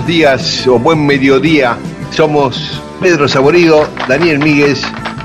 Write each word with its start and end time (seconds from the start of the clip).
Buenos 0.00 0.16
días 0.16 0.66
o 0.66 0.78
buen 0.78 1.04
mediodía. 1.04 1.76
Somos 2.10 2.80
Pedro 3.02 3.28
Saborido, 3.28 3.86
Daniel 4.08 4.38
Míguez, 4.38 4.80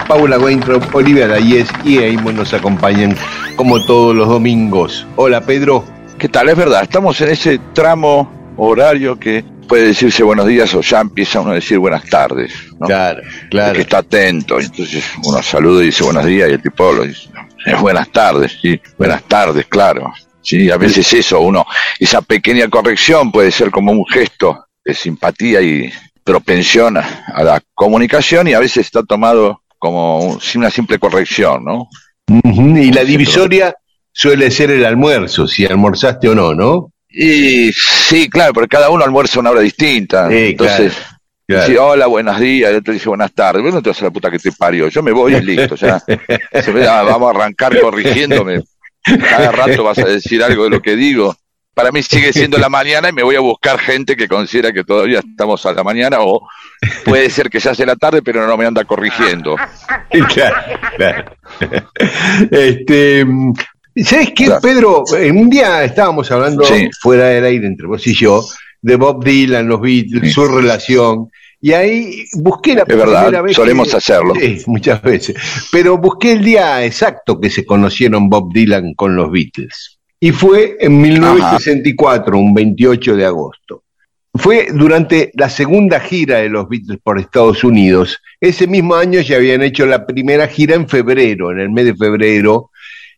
Paula 0.06 0.38
Weintraub, 0.38 0.84
Olivia 0.94 1.30
Dayes 1.30 1.70
y 1.86 2.00
Eamon 2.00 2.36
nos 2.36 2.54
acompañan 2.54 3.16
como 3.56 3.86
todos 3.86 4.14
los 4.14 4.28
domingos. 4.28 5.08
Hola 5.16 5.40
Pedro. 5.40 5.86
¿Qué 6.18 6.28
tal? 6.28 6.50
Es 6.50 6.58
verdad, 6.58 6.84
estamos 6.84 7.22
en 7.22 7.30
ese 7.30 7.58
tramo 7.74 8.30
horario 8.58 9.18
que 9.18 9.46
puede 9.66 9.88
decirse 9.88 10.24
buenos 10.24 10.46
días 10.46 10.74
o 10.76 10.82
ya 10.82 11.00
empieza 11.00 11.40
uno 11.40 11.52
a 11.52 11.56
decir 11.56 11.80
buenas 11.80 12.04
tardes. 12.10 12.52
¿no? 12.78 12.86
Claro, 12.86 13.22
claro. 13.50 13.76
que 13.76 13.82
está 13.82 14.00
atento, 14.00 14.60
entonces 14.60 15.06
uno 15.24 15.42
saluda 15.42 15.84
y 15.84 15.86
dice 15.86 16.04
buenos 16.04 16.26
días 16.26 16.50
y 16.50 16.54
el 16.54 16.62
tipo 16.62 16.92
lo 16.92 17.04
dice, 17.04 17.30
es 17.66 17.80
buenas 17.80 18.10
tardes, 18.10 18.58
sí, 18.62 18.82
buenas 18.98 19.24
tardes, 19.24 19.66
claro. 19.68 20.12
Sí, 20.46 20.70
a 20.70 20.78
veces 20.78 21.12
eso, 21.14 21.40
uno, 21.42 21.66
esa 22.00 22.22
pequeña 22.22 22.70
corrección 22.70 23.32
puede 23.32 23.52
ser 23.52 23.72
como 23.72 23.92
un 23.92 24.06
gesto 24.06 24.66
de 24.84 24.94
simpatía 24.94 25.60
y 25.62 25.92
propensión 26.24 26.98
a, 26.98 27.44
la 27.44 27.62
comunicación 27.74 28.48
y 28.48 28.54
a 28.54 28.60
veces 28.60 28.86
está 28.86 29.04
tomado 29.04 29.62
como 29.80 30.20
un- 30.20 30.40
una 30.56 30.70
simple 30.70 31.00
corrección, 31.00 31.64
¿no? 31.66 31.88
Y 32.28 32.92
la 32.92 33.04
divisoria 33.04 33.76
suele 34.12 34.50
ser 34.52 34.72
el 34.72 34.86
almuerzo, 34.86 35.48
si 35.48 35.66
almorzaste 35.66 36.30
o 36.30 36.36
no, 36.36 36.54
¿no? 36.54 36.92
Y 37.10 37.72
sí, 37.74 38.30
claro, 38.30 38.54
porque 38.54 38.70
cada 38.70 38.90
uno 38.90 39.04
almuerza 39.04 39.40
una 39.40 39.52
hora 39.52 39.62
distinta. 39.62 40.30
Sí, 40.30 40.36
entonces, 40.50 40.94
claro. 41.48 41.88
hola, 41.88 42.08
buenos 42.08 42.40
días, 42.40 42.70
el 42.72 42.78
otro 42.78 42.94
dice 42.94 43.08
buenas 43.10 43.32
tardes. 43.34 43.62
Bueno, 43.64 43.82
te 43.82 43.90
vas 43.90 44.02
a 44.02 44.06
la 44.06 44.12
puta 44.12 44.30
que 44.32 44.40
te 44.40 44.52
parió. 44.52 44.88
Yo 44.90 45.02
me 45.02 45.12
voy 45.12 45.36
y 45.36 45.42
listo, 45.42 45.76
ya. 45.76 46.00
Se 46.62 46.72
ve, 46.72 46.88
ah, 46.88 47.04
vamos 47.04 47.28
a 47.28 47.38
arrancar 47.38 47.80
corrigiéndome. 47.80 48.64
Cada 49.06 49.52
rato 49.52 49.84
vas 49.84 49.98
a 50.00 50.06
decir 50.06 50.44
algo 50.44 50.64
de 50.66 50.70
lo 50.72 50.82
que 50.82 50.96
digo. 50.96 51.36
Para 51.74 51.92
mí 51.92 52.02
sigue 52.02 52.32
siendo 52.32 52.58
la 52.58 52.70
mañana 52.70 53.10
y 53.10 53.12
me 53.14 53.22
voy 53.24 53.36
a 53.36 53.42
buscar 53.42 53.78
gente 53.80 54.16
que 54.16 54.30
considera 54.30 54.72
que 54.72 54.86
todavía 54.86 55.20
estamos 55.20 55.66
a 55.66 55.74
la 55.74 55.84
mañana 55.84 56.18
o 56.22 56.48
puede 57.04 57.30
ser 57.30 57.50
que 57.50 57.60
ya 57.60 57.76
sea 57.76 57.86
la 57.86 57.98
tarde, 57.98 58.22
pero 58.22 58.48
no 58.48 58.56
me 58.56 58.66
anda 58.66 58.86
corrigiendo. 58.86 59.58
claro, 60.34 60.56
claro. 60.96 61.36
Este, 62.50 63.26
¿Sabes 64.04 64.30
qué, 64.36 64.46
Claro. 64.46 64.62
Pedro? 64.62 65.04
En 65.18 65.38
un 65.38 65.50
día 65.50 65.84
estábamos 65.84 66.32
hablando 66.32 66.64
Sí. 66.64 66.90
fuera 67.02 67.26
del 67.26 67.46
aire 67.46 67.68
entre 67.68 67.88
vos 67.88 68.06
y 68.08 68.14
yo 68.14 68.44
de 68.82 68.96
Bob 68.98 69.24
Dylan, 69.24 69.68
los 69.68 69.82
Beatles, 69.82 70.22
Sí. 70.24 70.32
su 70.32 70.46
relación. 70.48 71.30
Y 71.66 71.74
ahí 71.74 72.26
busqué 72.34 72.76
la 72.76 72.84
Es 72.84 72.96
verdad, 72.96 73.22
primera 73.24 73.42
vez. 73.42 73.56
solemos 73.56 73.90
que- 73.90 73.98
hacerlo. 73.98 74.36
Sí, 74.40 74.62
muchas 74.68 75.02
veces. 75.02 75.36
Pero 75.72 75.98
busqué 75.98 76.34
el 76.34 76.44
día 76.46 76.86
exacto 76.86 77.42
que 77.42 77.50
se 77.50 77.66
conocieron 77.66 78.30
Bob 78.30 78.54
Dylan 78.54 78.94
con 78.94 79.16
los 79.16 79.32
Beatles. 79.32 79.98
Y 80.20 80.32
fue 80.32 80.78
en 80.80 81.02
1964, 81.02 82.38
un 82.38 82.54
28 82.54 83.16
de 83.16 83.26
agosto. 83.26 83.82
Fue 84.36 84.68
durante 84.72 85.32
la 85.34 85.50
segunda 85.50 86.00
gira 86.00 86.38
de 86.38 86.50
los 86.50 86.70
Beatles 86.70 87.00
por 87.02 87.18
Estados 87.20 87.64
Unidos. 87.64 88.20
Ese 88.40 88.68
mismo 88.68 88.94
año 88.94 89.20
ya 89.22 89.38
habían 89.38 89.64
hecho 89.64 89.88
la 89.88 90.06
primera 90.06 90.48
gira 90.48 90.76
en 90.76 90.88
febrero, 90.88 91.50
en 91.52 91.62
el 91.62 91.72
mes 91.72 91.86
de 91.86 91.96
febrero, 91.96 92.70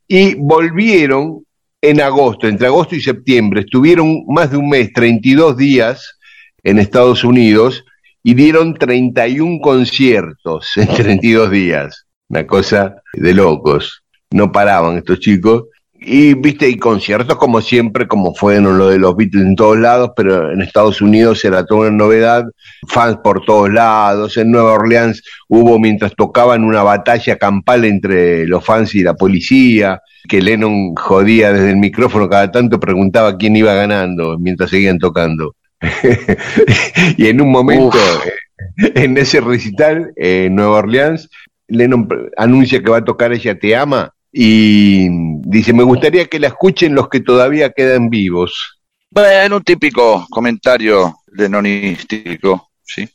y 0.07 0.35
volvieron 0.35 1.43
en 1.81 1.99
agosto, 1.99 2.47
entre 2.47 2.67
agosto 2.67 2.95
y 2.95 3.01
septiembre. 3.01 3.59
Estuvieron 3.61 4.23
más 4.29 4.51
de 4.51 4.55
un 4.55 4.69
mes, 4.69 4.93
32 4.93 5.57
días 5.57 6.17
en 6.63 6.79
Estados 6.79 7.25
Unidos 7.25 7.83
y 8.27 8.33
dieron 8.33 8.73
31 8.73 9.59
conciertos 9.61 10.75
en 10.75 10.88
32 10.93 11.49
días. 11.49 12.05
Una 12.27 12.45
cosa 12.45 13.01
de 13.13 13.33
locos. 13.33 14.03
No 14.31 14.51
paraban 14.51 14.97
estos 14.97 15.21
chicos. 15.21 15.63
Y 15.93 16.33
viste, 16.33 16.67
y 16.67 16.75
conciertos 16.75 17.38
como 17.38 17.61
siempre, 17.61 18.05
como 18.05 18.35
fueron 18.35 18.77
lo 18.77 18.89
de 18.89 18.99
los 18.99 19.15
Beatles 19.15 19.45
en 19.45 19.55
todos 19.55 19.77
lados, 19.77 20.11
pero 20.13 20.51
en 20.51 20.61
Estados 20.61 21.01
Unidos 21.01 21.45
era 21.45 21.65
toda 21.65 21.88
una 21.88 21.91
novedad, 21.91 22.43
fans 22.89 23.17
por 23.23 23.45
todos 23.45 23.71
lados, 23.71 24.35
en 24.35 24.51
Nueva 24.51 24.73
Orleans 24.73 25.23
hubo 25.47 25.79
mientras 25.79 26.13
tocaban 26.13 26.65
una 26.65 26.83
batalla 26.83 27.38
campal 27.38 27.85
entre 27.85 28.45
los 28.45 28.63
fans 28.63 28.94
y 28.94 29.03
la 29.03 29.13
policía, 29.13 30.01
que 30.27 30.41
Lennon 30.41 30.95
jodía 30.95 31.53
desde 31.53 31.69
el 31.69 31.77
micrófono 31.77 32.27
cada 32.27 32.51
tanto, 32.51 32.77
preguntaba 32.77 33.38
quién 33.38 33.55
iba 33.55 33.73
ganando 33.73 34.38
mientras 34.38 34.69
seguían 34.69 34.99
tocando. 34.99 35.55
Y 37.17 37.27
en 37.27 37.41
un 37.41 37.51
momento, 37.51 37.97
eh, 37.97 38.91
en 38.95 39.17
ese 39.17 39.41
recital, 39.41 40.13
eh, 40.15 40.45
en 40.45 40.55
Nueva 40.55 40.77
Orleans, 40.77 41.29
Lennon 41.67 42.07
anuncia 42.38 42.81
que 42.81 42.89
va 42.89 42.97
a 42.97 43.05
tocar 43.05 43.33
Ella 43.33 43.59
Te 43.59 43.75
Ama 43.75 44.13
y 44.31 45.07
dice, 45.41 45.73
me 45.73 45.83
gustaría 45.83 46.25
que 46.25 46.39
la 46.39 46.47
escuchen 46.47 46.95
los 46.95 47.09
que 47.09 47.19
todavía 47.19 47.71
quedan 47.71 48.09
vivos. 48.09 48.79
Bueno, 49.09 49.57
un 49.57 49.63
típico 49.63 50.25
comentario 50.29 51.15
lenonístico, 51.33 52.69
¿sí? 52.83 53.07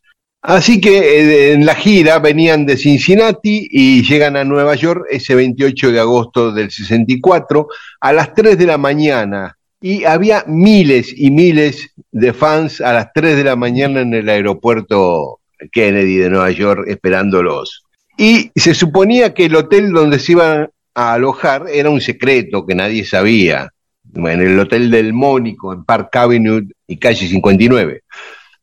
Así 0.42 0.80
que 0.80 0.98
eh, 0.98 1.52
en 1.52 1.64
la 1.64 1.76
gira 1.76 2.18
venían 2.18 2.66
de 2.66 2.76
Cincinnati 2.76 3.68
y 3.70 4.02
llegan 4.02 4.36
a 4.36 4.42
Nueva 4.42 4.74
York 4.74 5.06
ese 5.08 5.36
28 5.36 5.92
de 5.92 6.00
agosto 6.00 6.50
del 6.50 6.70
64 6.70 7.68
a 8.00 8.12
las 8.12 8.34
3 8.34 8.58
de 8.58 8.66
la 8.66 8.78
mañana. 8.78 9.56
Y 9.82 10.04
había 10.04 10.44
miles 10.46 11.12
y 11.14 11.30
miles 11.30 11.90
de 12.12 12.32
fans 12.32 12.80
a 12.80 12.92
las 12.92 13.12
3 13.12 13.36
de 13.36 13.44
la 13.44 13.56
mañana 13.56 14.00
en 14.00 14.14
el 14.14 14.28
aeropuerto 14.28 15.40
Kennedy 15.72 16.16
de 16.16 16.30
Nueva 16.30 16.50
York 16.52 16.84
esperándolos. 16.88 17.82
Y 18.16 18.52
se 18.54 18.74
suponía 18.74 19.34
que 19.34 19.46
el 19.46 19.56
hotel 19.56 19.90
donde 19.90 20.18
se 20.20 20.32
iban 20.32 20.70
a 20.94 21.14
alojar 21.14 21.64
era 21.68 21.90
un 21.90 22.00
secreto 22.00 22.64
que 22.64 22.74
nadie 22.74 23.04
sabía. 23.04 23.70
En 24.14 24.40
el 24.40 24.58
hotel 24.58 24.90
del 24.90 25.12
Mónico, 25.12 25.72
en 25.72 25.84
Park 25.84 26.14
Avenue 26.16 26.62
y 26.86 26.96
calle 26.98 27.26
59. 27.26 28.02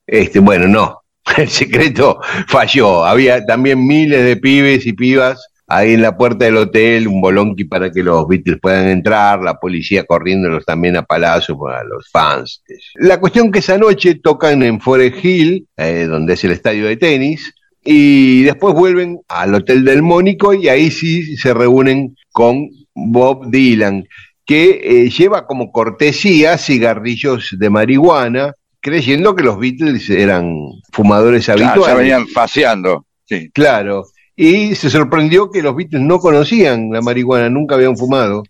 Este, 0.05 0.39
bueno, 0.39 0.67
no, 0.67 1.01
el 1.37 1.49
secreto 1.49 2.19
falló. 2.47 3.03
Había 3.03 3.45
también 3.45 3.85
miles 3.85 4.23
de 4.23 4.37
pibes 4.37 4.85
y 4.85 4.93
pibas 4.93 5.49
ahí 5.69 5.93
en 5.93 6.01
la 6.01 6.17
puerta 6.17 6.45
del 6.45 6.57
hotel, 6.57 7.07
un 7.07 7.21
bolonqui 7.21 7.65
para 7.65 7.91
que 7.91 8.01
los 8.03 8.27
Beatles 8.27 8.57
puedan 8.61 8.87
entrar, 8.87 9.41
la 9.41 9.55
policía 9.59 10.03
corriéndolos 10.03 10.65
también 10.65 10.97
a 10.97 11.03
palazo 11.03 11.57
para 11.57 11.83
los 11.83 12.09
fans. 12.09 12.63
La 12.95 13.19
cuestión 13.19 13.51
que 13.51 13.59
esa 13.59 13.77
noche 13.77 14.15
tocan 14.15 14.63
en 14.63 14.81
Forest 14.81 15.23
Hill, 15.23 15.67
eh, 15.77 16.05
donde 16.09 16.33
es 16.33 16.43
el 16.43 16.51
estadio 16.51 16.87
de 16.87 16.97
tenis, 16.97 17.53
y 17.83 18.43
después 18.43 18.73
vuelven 18.73 19.19
al 19.29 19.55
Hotel 19.55 19.85
del 19.85 20.01
Mónico 20.01 20.53
y 20.53 20.67
ahí 20.67 20.91
sí 20.91 21.37
se 21.37 21.53
reúnen 21.53 22.15
con 22.31 22.67
Bob 22.93 23.49
Dylan, 23.49 24.05
que 24.45 24.81
eh, 24.83 25.09
lleva 25.09 25.45
como 25.45 25.71
cortesía 25.71 26.57
cigarrillos 26.57 27.55
de 27.57 27.69
marihuana, 27.69 28.53
creyendo 28.81 29.35
que 29.35 29.43
los 29.43 29.59
Beatles 29.59 30.09
eran 30.09 30.55
fumadores 30.91 31.45
Claro, 31.45 31.63
habituales. 31.65 31.87
ya 31.87 31.95
venían 31.95 32.25
paseando, 32.33 33.05
sí. 33.25 33.49
Claro. 33.53 34.05
Y 34.41 34.73
se 34.75 34.89
sorprendió 34.89 35.51
que 35.51 35.61
los 35.61 35.75
Beatles 35.75 36.01
no 36.01 36.17
conocían 36.19 36.91
la 36.93 37.01
marihuana, 37.01 37.49
nunca 37.49 37.75
habían 37.75 37.97
fumado. 37.97 38.43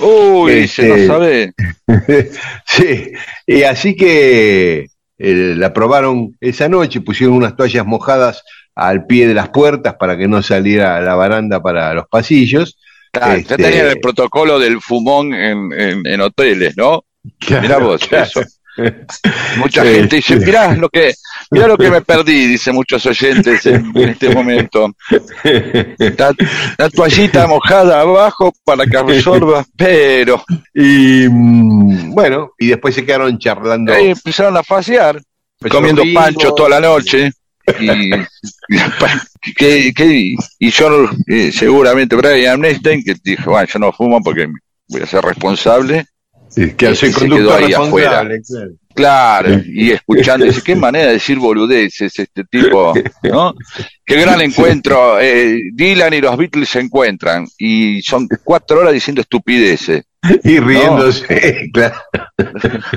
Uy, 0.00 0.66
se 0.66 0.88
lo 0.88 1.06
sabe. 1.06 1.52
sí, 2.66 3.12
y 3.46 3.62
así 3.62 3.94
que 3.94 4.86
eh, 5.18 5.54
la 5.56 5.72
probaron 5.72 6.36
esa 6.40 6.68
noche, 6.68 7.00
pusieron 7.00 7.36
unas 7.36 7.54
toallas 7.54 7.86
mojadas 7.86 8.42
al 8.74 9.06
pie 9.06 9.28
de 9.28 9.34
las 9.34 9.50
puertas 9.50 9.94
para 9.94 10.18
que 10.18 10.26
no 10.26 10.42
saliera 10.42 11.00
la 11.00 11.14
baranda 11.14 11.62
para 11.62 11.94
los 11.94 12.08
pasillos. 12.08 12.76
Claro, 13.12 13.38
ya 13.38 13.56
tenían 13.56 13.84
el 13.84 13.86
este, 13.90 14.00
protocolo 14.00 14.58
del 14.58 14.80
fumón 14.80 15.32
en, 15.32 15.70
en, 15.72 16.20
hoteles, 16.22 16.76
¿no? 16.76 17.04
Mirá 17.62 17.78
vos 17.78 18.02
eso. 18.10 18.40
Mucha 19.56 19.84
gente 19.84 20.16
dice, 20.16 20.36
mirá 20.36 20.74
lo 20.74 20.88
que, 20.88 21.14
mirá 21.50 21.66
lo 21.66 21.76
que 21.76 21.90
me 21.90 22.02
perdí, 22.02 22.46
dice 22.46 22.72
muchos 22.72 23.04
oyentes 23.06 23.64
en, 23.66 23.96
este 23.96 24.28
momento. 24.30 24.94
La, 26.78 26.90
toallita 26.90 27.46
mojada 27.46 28.00
abajo 28.00 28.52
para 28.64 28.86
que 28.86 28.96
absorba, 28.96 29.64
pero. 29.76 30.44
Y 30.74 31.26
mm, 31.28 32.14
bueno, 32.14 32.52
y 32.58 32.68
después 32.68 32.94
se 32.94 33.04
quedaron 33.04 33.38
charlando. 33.38 33.92
Ahí 33.92 34.10
empezaron 34.10 34.56
a 34.56 34.62
fasear, 34.62 35.20
comiendo 35.70 36.02
pancho 36.14 36.52
toda 36.52 36.68
la 36.68 36.80
noche. 36.80 37.32
Y, 37.80 38.10
y 40.58 40.70
yo 40.70 41.10
eh, 41.26 41.50
seguramente 41.50 42.14
Brian 42.14 42.64
Einstein 42.64 43.02
que 43.02 43.16
dijo, 43.24 43.50
bueno, 43.50 43.66
yo 43.66 43.78
no 43.80 43.92
fumo 43.92 44.22
porque 44.22 44.46
voy 44.88 45.02
a 45.02 45.06
ser 45.06 45.24
responsable 45.24 46.06
que 46.76 46.86
hace 46.86 47.12
conductor 47.12 47.62
ahí 47.62 47.72
afuera. 47.72 48.28
Claro. 48.94 49.60
y 49.66 49.90
escuchando, 49.90 50.46
dice, 50.46 50.62
qué 50.62 50.74
manera 50.76 51.08
de 51.08 51.12
decir 51.14 51.38
boludeces 51.38 52.18
este 52.18 52.44
tipo, 52.44 52.94
¿no? 53.24 53.54
Qué 54.04 54.20
gran 54.20 54.40
encuentro. 54.40 55.20
Eh, 55.20 55.60
Dylan 55.74 56.14
y 56.14 56.20
los 56.22 56.36
Beatles 56.36 56.70
se 56.70 56.80
encuentran 56.80 57.46
y 57.58 58.00
son 58.00 58.26
cuatro 58.42 58.80
horas 58.80 58.94
diciendo 58.94 59.20
estupideces. 59.20 60.04
Y 60.42 60.58
riéndose, 60.58 61.68
claro. 61.72 61.96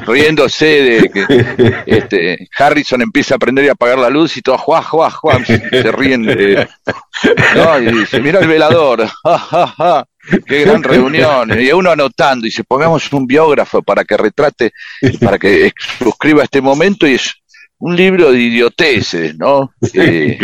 Riéndose 0.08 0.66
de 0.66 1.10
que 1.10 1.84
este, 1.86 2.48
Harrison 2.58 3.02
empieza 3.02 3.36
a 3.36 3.38
aprender 3.38 3.66
y 3.66 3.70
apagar 3.70 4.00
la 4.00 4.10
luz 4.10 4.38
y 4.38 4.42
todo, 4.42 4.58
juá, 4.58 4.82
juá, 4.82 5.12
juá, 5.12 5.44
se 5.46 5.92
ríen. 5.92 6.26
¿no? 6.26 7.80
Y 7.80 7.92
dice, 7.92 8.22
mira 8.22 8.40
el 8.40 8.48
velador, 8.48 9.06
ja, 9.24 10.08
Qué 10.46 10.62
gran 10.62 10.84
reunión. 10.84 11.60
Y 11.60 11.72
uno 11.72 11.92
anotando, 11.92 12.48
y 12.48 12.52
se 12.52 12.64
pongamos 12.64 13.12
un 13.14 13.26
biógrafo 13.26 13.82
para 13.82 14.04
que 14.04 14.18
retrate, 14.18 14.74
para 15.22 15.38
que 15.38 15.72
suscriba 16.00 16.44
este 16.44 16.62
momento, 16.62 17.08
y 17.08 17.16
es 17.16 17.34
un 17.80 17.96
libro 17.96 18.32
de 18.32 18.40
idioteces, 18.40 19.38
¿no? 19.38 19.72
Eh, 19.94 20.38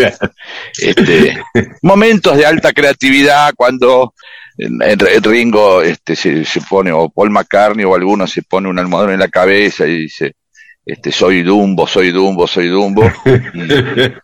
este, 0.77 1.37
momentos 1.81 2.37
de 2.37 2.45
alta 2.45 2.73
creatividad 2.73 3.53
cuando 3.55 4.13
el 4.57 5.23
Ringo 5.23 5.81
este, 5.81 6.15
se, 6.15 6.61
pone, 6.67 6.91
o 6.91 7.09
Paul 7.09 7.29
McCartney 7.29 7.85
o 7.85 7.93
alguno 7.93 8.25
se 8.25 8.41
pone 8.41 8.69
un 8.69 8.79
almohadón 8.79 9.11
en 9.11 9.19
la 9.19 9.27
cabeza 9.27 9.85
y 9.85 10.03
dice, 10.03 10.33
este, 10.85 11.11
soy 11.11 11.43
Dumbo, 11.43 11.85
soy 11.87 12.11
Dumbo, 12.11 12.47
soy 12.47 12.67
Dumbo. 12.69 13.11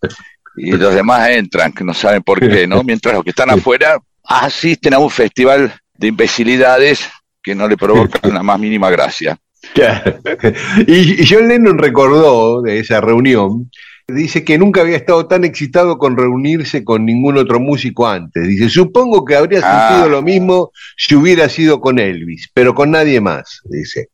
Y, 0.58 0.68
y 0.68 0.72
los 0.74 0.94
demás 0.94 1.30
entran, 1.30 1.72
que 1.72 1.86
no 1.86 1.94
saben 1.94 2.22
por 2.24 2.42
qué, 2.42 2.68
¿no? 2.68 2.84
Mientras 2.84 3.16
los 3.16 3.24
que 3.24 3.30
están 3.30 3.50
afuera 3.50 3.98
asisten 4.40 4.94
a 4.94 5.00
un 5.00 5.10
festival 5.10 5.74
de 5.98 6.08
imbecilidades 6.08 7.10
que 7.44 7.54
no 7.56 7.68
le 7.68 7.78
provocan 7.78 8.34
la 8.34 8.44
más 8.44 8.60
mínima 8.60 8.90
gracia. 8.90 9.38
Y, 10.88 11.24
John 11.28 11.48
Lennon 11.48 11.78
recordó 11.78 12.62
de 12.62 12.80
esa 12.80 13.00
reunión, 13.00 13.70
dice 14.08 14.44
que 14.44 14.58
nunca 14.58 14.82
había 14.82 14.98
estado 14.98 15.28
tan 15.28 15.44
excitado 15.44 15.98
con 15.98 16.18
reunirse 16.18 16.84
con 16.84 17.06
ningún 17.06 17.38
otro 17.38 17.60
músico 17.60 18.08
antes. 18.08 18.48
Dice, 18.48 18.70
supongo 18.70 19.24
que 19.24 19.36
habría 19.36 19.60
ah. 19.64 19.90
sentido 19.90 20.10
lo 20.10 20.22
mismo 20.24 20.72
si 20.98 21.16
hubiera 21.16 21.48
sido 21.48 21.80
con 21.80 22.00
Elvis, 22.00 22.50
pero 22.54 22.74
con 22.74 22.92
nadie 22.92 23.22
más, 23.22 23.62
dice. 23.66 24.10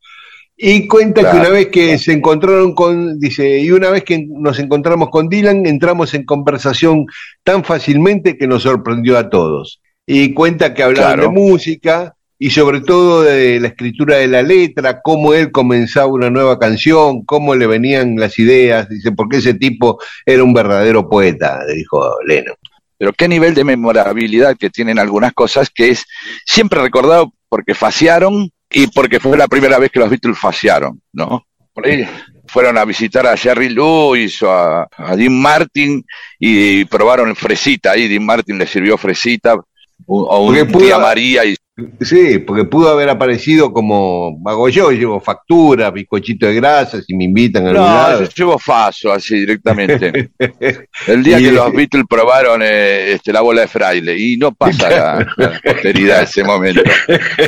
Y 0.58 0.88
cuenta 0.88 1.32
que 1.32 1.38
una 1.38 1.50
vez 1.50 1.68
que 1.68 1.98
se 2.00 2.14
encontraron 2.14 2.74
con, 2.74 3.20
dice, 3.20 3.60
y 3.60 3.72
una 3.72 3.92
vez 3.92 4.04
que 4.04 4.26
nos 4.28 4.58
encontramos 4.58 5.10
con 5.12 5.30
Dylan, 5.30 5.68
entramos 5.68 6.16
en 6.16 6.26
conversación 6.26 7.06
tan 7.44 7.64
fácilmente 7.64 8.38
que 8.38 8.48
nos 8.48 8.64
sorprendió 8.64 9.18
a 9.18 9.30
todos 9.30 9.82
y 10.08 10.34
cuenta 10.34 10.74
que 10.74 10.84
hablaban 10.84 11.20
de 11.20 11.28
música 11.28 12.16
y 12.40 12.50
sobre 12.52 12.82
todo 12.82 13.24
de 13.24 13.60
la 13.60 13.68
escritura 13.68 14.18
de 14.18 14.28
la 14.28 14.42
letra, 14.42 15.02
cómo 15.02 15.34
él 15.34 15.52
comenzaba 15.52 16.08
una 16.08 16.30
nueva 16.30 16.58
canción, 16.58 17.26
cómo 17.26 17.56
le 17.56 17.68
venían 17.68 18.16
las 18.16 18.40
ideas, 18.40 18.88
dice, 18.88 19.12
porque 19.12 19.38
ese 19.38 19.56
tipo 19.56 20.00
era 20.26 20.44
un 20.44 20.54
verdadero 20.54 21.10
poeta, 21.10 21.60
dijo 21.76 22.16
Lennon. 22.26 22.56
Pero 22.98 23.12
qué 23.14 23.28
nivel 23.28 23.54
de 23.54 23.64
memorabilidad 23.64 24.56
que 24.58 24.70
tienen 24.70 24.98
algunas 24.98 25.34
cosas 25.34 25.70
que 25.70 25.90
es 25.90 26.06
siempre 26.46 26.82
recordado 26.82 27.34
porque 27.50 27.76
faciaron 27.76 28.50
y 28.70 28.88
porque 28.88 29.20
fue 29.20 29.38
la 29.38 29.48
primera 29.48 29.78
vez 29.78 29.92
que 29.92 30.00
los 30.00 30.10
Beatles 30.10 30.38
faciaron, 30.38 31.02
¿no? 31.12 31.44
Por 31.74 31.86
ahí 31.86 32.08
fueron 32.48 32.78
a 32.78 32.86
visitar 32.86 33.28
a 33.28 33.36
Jerry 33.36 33.70
Lewis 33.70 34.42
o 34.42 34.52
a, 34.52 34.88
a 34.96 35.16
Dean 35.16 35.38
Martin 35.40 36.04
y 36.40 36.86
probaron 36.86 37.36
fresita 37.36 37.92
ahí, 37.92 38.08
Dean 38.08 38.26
Martin 38.26 38.58
le 38.58 38.66
sirvió 38.66 38.98
fresita 38.98 39.58
o 40.08 40.46
un 40.46 40.68
tía 40.72 40.98
María 40.98 41.46
y 41.46 41.56
Sí, 42.02 42.40
porque 42.40 42.64
pudo 42.64 42.90
haber 42.90 43.08
aparecido 43.08 43.72
como 43.72 44.42
hago 44.48 44.68
yo, 44.68 44.90
llevo 44.90 45.20
factura, 45.20 45.92
bizcochito 45.92 46.48
de 46.48 46.56
grasas 46.56 47.06
y 47.08 47.16
me 47.16 47.26
invitan 47.26 47.68
a 47.68 47.74
No, 47.74 48.20
yo 48.20 48.30
llevo 48.36 48.58
faso 48.58 49.12
así 49.12 49.42
directamente. 49.42 50.32
El 51.08 51.24
día 51.24 51.38
que 51.38 51.52
los 51.52 51.72
Beatles 51.74 52.06
probaron 52.10 52.64
eh, 52.64 53.12
este, 53.12 53.32
la 53.32 53.42
bola 53.42 53.62
de 53.62 53.68
fraile 53.68 54.18
y 54.18 54.38
no 54.38 54.56
pasa 54.56 54.90
la, 54.90 55.36
la 55.38 56.22
ese 56.22 56.44
momento. 56.44 56.82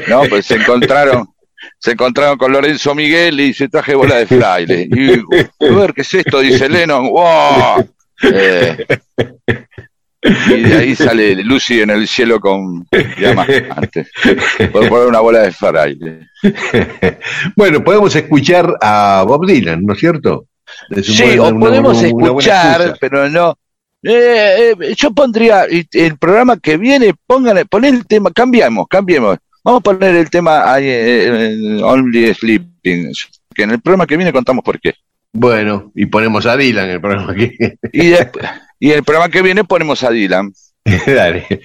No, 0.07 0.21
pues 0.29 0.45
se 0.45 0.55
encontraron 0.55 1.27
se 1.79 1.91
encontraron 1.91 2.37
con 2.37 2.51
Lorenzo 2.51 2.93
Miguel 2.93 3.39
y 3.39 3.53
se 3.55 3.67
traje 3.67 3.95
bola 3.95 4.17
de 4.17 4.27
fraile. 4.27 4.87
Y, 4.91 5.65
a 5.65 5.75
ver, 5.75 5.93
¿qué 5.93 6.01
es 6.01 6.13
esto? 6.13 6.39
Dice 6.39 6.69
Lennon. 6.69 7.09
¡Wow! 7.09 7.89
Eh, 8.21 8.85
y 10.21 10.61
de 10.61 10.75
ahí 10.75 10.95
sale 10.95 11.35
Lucy 11.43 11.81
en 11.81 11.91
el 11.91 12.07
cielo 12.07 12.39
con 12.39 12.85
antes 13.75 14.11
por 14.71 14.89
poner 14.89 15.07
una 15.07 15.21
bola 15.21 15.39
de 15.39 15.51
fraile. 15.51 16.27
bueno, 17.55 17.83
podemos 17.83 18.15
escuchar 18.15 18.75
a 18.81 19.23
Bob 19.25 19.45
Dylan, 19.45 19.83
¿no 19.83 19.93
es 19.93 19.99
cierto? 19.99 20.47
sí, 21.01 21.37
o 21.39 21.57
podemos 21.57 22.01
escuchar, 22.03 22.97
pero 22.99 23.29
no. 23.29 23.57
Eh, 24.01 24.73
eh, 24.79 24.95
yo 24.95 25.11
pondría 25.11 25.65
el 25.65 26.17
programa 26.17 26.57
que 26.57 26.77
viene, 26.77 27.13
pónganle, 27.25 27.65
poner 27.65 27.93
el 27.93 28.05
tema, 28.05 28.31
cambiamos, 28.31 28.87
cambiemos. 28.87 29.37
Vamos 29.63 29.79
a 29.79 29.83
poner 29.83 30.15
el 30.15 30.29
tema 30.29 30.63
eh, 30.79 31.81
Only 31.83 32.33
Sleeping, 32.33 33.11
que 33.53 33.63
en 33.63 33.71
el 33.71 33.81
programa 33.81 34.07
que 34.07 34.15
viene 34.15 34.31
contamos 34.31 34.63
por 34.63 34.79
qué. 34.79 34.93
Bueno, 35.33 35.91
y 35.95 36.07
ponemos 36.07 36.45
a 36.45 36.57
Dylan 36.57 36.89
el 36.89 37.01
programa 37.01 37.35
que 37.35 37.77
Y 37.91 38.07
después. 38.07 38.45
Y 38.79 38.91
el 38.91 39.03
programa 39.03 39.29
que 39.29 39.41
viene 39.41 39.63
ponemos 39.63 40.03
a 40.03 40.09
Dylan. 40.09 40.53
Dale. 41.05 41.61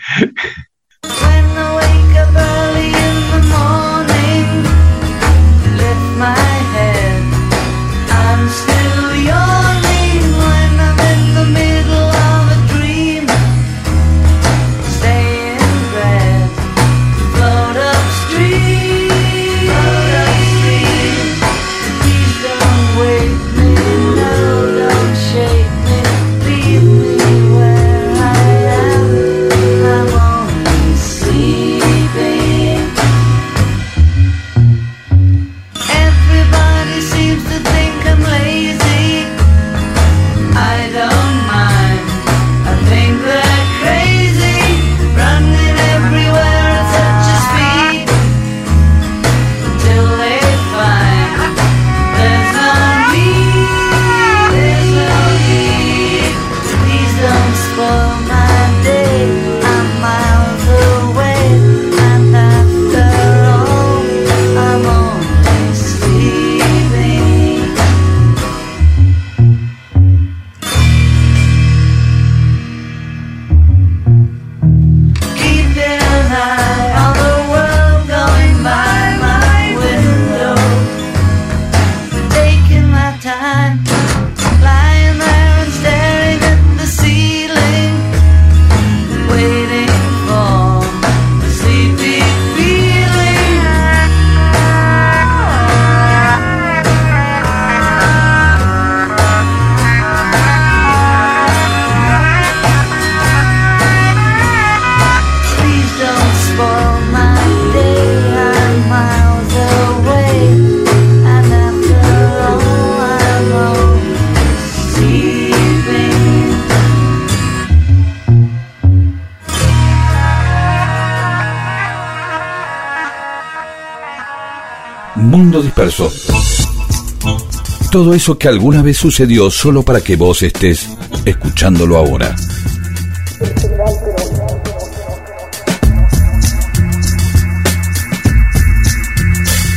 Todo 128.04 128.12
eso 128.12 128.37
que 128.37 128.49
alguna 128.49 128.82
vez 128.82 128.99
sucedió 128.99 129.50
solo 129.50 129.82
para 129.82 130.02
que 130.02 130.14
vos 130.16 130.42
estés 130.42 130.90
escuchándolo 131.25 131.96
ahora. 131.96 132.37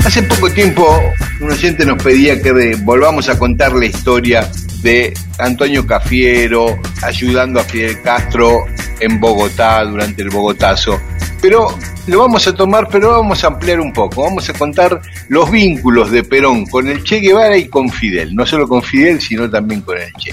Hace 0.06 0.24
poco 0.24 0.52
tiempo 0.52 1.02
un 1.40 1.52
oyente 1.52 1.86
nos 1.86 2.04
pedía 2.04 2.42
que 2.42 2.76
volvamos 2.84 3.30
a 3.30 3.40
contar 3.40 3.72
la 3.72 3.86
historia 3.86 4.52
de 4.82 5.14
Antonio 5.40 5.88
Cafiero 5.88 6.78
ayudando 7.04 7.62
a 7.62 7.64
Fidel 7.64 8.02
Castro 8.02 8.66
en 9.00 9.22
Bogotá 9.22 9.86
durante 9.86 10.22
el 10.24 10.32
Bogotazo. 10.32 11.00
Pero 11.42 11.70
lo 12.08 12.20
vamos 12.20 12.46
a 12.46 12.54
tomar, 12.54 12.90
pero 12.92 13.12
vamos 13.12 13.42
a 13.46 13.48
ampliar 13.48 13.80
un 13.80 13.94
poco. 13.94 14.24
Vamos 14.24 14.50
a 14.50 14.54
contar 14.54 15.00
los 15.30 15.52
vínculos 15.52 16.12
de 16.12 16.24
Perón 16.24 16.66
con 16.66 16.88
el 16.88 17.04
Che 17.04 17.20
Guevara 17.20 17.58
y 17.58 17.68
con 17.68 17.90
Fidel. 17.90 18.36
No 18.36 18.46
solo 18.46 18.68
con 18.68 18.82
Fidel, 18.82 19.22
sino 19.22 19.50
también 19.50 19.82
con 19.82 19.98
el 19.98 20.12
Che. 20.14 20.32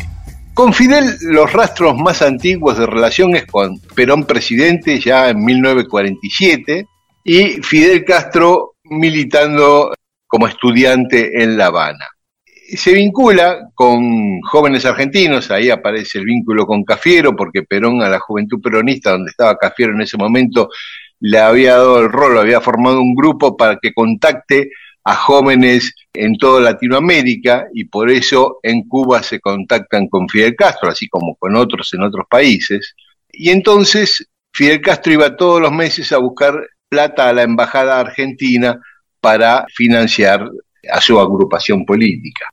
Con 0.53 0.73
Fidel, 0.73 1.17
los 1.23 1.53
rastros 1.53 1.97
más 1.97 2.23
antiguos 2.23 2.79
de 2.79 2.87
relación 2.87 3.35
es 3.35 3.47
con 3.47 3.79
Perón 3.95 4.25
presidente 4.25 5.01
ya 5.01 5.31
en 5.31 5.45
1947 5.45 6.87
y 7.25 7.45
Fidel 7.63 8.05
Castro 8.05 8.75
militando 8.85 9.93
como 10.27 10.47
estudiante 10.47 11.43
en 11.43 11.57
La 11.57 11.67
Habana 11.67 12.07
se 12.77 12.93
vincula 12.93 13.71
con 13.75 14.41
jóvenes 14.43 14.85
argentinos, 14.85 15.51
ahí 15.51 15.71
aparece 15.71 16.19
el 16.19 16.25
vínculo 16.25 16.67
con 16.67 16.85
Cafiero, 16.85 17.37
porque 17.37 17.63
Perón 17.63 18.03
a 18.03 18.09
la 18.09 18.19
juventud 18.19 18.61
peronista, 18.61 19.11
donde 19.11 19.31
estaba 19.31 19.57
Cafiero 19.57 19.93
en 19.93 20.01
ese 20.01 20.17
momento, 20.17 20.71
le 21.21 21.39
había 21.39 21.77
dado 21.77 22.01
el 22.01 22.11
rol, 22.11 22.39
había 22.39 22.61
formado 22.61 23.01
un 23.01 23.15
grupo 23.15 23.57
para 23.57 23.79
que 23.81 23.93
contacte 23.93 24.71
a 25.05 25.17
jóvenes 25.17 25.95
en 26.13 26.37
toda 26.39 26.61
Latinoamérica 26.61 27.67
y 27.75 27.85
por 27.85 28.11
eso 28.11 28.59
en 28.63 28.89
Cuba 28.89 29.23
se 29.23 29.39
contactan 29.41 30.09
con 30.09 30.29
Fidel 30.29 30.57
Castro, 30.57 30.89
así 30.89 31.09
como 31.09 31.37
con 31.37 31.57
otros 31.57 31.93
en 31.93 32.03
otros 32.03 32.27
países. 32.29 32.95
Y 33.31 33.51
entonces 33.51 34.27
Fidel 34.53 34.81
Castro 34.81 35.13
iba 35.13 35.37
todos 35.37 35.61
los 35.61 35.73
meses 35.73 36.11
a 36.13 36.19
buscar 36.19 36.55
plata 36.89 37.29
a 37.29 37.33
la 37.33 37.43
embajada 37.43 38.01
argentina 38.01 38.81
para 39.21 39.67
financiar 39.75 40.49
a 40.91 41.01
su 41.01 41.19
agrupación 41.21 41.85
política. 41.85 42.47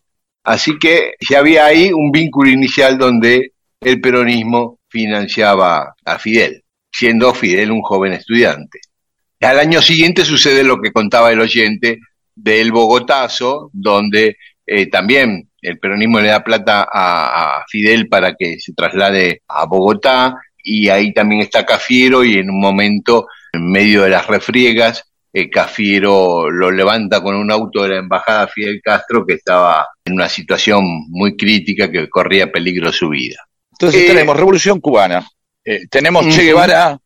Así 0.44 0.78
que 0.80 1.14
ya 1.30 1.40
había 1.40 1.66
ahí 1.66 1.92
un 1.94 2.12
vínculo 2.12 2.50
inicial 2.50 2.98
donde 2.98 3.54
el 3.80 4.02
peronismo 4.02 4.80
financiaba 4.90 5.96
a 6.04 6.20
Fidel, 6.20 6.64
siendo 6.92 7.34
Fidel 7.34 7.72
un 7.72 7.82
joven 7.82 8.14
estudiante. 8.14 8.80
Al 9.40 9.60
año 9.60 9.82
siguiente 9.82 10.26
sucede 10.26 10.64
lo 10.64 10.82
que 10.82 10.92
contaba 10.92 11.32
el 11.32 11.40
oyente 11.40 12.00
del 12.36 12.72
Bogotazo, 12.72 13.70
donde 13.74 14.38
eh, 14.66 14.88
también 14.90 15.50
el 15.62 15.80
peronismo 15.80 16.20
le 16.20 16.30
da 16.30 16.44
plata 16.44 16.88
a, 16.92 17.60
a, 17.60 17.66
Fidel 17.68 18.08
para 18.08 18.36
que 18.36 18.60
se 18.60 18.74
traslade 18.74 19.42
a 19.48 19.66
Bogotá, 19.66 20.36
y 20.64 20.90
ahí 20.90 21.14
también 21.14 21.42
está 21.42 21.66
Cafiero, 21.66 22.24
y 22.24 22.38
en 22.38 22.50
un 22.50 22.60
momento, 22.60 23.28
en 23.54 23.72
medio 23.72 24.04
de 24.04 24.10
las 24.10 24.28
refriegas, 24.28 25.04
eh, 25.34 25.50
Cafiero 25.50 26.50
lo 26.50 26.72
levanta 26.72 27.22
con 27.22 27.36
un 27.36 27.52
auto 27.52 27.84
de 27.84 27.90
la 27.90 27.98
embajada 27.98 28.48
Fidel 28.48 28.82
Castro 28.84 29.26
que 29.26 29.36
estaba 29.36 29.88
en 30.04 30.14
una 30.14 30.28
situación 30.28 30.84
muy 31.10 31.38
crítica 31.38 31.90
que 31.90 32.10
corría 32.10 32.52
peligro 32.52 32.92
su 32.92 33.10
vida. 33.10 33.38
Entonces 33.72 34.02
eh, 34.02 34.08
tenemos 34.08 34.36
Revolución 34.36 34.80
Cubana, 34.80 35.26
tenemos 35.90 36.28
Che 36.28 36.44
Guevara, 36.44 37.00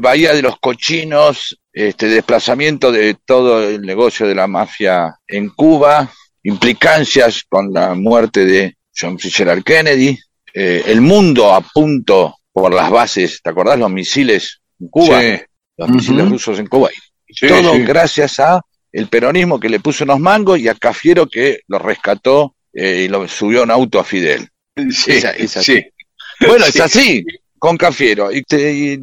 Bahía 0.00 0.34
de 0.34 0.42
los 0.42 0.58
Cochinos, 0.60 1.58
este 1.72 2.06
desplazamiento 2.06 2.92
de 2.92 3.16
todo 3.24 3.68
el 3.68 3.82
negocio 3.82 4.26
de 4.26 4.34
la 4.34 4.46
mafia 4.46 5.16
en 5.26 5.48
Cuba, 5.50 6.10
implicancias 6.42 7.44
con 7.48 7.72
la 7.72 7.94
muerte 7.94 8.44
de 8.44 8.76
John 8.94 9.18
Fitzgerald 9.18 9.64
Kennedy, 9.64 10.18
el 10.54 11.00
mundo 11.00 11.54
a 11.54 11.62
punto 11.62 12.36
por 12.52 12.74
las 12.74 12.90
bases, 12.90 13.40
¿te 13.42 13.50
acordás? 13.50 13.78
Los 13.78 13.90
misiles 13.90 14.60
en 14.78 14.88
Cuba, 14.88 15.22
los 15.78 15.88
misiles 15.88 16.28
rusos 16.28 16.58
en 16.58 16.66
Kuwait. 16.66 16.98
Todo 17.40 17.74
gracias 17.84 18.38
a 18.40 18.60
el 18.92 19.08
peronismo 19.08 19.58
que 19.58 19.68
le 19.68 19.80
puso 19.80 20.04
unos 20.04 20.20
mangos 20.20 20.58
y 20.58 20.68
a 20.68 20.74
Cafiero 20.74 21.26
que 21.26 21.60
lo 21.66 21.78
rescató 21.78 22.54
eh, 22.72 23.04
y 23.04 23.08
lo 23.08 23.26
subió 23.26 23.60
a 23.60 23.64
un 23.64 23.70
auto 23.70 23.98
a 23.98 24.04
Fidel. 24.04 24.48
Sí, 24.90 25.20
sí. 25.46 25.84
Bueno, 26.40 26.66
es 26.66 26.78
así, 26.80 27.24
con 27.58 27.76
Cafiero. 27.76 28.30
Y, 28.30 28.42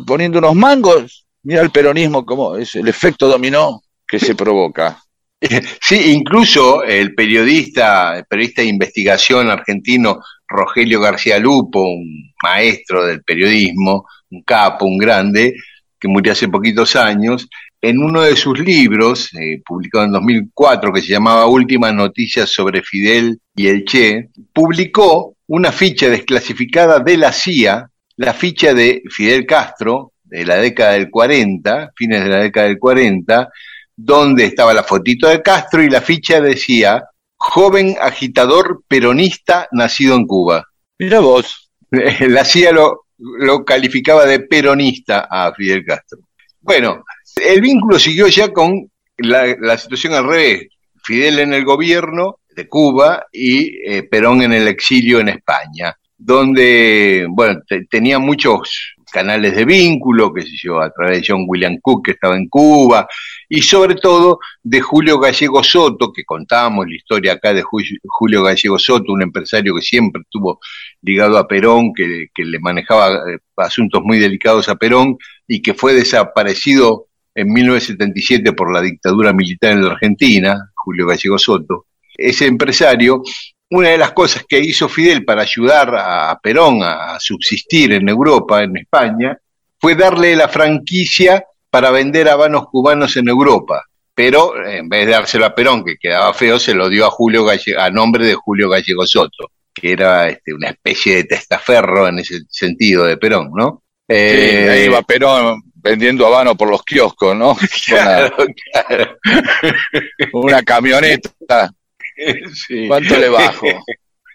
poniendo 0.05 0.39
unos 0.39 0.55
mangos, 0.55 1.25
mira 1.43 1.61
el 1.61 1.71
peronismo 1.71 2.25
como 2.25 2.55
es 2.55 2.75
el 2.75 2.87
efecto 2.87 3.27
dominó 3.27 3.81
que 4.07 4.19
se 4.19 4.35
provoca. 4.35 5.01
Sí, 5.81 6.11
incluso 6.11 6.83
el 6.83 7.15
periodista, 7.15 8.17
el 8.17 8.25
periodista 8.25 8.61
de 8.61 8.67
investigación 8.67 9.49
argentino 9.49 10.19
Rogelio 10.49 10.99
García 10.99 11.39
Lupo, 11.39 11.81
un 11.81 12.33
maestro 12.43 13.05
del 13.05 13.23
periodismo, 13.23 14.05
un 14.31 14.43
capo, 14.43 14.85
un 14.85 14.97
grande, 14.97 15.55
que 15.97 16.07
murió 16.09 16.33
hace 16.33 16.49
poquitos 16.49 16.95
años, 16.97 17.47
en 17.81 18.03
uno 18.03 18.21
de 18.21 18.35
sus 18.35 18.59
libros, 18.59 19.33
eh, 19.33 19.61
publicado 19.65 20.05
en 20.05 20.11
2004, 20.11 20.91
que 20.91 21.01
se 21.01 21.13
llamaba 21.13 21.45
Últimas 21.45 21.93
Noticias 21.93 22.49
sobre 22.49 22.81
Fidel 22.81 23.39
y 23.55 23.67
el 23.67 23.85
Che, 23.85 24.29
publicó 24.51 25.35
una 25.47 25.71
ficha 25.71 26.09
desclasificada 26.09 26.99
de 26.99 27.17
la 27.17 27.31
CIA, 27.31 27.89
la 28.17 28.33
ficha 28.33 28.73
de 28.73 29.01
Fidel 29.09 29.45
Castro, 29.45 30.11
de 30.29 30.45
la 30.45 30.57
década 30.57 30.93
del 30.93 31.09
40, 31.09 31.91
fines 31.95 32.23
de 32.23 32.29
la 32.29 32.39
década 32.39 32.67
del 32.67 32.79
40, 32.79 33.49
donde 33.95 34.45
estaba 34.45 34.73
la 34.73 34.83
fotito 34.83 35.27
de 35.27 35.41
Castro 35.41 35.83
y 35.83 35.89
la 35.89 36.01
ficha 36.01 36.39
decía, 36.39 37.03
joven 37.35 37.95
agitador 37.99 38.83
peronista 38.87 39.67
nacido 39.71 40.15
en 40.15 40.25
Cuba. 40.25 40.65
Mira 40.97 41.19
vos. 41.19 41.71
La 41.91 42.45
CIA 42.45 42.71
lo, 42.71 43.05
lo 43.17 43.65
calificaba 43.65 44.25
de 44.25 44.41
peronista 44.41 45.27
a 45.29 45.51
Fidel 45.53 45.83
Castro. 45.83 46.19
Bueno, 46.61 47.03
el 47.35 47.61
vínculo 47.61 47.97
siguió 47.97 48.27
ya 48.27 48.53
con 48.53 48.89
la, 49.17 49.77
situación 49.77 50.13
al 50.13 50.27
revés. 50.27 50.67
Fidel 51.03 51.39
en 51.39 51.53
el 51.53 51.65
gobierno 51.65 52.39
de 52.55 52.67
Cuba 52.67 53.25
y 53.31 53.77
eh, 53.89 54.03
Perón 54.03 54.41
en 54.41 54.53
el 54.53 54.67
exilio 54.67 55.19
en 55.19 55.29
España, 55.29 55.95
donde, 56.17 57.25
bueno, 57.29 57.61
tenía 57.89 58.19
muchos 58.19 58.95
canales 59.09 59.55
de 59.55 59.65
vínculo, 59.65 60.33
que 60.33 60.43
sé 60.43 60.51
yo, 60.61 60.81
a 60.81 60.91
través 60.91 61.21
de 61.21 61.25
John 61.27 61.45
William 61.47 61.77
Cook, 61.81 62.05
que 62.05 62.11
estaba 62.11 62.35
en 62.35 62.47
Cuba, 62.47 63.07
y 63.47 63.61
sobre 63.61 63.95
todo 63.95 64.39
de 64.63 64.81
Julio 64.81 65.19
Gallego 65.19 65.63
Soto, 65.63 66.11
que 66.13 66.23
contábamos 66.23 66.87
la 66.87 66.95
historia 66.95 67.33
acá 67.33 67.53
de 67.53 67.63
Julio 67.63 68.43
Gallego 68.43 68.79
Soto, 68.79 69.11
un 69.11 69.23
empresario 69.23 69.75
que 69.75 69.81
siempre 69.81 70.21
estuvo 70.21 70.59
ligado 71.01 71.37
a 71.37 71.47
Perón, 71.47 71.93
que, 71.93 72.27
que 72.33 72.45
le 72.45 72.59
manejaba 72.59 73.13
eh, 73.13 73.39
asuntos 73.57 74.01
muy 74.03 74.19
delicados 74.19 74.69
a 74.69 74.75
Perón, 74.75 75.17
y 75.47 75.61
que 75.61 75.73
fue 75.73 75.93
desaparecido 75.93 77.07
en 77.35 77.51
1977 77.51 78.53
por 78.53 78.73
la 78.73 78.81
dictadura 78.81 79.33
militar 79.33 79.73
en 79.73 79.85
la 79.85 79.91
Argentina, 79.91 80.71
Julio 80.75 81.07
Gallego 81.07 81.37
Soto. 81.37 81.85
Ese 82.15 82.47
empresario 82.47 83.23
una 83.71 83.89
de 83.89 83.97
las 83.97 84.11
cosas 84.11 84.43
que 84.47 84.59
hizo 84.59 84.89
Fidel 84.89 85.23
para 85.23 85.43
ayudar 85.43 85.93
a 85.95 86.39
Perón 86.41 86.81
a 86.83 87.19
subsistir 87.19 87.93
en 87.93 88.09
Europa, 88.09 88.63
en 88.63 88.77
España, 88.77 89.37
fue 89.79 89.95
darle 89.95 90.35
la 90.35 90.47
franquicia 90.47 91.43
para 91.69 91.91
vender 91.91 92.27
habanos 92.29 92.67
cubanos 92.69 93.15
en 93.17 93.29
Europa. 93.29 93.83
Pero 94.13 94.65
en 94.67 94.89
vez 94.89 95.05
de 95.05 95.13
dárselo 95.13 95.45
a 95.45 95.55
Perón, 95.55 95.85
que 95.85 95.95
quedaba 95.97 96.33
feo, 96.33 96.59
se 96.59 96.73
lo 96.73 96.89
dio 96.89 97.05
a 97.05 97.11
Julio 97.11 97.45
a 97.77 97.89
nombre 97.89 98.25
de 98.25 98.33
Julio 98.33 98.69
Gallego 98.69 99.05
Soto, 99.07 99.51
que 99.73 99.93
era 99.93 100.27
este, 100.27 100.53
una 100.53 100.69
especie 100.69 101.15
de 101.17 101.23
testaferro 101.23 102.07
en 102.07 102.19
ese 102.19 102.41
sentido 102.49 103.05
de 103.05 103.17
Perón, 103.17 103.51
¿no? 103.55 103.83
Eh, 104.07 104.67
ahí 104.69 104.85
iba 104.85 105.01
Perón 105.03 105.61
vendiendo 105.75 106.25
habano 106.25 106.55
por 106.55 106.69
los 106.69 106.83
kioscos, 106.83 107.35
¿no? 107.35 107.55
Claro, 107.85 108.35
claro. 108.73 109.17
una 110.33 110.63
camioneta 110.63 111.71
¿Cuánto 112.87 113.17
le 113.17 113.29
bajo? 113.29 113.67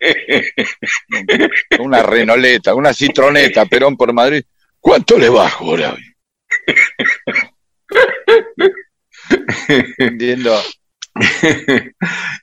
una 1.78 2.02
renoleta, 2.02 2.74
una 2.74 2.92
citroneta, 2.92 3.66
Perón 3.66 3.96
por 3.96 4.12
Madrid. 4.12 4.42
¿Cuánto 4.80 5.18
le 5.18 5.28
bajo 5.28 5.64
ahora? 5.64 5.96
Entiendo. 9.98 10.60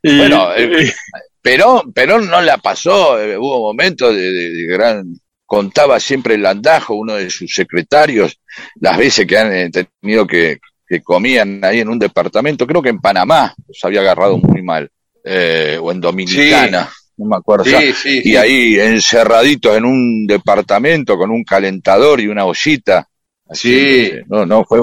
bueno, 0.03 0.55
eh, 0.55 0.93
Perón, 1.41 1.93
Perón 1.93 2.29
no 2.29 2.41
la 2.41 2.57
pasó, 2.57 3.21
eh, 3.21 3.37
hubo 3.37 3.59
momentos 3.59 4.15
de, 4.15 4.65
gran 4.67 5.03
contaba 5.45 5.99
siempre 5.99 6.35
el 6.35 6.45
andajo, 6.45 6.93
uno 6.93 7.15
de 7.15 7.29
sus 7.29 7.53
secretarios, 7.53 8.39
las 8.75 8.97
veces 8.97 9.27
que 9.27 9.37
han 9.37 9.53
eh, 9.53 9.69
tenido 9.69 10.25
que, 10.25 10.59
que 10.87 11.01
comían 11.01 11.59
ahí 11.65 11.81
en 11.81 11.89
un 11.89 11.99
departamento, 11.99 12.65
creo 12.65 12.81
que 12.81 12.89
en 12.89 13.01
Panamá, 13.01 13.53
se 13.69 13.85
había 13.85 13.99
agarrado 13.99 14.37
muy 14.37 14.61
mal 14.61 14.89
eh, 15.23 15.77
o 15.81 15.91
en 15.91 16.01
Dominicana, 16.01 16.89
no 17.17 17.25
me 17.25 17.35
acuerdo. 17.35 17.65
y 18.05 18.35
ahí 18.35 18.79
encerraditos 18.79 19.77
en 19.77 19.85
un 19.85 20.27
departamento 20.27 21.17
con 21.17 21.31
un 21.31 21.43
calentador 21.43 22.19
y 22.19 22.27
una 22.27 22.45
ollita. 22.45 23.07
sí. 23.51 24.11
No, 24.27 24.45
no, 24.45 24.63
fue 24.65 24.79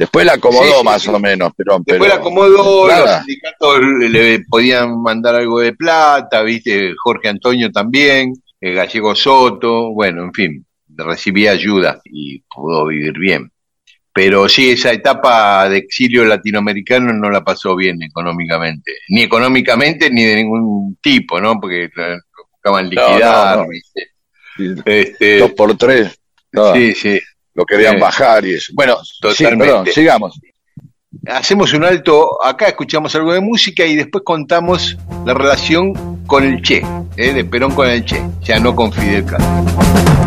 Después 0.00 0.24
la 0.24 0.32
acomodó 0.32 0.82
más 0.82 1.06
o 1.08 1.18
menos, 1.18 1.52
pero... 1.54 1.78
Después 1.84 2.08
la 2.08 2.16
acomodó, 2.16 2.88
los 2.88 3.16
sindicatos 3.18 3.80
le, 4.08 4.42
podían 4.48 5.02
mandar 5.02 5.34
algo 5.34 5.60
de 5.60 5.74
plata, 5.74 6.40
viste, 6.40 6.94
Jorge 6.96 7.28
Antonio 7.28 7.70
también, 7.70 8.32
el 8.62 8.74
Gallego 8.76 9.14
Soto, 9.14 9.92
bueno, 9.92 10.24
en 10.24 10.32
fin, 10.32 10.66
recibía 10.88 11.50
ayuda 11.50 12.00
y 12.06 12.40
pudo 12.40 12.86
vivir 12.86 13.12
bien. 13.18 13.52
Pero 14.12 14.48
sí, 14.48 14.70
esa 14.70 14.92
etapa 14.92 15.68
de 15.68 15.78
exilio 15.78 16.24
latinoamericano 16.24 17.12
no 17.12 17.30
la 17.30 17.44
pasó 17.44 17.76
bien 17.76 18.02
económicamente, 18.02 18.92
ni 19.08 19.22
económicamente 19.22 20.10
ni 20.10 20.24
de 20.24 20.36
ningún 20.36 20.98
tipo, 21.00 21.40
¿no? 21.40 21.60
Porque 21.60 21.88
buscaban 22.50 22.90
liquidar, 22.90 23.64
Este, 24.84 25.38
Dos 25.38 25.52
por 25.52 25.76
tres. 25.76 26.18
Sí, 26.74 26.94
sí 26.94 27.20
lo 27.54 27.64
querían 27.64 27.98
bajar 27.98 28.44
y 28.46 28.54
eso. 28.54 28.72
Bueno, 28.74 28.96
totalmente. 29.20 29.92
sigamos. 29.92 30.40
Hacemos 31.26 31.72
un 31.74 31.84
alto, 31.84 32.42
acá 32.42 32.68
escuchamos 32.68 33.14
algo 33.16 33.32
de 33.32 33.40
música 33.40 33.84
y 33.84 33.96
después 33.96 34.22
contamos 34.24 34.96
la 35.26 35.34
relación 35.34 36.24
con 36.26 36.44
el 36.44 36.62
Che, 36.62 36.82
¿eh? 37.16 37.32
de 37.32 37.44
Perón 37.44 37.74
con 37.74 37.88
el 37.88 38.04
Che, 38.04 38.22
ya 38.42 38.60
no 38.60 38.74
con 38.74 38.92
Fidel 38.92 39.24
Castro. 39.24 40.19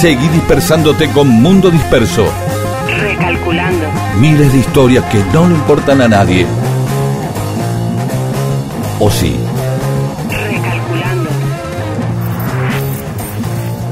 Seguí 0.00 0.28
dispersándote 0.28 1.10
con 1.10 1.28
Mundo 1.28 1.70
Disperso. 1.70 2.24
Recalculando. 2.88 3.86
Miles 4.18 4.50
de 4.50 4.60
historias 4.60 5.04
que 5.12 5.18
no 5.34 5.46
le 5.46 5.54
importan 5.54 6.00
a 6.00 6.08
nadie. 6.08 6.46
¿O 8.98 9.10
sí? 9.10 9.36
Recalculando. 10.30 11.30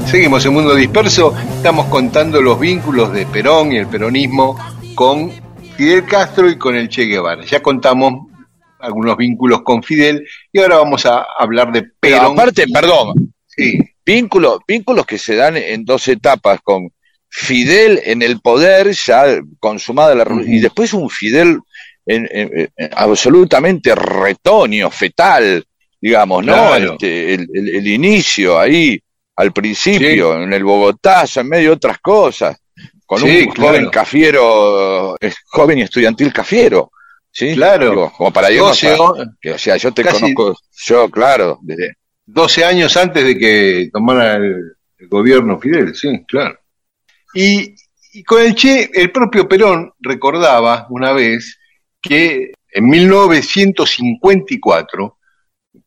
Seguimos 0.07 0.43
en 0.47 0.53
Mundo 0.53 0.73
Disperso. 0.73 1.35
Estamos 1.57 1.85
contando 1.85 2.41
los 2.41 2.59
vínculos 2.59 3.13
de 3.13 3.27
Perón 3.27 3.71
y 3.73 3.77
el 3.77 3.85
peronismo 3.85 4.57
con 4.95 5.31
Fidel 5.77 6.05
Castro 6.05 6.49
y 6.49 6.57
con 6.57 6.75
el 6.75 6.89
Che 6.89 7.03
Guevara. 7.03 7.45
Ya 7.45 7.61
contamos 7.61 8.31
algunos 8.79 9.15
vínculos 9.15 9.61
con 9.61 9.83
Fidel 9.83 10.25
y 10.51 10.57
ahora 10.57 10.77
vamos 10.77 11.05
a 11.05 11.23
hablar 11.37 11.71
de 11.71 11.83
Perón. 11.83 12.33
aparte, 12.33 12.65
perdón. 12.67 13.28
Vínculos, 14.09 14.59
vínculos 14.67 15.05
que 15.05 15.19
se 15.19 15.35
dan 15.35 15.55
en 15.55 15.85
dos 15.85 16.07
etapas, 16.07 16.59
con 16.63 16.91
Fidel 17.29 18.01
en 18.03 18.23
el 18.23 18.39
poder, 18.39 18.91
ya 18.91 19.39
consumada 19.59 20.15
la 20.15 20.23
revolución, 20.23 20.55
y 20.55 20.59
después 20.59 20.93
un 20.93 21.11
Fidel 21.11 21.59
absolutamente 22.95 23.93
retonio, 23.93 24.89
fetal, 24.89 25.63
digamos, 26.01 26.43
¿no? 26.43 26.75
Este, 26.75 27.35
el, 27.35 27.87
inicio 27.87 28.59
ahí, 28.59 28.99
al 29.35 29.51
principio, 29.53 30.41
en 30.41 30.53
el 30.53 30.63
Bogotá, 30.63 31.25
en 31.35 31.47
medio 31.47 31.69
de 31.69 31.75
otras 31.75 31.99
cosas, 31.99 32.57
con 33.05 33.21
un 33.21 33.49
joven 33.51 33.89
cafiero, 33.91 35.17
joven 35.45 35.77
y 35.77 35.81
estudiantil 35.83 36.33
cafiero. 36.33 36.91
¿Sí? 37.31 37.53
Claro. 37.53 38.11
como 38.17 38.33
para 38.33 38.47
que, 38.47 38.59
o 38.59 38.73
sea, 38.73 39.77
yo 39.77 39.93
te 39.93 40.03
conozco, 40.03 40.57
yo, 40.83 41.11
claro, 41.11 41.59
desde, 41.61 41.98
12 42.31 42.63
años 42.63 42.95
antes 42.95 43.23
de 43.23 43.35
que 43.37 43.89
tomara 43.91 44.35
el, 44.35 44.75
gobierno 45.09 45.59
Fidel, 45.59 45.95
sí, 45.95 46.23
claro. 46.27 46.59
Y, 47.33 47.73
con 48.25 48.41
el 48.41 48.53
Che, 48.53 48.91
el 48.93 49.11
propio 49.11 49.47
Perón 49.47 49.93
recordaba 49.99 50.85
una 50.89 51.13
vez 51.13 51.57
que 52.01 52.51
en 52.69 52.89
1954, 52.89 55.17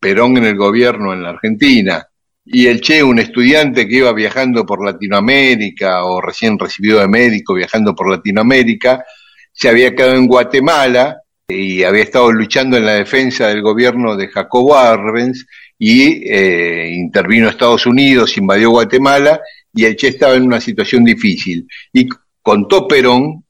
Perón 0.00 0.38
en 0.38 0.44
el 0.44 0.56
gobierno 0.56 1.12
en 1.12 1.22
la 1.22 1.28
Argentina, 1.30 2.06
y 2.44 2.66
el 2.66 2.80
Che, 2.80 3.02
un 3.02 3.18
estudiante 3.18 3.86
que 3.86 3.96
iba 3.96 4.14
viajando 4.14 4.64
por 4.64 4.82
Latinoamérica 4.84 6.04
o 6.04 6.22
recién 6.22 6.58
recibido 6.58 7.00
de 7.00 7.08
médico 7.08 7.54
viajando 7.54 7.94
por 7.94 8.10
Latinoamérica, 8.10 9.04
se 9.52 9.68
había 9.68 9.94
quedado 9.94 10.14
en 10.14 10.26
Guatemala 10.26 11.18
y 11.46 11.82
había 11.82 12.02
estado 12.02 12.32
luchando 12.32 12.78
en 12.78 12.86
la 12.86 12.94
defensa 12.94 13.48
del 13.48 13.60
gobierno 13.62 14.16
de 14.16 14.28
Jacobo 14.28 14.76
Arbenz 14.76 15.46
y 15.78 16.30
eh, 16.30 16.90
intervino 16.92 17.48
Estados 17.48 17.86
Unidos, 17.86 18.36
invadió 18.36 18.70
Guatemala 18.70 19.40
y 19.74 19.84
el 19.84 19.96
Che 19.96 20.08
estaba 20.08 20.34
en 20.34 20.44
una 20.44 20.60
situación 20.60 21.04
difícil. 21.04 21.66
Y 21.92 22.08
contó 22.40 22.86
Perón, 22.86 23.44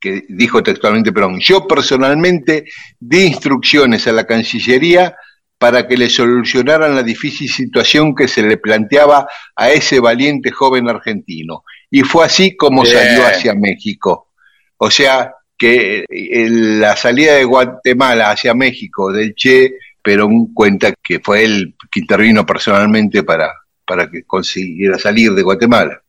que 0.00 0.24
dijo 0.28 0.62
textualmente 0.62 1.12
Perón, 1.12 1.38
yo 1.40 1.66
personalmente 1.66 2.64
di 2.98 3.24
instrucciones 3.24 4.06
a 4.06 4.12
la 4.12 4.24
Cancillería 4.24 5.14
para 5.62 5.86
que 5.86 5.96
le 5.96 6.10
solucionaran 6.10 6.96
la 6.96 7.04
difícil 7.04 7.48
situación 7.48 8.16
que 8.16 8.26
se 8.26 8.42
le 8.42 8.56
planteaba 8.56 9.28
a 9.54 9.70
ese 9.70 10.00
valiente 10.00 10.50
joven 10.50 10.88
argentino. 10.88 11.62
Y 11.88 12.02
fue 12.02 12.24
así 12.24 12.56
como 12.56 12.84
salió 12.84 13.24
hacia 13.24 13.54
México. 13.54 14.32
O 14.78 14.90
sea, 14.90 15.32
que 15.56 16.04
eh, 16.08 16.48
la 16.50 16.96
salida 16.96 17.34
de 17.34 17.44
Guatemala 17.44 18.32
hacia 18.32 18.52
México 18.52 19.12
del 19.12 19.36
Che 19.36 19.74
Perón 20.02 20.52
cuenta 20.52 20.92
que 21.02 21.20
fue 21.20 21.44
él 21.44 21.74
que 21.90 22.00
intervino 22.00 22.44
personalmente 22.44 23.22
para, 23.22 23.52
para 23.86 24.10
que 24.10 24.24
consiguiera 24.24 24.98
salir 24.98 25.32
de 25.32 25.42
Guatemala. 25.42 26.02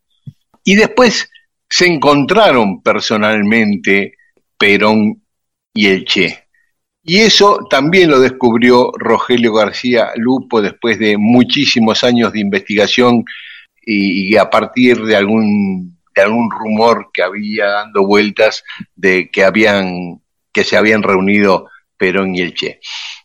Y 0.64 0.76
después 0.76 1.30
se 1.70 1.88
encontraron 1.88 2.82
personalmente 2.82 4.16
Perón 4.58 5.22
y 5.74 5.88
el 5.88 6.06
Che. 6.06 6.44
Y 7.04 7.20
eso 7.20 7.68
también 7.70 8.10
lo 8.10 8.20
descubrió 8.20 8.92
Rogelio 8.98 9.54
García 9.54 10.12
Lupo 10.16 10.62
después 10.62 10.98
de 11.00 11.18
muchísimos 11.18 12.04
años 12.04 12.32
de 12.32 12.40
investigación 12.40 13.26
y, 13.86 14.38
a 14.38 14.50
partir 14.50 15.04
de 15.04 15.18
algún, 15.18 16.00
de 16.16 16.22
algún 16.22 16.50
rumor 16.50 17.10
que 17.14 17.24
había 17.24 17.66
dando 17.66 18.06
vueltas 18.08 18.64
de 18.96 19.30
que 19.30 19.44
habían 19.44 20.22
que 20.54 20.64
se 20.64 20.78
habían 20.78 21.02
reunido 21.04 21.68
Perón 21.98 22.36
y 22.36 22.42
el 22.42 22.54
Che. 22.54 22.80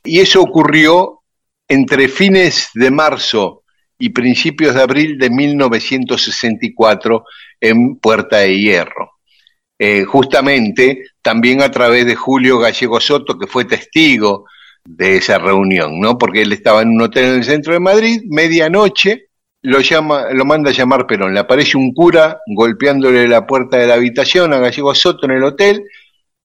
Y 0.04 0.20
eso 0.20 0.40
ocurrió 0.40 1.22
entre 1.66 2.08
fines 2.08 2.70
de 2.74 2.90
marzo 2.90 3.62
y 3.98 4.10
principios 4.10 4.74
de 4.74 4.82
abril 4.82 5.18
de 5.18 5.30
1964 5.30 7.24
en 7.60 7.96
Puerta 7.96 8.38
de 8.38 8.58
Hierro. 8.58 9.12
Eh, 9.78 10.04
justamente 10.04 11.04
también 11.22 11.62
a 11.62 11.70
través 11.70 12.06
de 12.06 12.16
Julio 12.16 12.58
Gallego 12.58 13.00
Soto, 13.00 13.38
que 13.38 13.46
fue 13.46 13.64
testigo 13.64 14.46
de 14.84 15.18
esa 15.18 15.38
reunión, 15.38 16.00
¿no? 16.00 16.16
Porque 16.16 16.42
él 16.42 16.52
estaba 16.52 16.82
en 16.82 16.90
un 16.90 17.02
hotel 17.02 17.24
en 17.26 17.34
el 17.34 17.44
centro 17.44 17.72
de 17.74 17.80
Madrid, 17.80 18.22
medianoche, 18.28 19.28
lo 19.62 19.80
llama, 19.80 20.32
lo 20.32 20.44
manda 20.44 20.70
a 20.70 20.72
llamar 20.72 21.06
Perón. 21.06 21.34
Le 21.34 21.40
aparece 21.40 21.76
un 21.76 21.92
cura 21.92 22.40
golpeándole 22.46 23.28
la 23.28 23.46
puerta 23.46 23.76
de 23.76 23.86
la 23.86 23.94
habitación 23.94 24.52
a 24.52 24.58
Gallego 24.58 24.94
Soto 24.94 25.26
en 25.26 25.32
el 25.32 25.44
hotel 25.44 25.84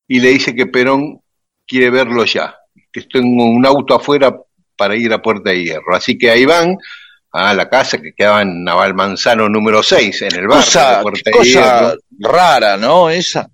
y 0.08 0.20
le 0.20 0.30
dice 0.30 0.54
que 0.56 0.66
Perón 0.66 1.22
quiere 1.66 1.90
verlo 1.90 2.26
ya, 2.26 2.56
que 2.94 3.02
tengo 3.02 3.46
un 3.46 3.66
auto 3.66 3.96
afuera 3.96 4.34
para 4.78 4.96
ir 4.96 5.12
a 5.12 5.22
Puerta 5.22 5.50
de 5.50 5.64
Hierro. 5.64 5.96
Así 5.96 6.18
que 6.18 6.30
ahí 6.30 6.46
van 6.46 6.78
a 7.32 7.54
la 7.54 7.68
casa 7.68 7.98
que 8.00 8.14
quedaba 8.14 8.44
en 8.44 8.64
Naval 8.64 8.94
Manzano 8.94 9.50
número 9.50 9.82
6, 9.82 10.22
en 10.22 10.36
el 10.36 10.48
barrio 10.48 10.64
cosa, 10.64 10.98
de 10.98 11.02
Puerta 11.02 11.22
de 11.26 11.32
cosa 11.32 11.46
Hierro. 11.82 11.98
rara, 12.20 12.78
¿no? 12.78 13.10
Esa. 13.10 13.50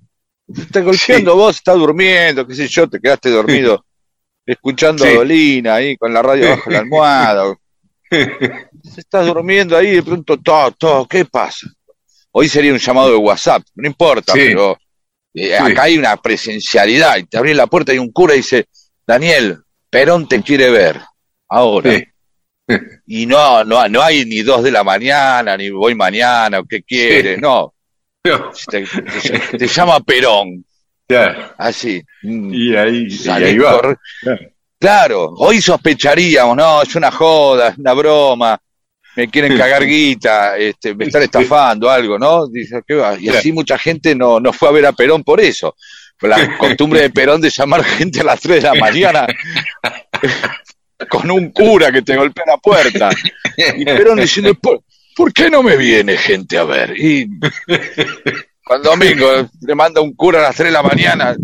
Te 0.53 0.61
está 0.61 0.81
golpeando 0.81 1.35
vos, 1.35 1.55
estás 1.55 1.75
durmiendo, 1.77 2.45
qué 2.45 2.55
sé 2.55 2.67
yo, 2.67 2.89
te 2.89 2.99
quedaste 2.99 3.29
dormido 3.29 3.85
escuchando 4.45 5.03
Sí. 5.05 5.11
a 5.11 5.13
Dolina 5.15 5.75
ahí 5.75 5.95
con 5.95 6.11
la 6.13 6.21
radio 6.23 6.49
bajo 6.49 6.69
la 6.71 6.79
almohada. 6.79 7.55
Estás 8.97 9.27
durmiendo 9.27 9.77
ahí 9.77 9.91
de 9.95 10.03
pronto, 10.03 10.37
todo, 10.37 10.71
todo, 10.71 11.07
¿qué 11.07 11.25
pasa? 11.25 11.67
Hoy 12.31 12.49
sería 12.49 12.73
un 12.73 12.79
llamado 12.79 13.11
de 13.11 13.15
WhatsApp, 13.17 13.61
no 13.75 13.87
importa, 13.87 14.33
Sí. 14.33 14.39
pero 14.47 14.77
eh, 15.35 15.55
acá 15.55 15.83
hay 15.83 15.97
una 15.97 16.17
presencialidad 16.17 17.17
y 17.17 17.23
te 17.25 17.37
abrís 17.37 17.55
la 17.55 17.67
puerta 17.67 17.93
y 17.93 17.99
un 17.99 18.11
cura 18.11 18.33
y 18.33 18.37
dice, 18.37 18.65
Daniel, 19.09 19.57
Perón 19.89 20.27
te 20.27 20.39
quiere 20.43 20.69
ver, 20.69 21.01
ahora. 21.49 21.91
Sí. 21.95 22.03
Y 23.07 23.25
no, 23.25 23.63
no, 23.63 23.87
no 23.89 24.03
hay 24.03 24.23
ni 24.25 24.43
dos 24.43 24.61
de 24.61 24.69
la 24.69 24.83
mañana, 24.83 25.57
ni 25.57 25.71
voy 25.71 25.95
mañana, 25.95 26.59
o 26.59 26.65
qué 26.65 26.83
quiere, 26.83 27.37
no. 27.39 27.73
No, 28.23 28.51
Te, 28.69 28.83
te- 28.85 29.57
te 29.57 29.67
llama 29.67 29.99
Perón, 30.01 30.63
claro. 31.07 31.53
así. 31.57 32.03
Mm, 32.21 32.53
Y 32.53 32.75
ahí, 32.75 33.07
y 33.09 33.29
ahí 33.29 33.57
va. 33.57 33.97
Claro, 34.79 35.33
hoy 35.37 35.59
sospecharíamos, 35.61 36.55
no, 36.55 36.81
es 36.83 36.93
una 36.95 37.09
joda, 37.09 37.69
es 37.69 37.77
una 37.79 37.93
broma, 37.93 38.59
me 39.15 39.27
quieren 39.29 39.57
cagar 39.57 39.83
guita, 39.85 40.55
este, 40.57 40.93
me 40.93 41.05
están 41.05 41.23
estafando, 41.23 41.89
algo, 41.89 42.19
¿no? 42.19 42.45
Dice, 42.47 42.81
¿qué 42.87 42.93
va? 42.95 43.17
Y 43.19 43.29
así 43.29 43.51
mucha 43.51 43.77
gente 43.79 44.13
no, 44.13 44.39
no 44.39 44.53
fue 44.53 44.69
a 44.69 44.73
ver 44.73 44.85
a 44.85 44.91
Perón 44.93 45.23
por 45.23 45.39
eso. 45.41 45.75
La 46.21 46.57
costumbre 46.57 47.01
de 47.01 47.09
Perón 47.09 47.41
de 47.41 47.49
llamar 47.49 47.83
gente 47.83 48.21
a 48.21 48.23
las 48.23 48.39
3 48.41 48.63
de 48.63 48.69
la 48.69 48.75
mañana 48.75 49.27
con 51.09 51.31
un 51.31 51.51
cura 51.51 51.91
que 51.91 52.01
te 52.01 52.15
golpea 52.15 52.45
la 52.47 52.57
puerta. 52.57 53.09
Y 53.77 53.85
Perón 53.85 54.19
diciendo, 54.19 54.53
¿por, 54.55 54.81
por 55.15 55.33
qué 55.33 55.49
no 55.49 55.63
me 55.63 55.77
viene 55.77 56.17
gente 56.17 56.57
a 56.57 56.63
ver? 56.65 56.93
Y 56.99 57.27
cuando 58.63 58.91
domingo 58.91 59.49
le 59.61 59.75
manda 59.75 60.01
un 60.01 60.13
cura 60.13 60.39
a 60.39 60.43
las 60.43 60.55
3 60.55 60.67
de 60.67 60.73
la 60.73 60.83
mañana. 60.83 61.35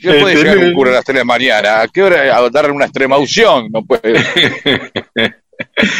¿Qué 0.00 0.14
puede 0.20 0.36
llegar 0.36 0.58
un 0.58 0.72
cura 0.72 0.90
a 0.92 0.94
las 0.94 1.04
3 1.04 1.14
de 1.14 1.20
la 1.20 1.24
mañana? 1.24 1.80
¿A 1.82 1.88
qué 1.88 2.02
hora? 2.02 2.36
A 2.36 2.50
darle 2.50 2.72
una 2.72 2.84
extrema 2.86 3.18
unción. 3.18 3.68
No 3.70 3.84
puede. 3.84 4.24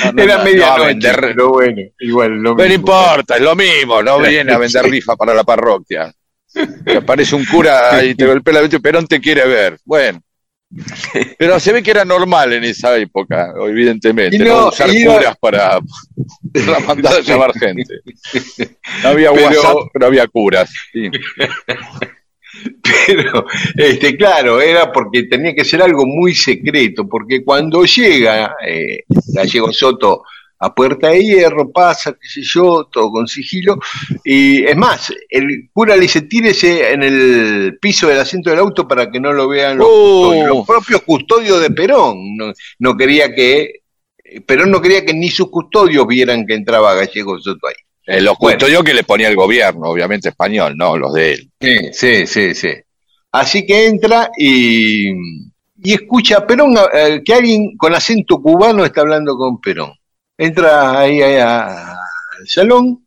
No, 0.02 0.12
no, 0.12 0.22
Era 0.22 0.38
no, 0.38 0.44
medianoche, 0.44 1.12
pero 1.14 1.50
bueno, 1.50 1.82
igual 2.00 2.42
lo 2.42 2.56
no 2.56 2.64
mismo. 2.64 2.74
importa, 2.74 3.36
es 3.36 3.40
lo 3.40 3.54
mismo, 3.54 4.02
no 4.02 4.18
viene 4.18 4.52
a 4.52 4.58
vender 4.58 4.84
rifa 4.84 5.14
para 5.14 5.32
la 5.32 5.44
parroquia. 5.44 6.12
Te 6.84 6.96
aparece 6.96 7.34
un 7.34 7.44
cura 7.44 8.04
y 8.04 8.14
te 8.14 8.26
golpea 8.26 8.54
la 8.54 8.60
mente, 8.62 8.80
Perón 8.80 9.06
te 9.06 9.20
quiere 9.20 9.46
ver. 9.46 9.78
Bueno. 9.84 10.20
Pero 11.38 11.60
se 11.60 11.72
ve 11.72 11.82
que 11.84 11.92
era 11.92 12.04
normal 12.04 12.52
en 12.52 12.64
esa 12.64 12.96
época, 12.96 13.52
evidentemente, 13.68 14.38
no, 14.38 14.62
no, 14.62 14.68
usar 14.70 14.92
iba- 14.92 15.14
curas 15.14 15.36
para, 15.38 15.78
para 16.66 16.80
mandar 16.80 17.14
a 17.14 17.20
llamar 17.20 17.52
gente. 17.56 18.00
No 19.02 19.10
había 19.10 19.30
Pero- 19.32 19.46
WhatsApp, 19.46 19.76
pero 19.92 20.06
había 20.06 20.26
curas. 20.26 20.70
sí. 20.92 21.10
Pero, 23.06 23.44
este, 23.76 24.16
claro, 24.16 24.60
era 24.60 24.90
porque 24.92 25.24
tenía 25.24 25.54
que 25.54 25.64
ser 25.64 25.82
algo 25.82 26.06
muy 26.06 26.34
secreto, 26.34 27.06
porque 27.08 27.44
cuando 27.44 27.84
llega 27.84 28.54
eh, 28.66 29.00
Gallego 29.32 29.72
Soto 29.72 30.22
a 30.58 30.74
Puerta 30.74 31.08
de 31.08 31.22
Hierro, 31.22 31.70
pasa, 31.70 32.12
qué 32.12 32.28
sé 32.28 32.40
yo, 32.42 32.88
todo 32.90 33.10
con 33.10 33.26
sigilo, 33.26 33.78
y 34.24 34.64
es 34.64 34.76
más, 34.76 35.12
el 35.28 35.68
cura 35.72 35.94
le 35.96 36.02
dice, 36.02 36.22
tírese 36.22 36.92
en 36.92 37.02
el 37.02 37.78
piso 37.80 38.08
del 38.08 38.20
asiento 38.20 38.50
del 38.50 38.60
auto 38.60 38.86
para 38.88 39.10
que 39.10 39.20
no 39.20 39.32
lo 39.32 39.48
vean 39.48 39.76
los, 39.78 39.86
Oh. 39.90 40.22
custodios, 40.30 40.48
los 40.48 40.66
propios 40.66 41.02
custodios 41.02 41.60
de 41.60 41.70
Perón, 41.70 42.36
no, 42.36 42.52
no 42.78 42.96
quería 42.96 43.34
que, 43.34 43.80
Perón 44.46 44.70
no 44.70 44.80
quería 44.80 45.04
que 45.04 45.12
ni 45.12 45.28
sus 45.28 45.50
custodios 45.50 46.06
vieran 46.06 46.46
que 46.46 46.54
entraba 46.54 46.94
Gallego 46.94 47.38
Soto 47.38 47.66
ahí. 47.68 47.74
Eh, 48.06 48.20
los 48.20 48.36
Bueno. 48.38 48.58
custodios 48.58 48.82
que 48.84 48.94
le 48.94 49.04
ponía 49.04 49.28
el 49.28 49.36
gobierno, 49.36 49.88
obviamente 49.88 50.28
español, 50.30 50.74
no 50.76 50.96
los 50.96 51.12
de 51.12 51.32
él. 51.34 51.50
Sí, 51.60 51.78
sí, 51.92 52.26
sí, 52.26 52.54
sí. 52.54 52.68
Así 53.32 53.66
que 53.66 53.86
entra 53.86 54.30
y, 54.38 55.08
y 55.10 55.92
escucha 55.94 56.38
a 56.38 56.46
Perón, 56.46 56.74
eh, 56.94 57.22
que 57.24 57.34
alguien 57.34 57.76
con 57.76 57.94
acento 57.94 58.40
cubano 58.40 58.84
está 58.84 59.00
hablando 59.00 59.36
con 59.36 59.60
Perón. 59.60 59.92
Entra 60.36 61.00
ahí, 61.00 61.20
al 61.22 61.96
salón 62.46 63.06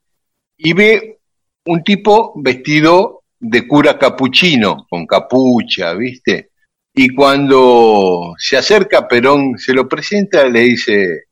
y 0.57 0.73
ve 0.73 1.19
un 1.65 1.83
tipo 1.83 2.33
vestido 2.37 3.23
de 3.39 3.67
cura 3.67 3.97
capuchino, 3.97 4.87
con 4.89 5.05
capucha, 5.05 5.93
¿viste? 5.93 6.51
Y 6.93 7.13
cuando 7.13 8.33
se 8.37 8.57
acerca 8.57 9.07
Perón, 9.07 9.57
se 9.57 9.73
lo 9.73 9.87
presenta, 9.87 10.45
le 10.47 10.61
dice 10.61 11.25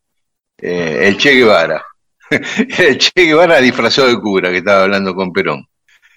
eh, 0.57 0.99
el 1.01 1.17
Che 1.17 1.33
Guevara. 1.33 1.83
el 2.29 2.97
Che 2.97 3.11
Guevara 3.15 3.59
disfrazado 3.59 4.09
de 4.09 4.19
cura 4.19 4.51
que 4.51 4.57
estaba 4.57 4.83
hablando 4.83 5.15
con 5.15 5.31
Perón. 5.33 5.65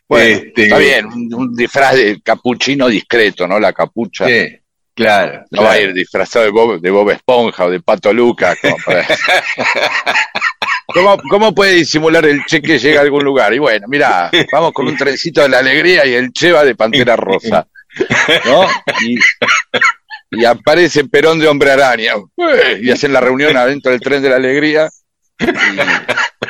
Bueno, 0.07 0.27
Este, 0.27 0.65
está 0.65 0.79
bien, 0.79 1.07
un, 1.07 1.33
un 1.35 1.55
disfraz 1.55 1.95
de 1.95 2.21
capuchino 2.23 2.89
discreto, 2.89 3.47
¿no? 3.47 3.59
La 3.59 3.73
capucha. 3.73 4.27
Sí, 4.27 4.59
claro. 4.99 5.45
No 5.51 5.63
va 5.63 5.73
a 5.73 5.81
ir 5.81 5.93
disfrazado 5.95 6.45
de 6.45 6.51
Bob, 6.51 6.81
de 6.81 6.91
Bob 6.91 7.11
Esponja 7.11 7.65
o 7.67 7.71
de 7.71 7.81
Pato 7.81 8.11
para- 8.87 9.07
¿Cómo, 10.87 11.19
¿Cómo 11.31 11.55
puede 11.55 11.73
disimular 11.75 12.25
el 12.27 12.45
che 12.47 12.61
que 12.63 12.79
llega 12.79 13.01
a 13.01 13.03
algún 13.05 13.23
lugar? 13.23 13.53
Y 13.55 13.59
bueno, 13.59 13.87
mira, 13.89 14.31
vamos 14.53 14.73
con 14.73 14.89
un 14.89 14.97
trencito 14.97 15.43
de 15.43 15.49
la 15.51 15.59
alegría 15.59 16.05
y 16.07 16.15
el 16.15 16.33
che 16.33 16.51
va 16.51 16.65
de 16.65 16.75
Pantera 16.75 17.15
Rosa. 17.15 17.67
¿No? 18.47 18.67
Y, 19.03 19.17
y 20.31 20.45
aparece 20.45 21.05
Perón 21.05 21.39
de 21.39 21.47
Hombre 21.49 21.71
Araña. 21.73 22.15
¡Ué! 22.37 22.81
Y 22.83 22.91
hacen 22.91 23.13
la 23.13 23.21
reunión 23.21 23.57
adentro 23.57 23.93
del 23.93 24.01
tren 24.01 24.23
de 24.23 24.31
la 24.31 24.37
alegría. 24.37 24.89
Y 25.41 25.47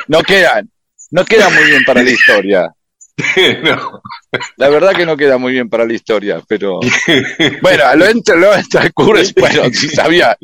no 0.07 0.23
queda, 0.23 0.61
no 1.11 1.25
queda 1.25 1.49
muy 1.49 1.63
bien 1.65 1.83
para 1.85 2.01
la 2.01 2.09
historia. 2.09 2.69
No. 3.63 4.01
La 4.57 4.69
verdad 4.69 4.95
que 4.95 5.05
no 5.05 5.17
queda 5.17 5.37
muy 5.37 5.53
bien 5.53 5.69
para 5.69 5.85
la 5.85 5.93
historia, 5.93 6.41
pero 6.47 6.79
bueno, 7.61 7.95
lo 7.95 8.05
entra, 8.05 8.35
lo 8.35 8.53
entra 8.53 8.91
bueno, 8.95 9.73
si 9.73 9.89
sabía, 9.89 10.37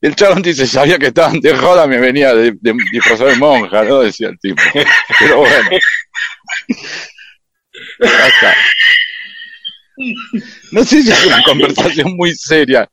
el 0.00 0.14
chabón 0.14 0.42
dice, 0.42 0.66
sabía 0.66 0.98
que 0.98 1.08
estaban 1.08 1.40
de 1.40 1.56
joda, 1.56 1.86
me 1.86 1.98
venía 1.98 2.34
de, 2.34 2.52
de 2.60 2.74
disfrazado 2.92 3.30
de 3.30 3.36
monja, 3.36 3.82
¿no? 3.82 4.00
Decía 4.00 4.28
el 4.28 4.38
tipo. 4.38 4.62
Pero 5.18 5.38
bueno. 5.38 5.70
Ya 8.00 8.26
está. 8.28 8.54
No 10.70 10.84
sé 10.84 11.02
si 11.02 11.10
es 11.10 11.26
una 11.26 11.42
conversación 11.42 12.16
muy 12.16 12.34
seria. 12.34 12.88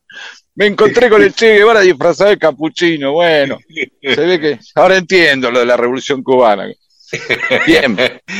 Me 0.55 0.65
encontré 0.65 1.09
con 1.09 1.21
el 1.21 1.33
Che 1.33 1.55
Guevara 1.55 1.81
disfrazado 1.81 2.31
de 2.31 2.37
capuchino, 2.37 3.13
bueno, 3.13 3.59
se 4.01 4.21
ve 4.21 4.39
que 4.39 4.59
ahora 4.75 4.97
entiendo 4.97 5.51
lo 5.51 5.59
de 5.59 5.65
la 5.65 5.77
revolución 5.77 6.21
cubana. 6.21 6.67
Bien, 7.67 7.97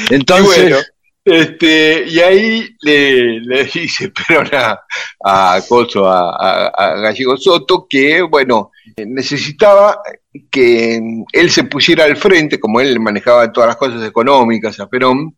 Y 0.10 0.16
entonces... 0.16 0.64
bueno, 0.64 0.78
este, 1.26 2.06
y 2.08 2.20
ahí 2.20 2.76
le, 2.82 3.40
le 3.42 3.66
dice 3.66 4.12
Perón 4.28 4.50
a, 4.54 4.80
a, 5.24 5.62
Coso, 5.68 6.08
a 6.08 6.96
Gallego 7.02 7.38
Soto 7.38 7.86
que, 7.90 8.22
bueno, 8.22 8.72
necesitaba 8.98 10.02
que 10.50 11.00
él 11.32 11.50
se 11.50 11.64
pusiera 11.64 12.06
al 12.06 12.18
frente, 12.18 12.60
como 12.60 12.82
él 12.82 13.00
manejaba 13.00 13.52
todas 13.52 13.70
las 13.70 13.78
cosas 13.78 14.08
económicas 14.08 14.80
a 14.80 14.88
Perón, 14.88 15.38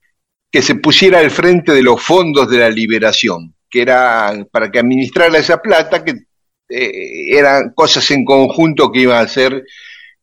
que 0.52 0.62
se 0.62 0.76
pusiera 0.76 1.20
al 1.20 1.32
frente 1.32 1.72
de 1.72 1.82
los 1.82 2.02
fondos 2.02 2.50
de 2.50 2.60
la 2.60 2.70
liberación, 2.70 3.56
que 3.70 3.82
era 3.82 4.46
para 4.52 4.70
que 4.70 4.80
administrara 4.80 5.38
esa 5.38 5.62
plata, 5.62 6.04
que 6.04 6.12
eh, 6.70 7.38
eran 7.38 7.72
cosas 7.74 8.10
en 8.12 8.26
conjunto 8.26 8.91
que 8.91 9.02
iban 9.02 9.17
a 9.17 9.22
hacer 9.22 9.63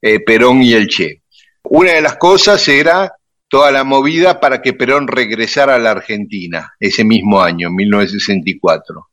eh, 0.02 0.20
Perón 0.20 0.62
y 0.62 0.74
el 0.74 0.88
Che. 0.88 1.22
Una 1.70 1.92
de 1.92 2.00
las 2.00 2.16
cosas 2.16 2.66
era 2.68 3.12
toda 3.48 3.70
la 3.70 3.84
movida 3.84 4.40
para 4.40 4.62
que 4.62 4.72
Perón 4.72 5.06
regresara 5.06 5.74
a 5.74 5.78
la 5.78 5.90
Argentina 5.90 6.74
ese 6.80 7.04
mismo 7.04 7.40
año, 7.40 7.70
1964. 7.70 9.08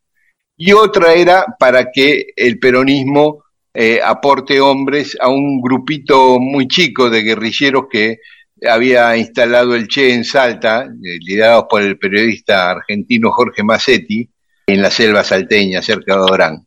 Y 0.56 0.72
otra 0.72 1.12
era 1.12 1.44
para 1.58 1.90
que 1.92 2.28
el 2.34 2.58
peronismo 2.58 3.44
eh, 3.74 4.00
aporte 4.02 4.58
hombres 4.58 5.18
a 5.20 5.28
un 5.28 5.60
grupito 5.60 6.38
muy 6.40 6.66
chico 6.66 7.10
de 7.10 7.22
guerrilleros 7.22 7.84
que 7.90 8.20
había 8.66 9.14
instalado 9.18 9.74
el 9.74 9.86
Che 9.86 10.14
en 10.14 10.24
Salta, 10.24 10.88
liderados 10.98 11.66
por 11.68 11.82
el 11.82 11.98
periodista 11.98 12.70
argentino 12.70 13.32
Jorge 13.32 13.62
Massetti, 13.62 14.26
en 14.66 14.80
la 14.80 14.90
selva 14.90 15.22
salteña, 15.22 15.82
cerca 15.82 16.14
de 16.14 16.22
Orán. 16.22 16.66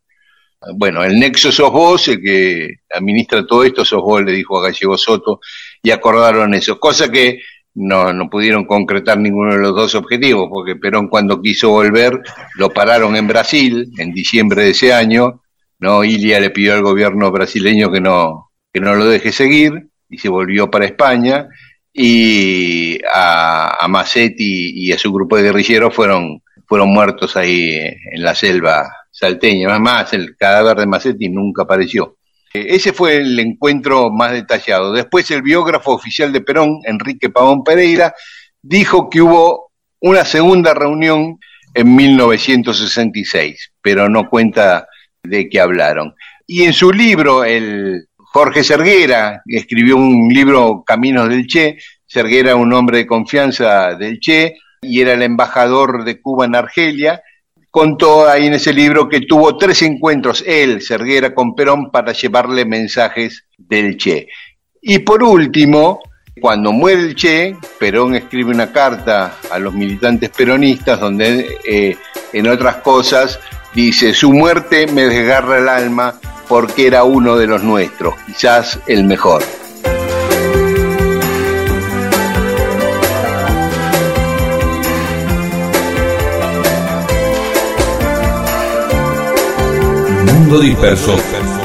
Bueno, 0.76 1.04
el 1.04 1.18
nexo 1.20 1.52
sos 1.52 1.72
vos, 1.72 2.08
el 2.10 2.22
que 2.22 2.68
administra 2.92 3.46
todo 3.48 3.64
esto 3.64 3.86
sos 3.86 4.02
vos, 4.02 4.22
le 4.24 4.34
dijo 4.34 4.60
a 4.60 4.64
Gallego 4.68 4.98
Soto, 4.98 5.40
y 5.82 5.92
acordaron 5.92 6.54
eso, 6.54 6.80
cosa 6.80 7.10
que 7.10 7.40
no, 7.76 8.12
no 8.14 8.30
pudieron 8.30 8.66
concretar 8.66 9.18
ninguno 9.18 9.54
de 9.54 9.60
los 9.60 9.76
dos 9.76 9.96
objetivos, 9.96 10.50
porque 10.52 10.76
Perón 10.76 11.08
cuando 11.08 11.42
quiso 11.42 11.70
volver 11.70 12.20
lo 12.56 12.70
pararon 12.70 13.16
en 13.16 13.28
Brasil 13.28 13.92
en 13.98 14.12
diciembre 14.12 14.64
de 14.64 14.72
ese 14.72 14.94
año, 14.94 15.42
no 15.80 16.04
Ilia 16.04 16.40
le 16.40 16.50
pidió 16.50 16.74
al 16.74 16.82
gobierno 16.82 17.32
brasileño 17.32 17.92
que 17.92 18.02
no, 18.02 18.52
que 18.74 18.82
no 18.82 18.96
lo 18.96 19.06
deje 19.06 19.32
seguir 19.32 19.88
y 20.10 20.18
se 20.18 20.30
volvió 20.30 20.70
para 20.70 20.86
España 20.86 21.48
y 21.94 23.00
a, 23.14 23.84
a 23.84 23.88
Massetti 23.88 24.72
y 24.76 24.92
a 24.92 24.98
su 24.98 25.12
grupo 25.12 25.38
de 25.38 25.44
guerrilleros 25.44 25.96
fueron, 25.96 26.42
fueron 26.66 26.90
muertos 26.90 27.38
ahí 27.38 27.72
en 27.72 28.24
la 28.24 28.36
selva 28.36 28.90
salteña. 29.12 29.70
Además, 29.70 30.14
el 30.14 30.36
cadáver 30.38 30.78
de 30.78 30.88
Massetti 30.88 31.30
nunca 31.30 31.64
apareció. 31.64 32.19
Eh, 32.54 32.68
ese 32.70 32.94
fue 32.94 33.18
el 33.18 33.40
encuentro 33.40 34.10
más 34.12 34.32
detallado. 34.32 34.94
Después 34.94 35.30
el 35.32 35.42
biógrafo 35.42 35.94
oficial 35.94 36.32
de 36.32 36.42
Perón, 36.42 36.80
Enrique 36.84 37.30
Pavón 37.30 37.64
Pereira, 37.64 38.14
dijo 38.62 39.10
que 39.10 39.22
hubo 39.22 39.72
una 40.02 40.26
segunda 40.26 40.74
reunión 40.74 41.38
en 41.74 41.96
1966, 41.96 43.74
pero 43.82 44.10
no 44.10 44.30
cuenta 44.30 44.88
de 45.24 45.50
qué 45.50 45.60
hablaron. 45.60 46.16
Y 46.48 46.64
en 46.64 46.74
su 46.74 46.92
libro, 46.92 47.44
el 47.44 48.08
Jorge 48.18 48.64
Serguera 48.64 49.42
escribió 49.46 49.98
un 49.98 50.30
libro 50.30 50.84
Caminos 50.86 51.30
del 51.30 51.48
Che. 51.48 51.78
Serguera, 52.06 52.56
un 52.56 52.74
hombre 52.74 52.98
de 52.98 53.06
confianza 53.06 53.96
del 53.96 54.20
Che, 54.20 54.56
y 54.82 55.02
era 55.02 55.14
el 55.14 55.22
embajador 55.22 56.04
de 56.04 56.20
Cuba 56.20 56.46
en 56.46 56.56
Argelia, 56.56 57.22
contó 57.70 58.28
ahí 58.28 58.48
en 58.48 58.54
ese 58.54 58.74
libro 58.74 59.08
que 59.08 59.22
tuvo 59.22 59.58
tres 59.58 59.82
encuentros, 59.82 60.44
él, 60.46 60.82
Serguera, 60.82 61.34
con 61.34 61.56
Perón 61.56 61.92
para 61.92 62.14
llevarle 62.14 62.66
mensajes 62.66 63.46
del 63.58 63.98
Che. 63.98 64.28
Y 64.82 65.00
por 65.00 65.24
último, 65.24 66.00
cuando 66.40 66.72
muere 66.72 67.02
el 67.02 67.16
Che, 67.16 67.56
Perón 67.80 68.16
escribe 68.16 68.52
una 68.52 68.72
carta 68.72 69.38
a 69.52 69.60
los 69.60 69.74
militantes 69.74 70.30
peronistas 70.30 71.00
donde, 71.00 71.58
eh, 71.66 71.98
en 72.34 72.48
otras 72.48 72.78
cosas, 72.78 73.40
dice, 73.74 74.14
su 74.14 74.32
muerte 74.32 74.88
me 74.88 75.06
desgarra 75.06 75.60
el 75.60 75.70
alma 75.70 76.20
porque 76.48 76.88
era 76.88 77.04
uno 77.04 77.38
de 77.38 77.48
los 77.48 77.64
nuestros, 77.64 78.16
quizás 78.26 78.80
el 78.88 79.04
mejor. 79.04 79.44
Mundo 90.40 90.62
disperso. 90.62 91.59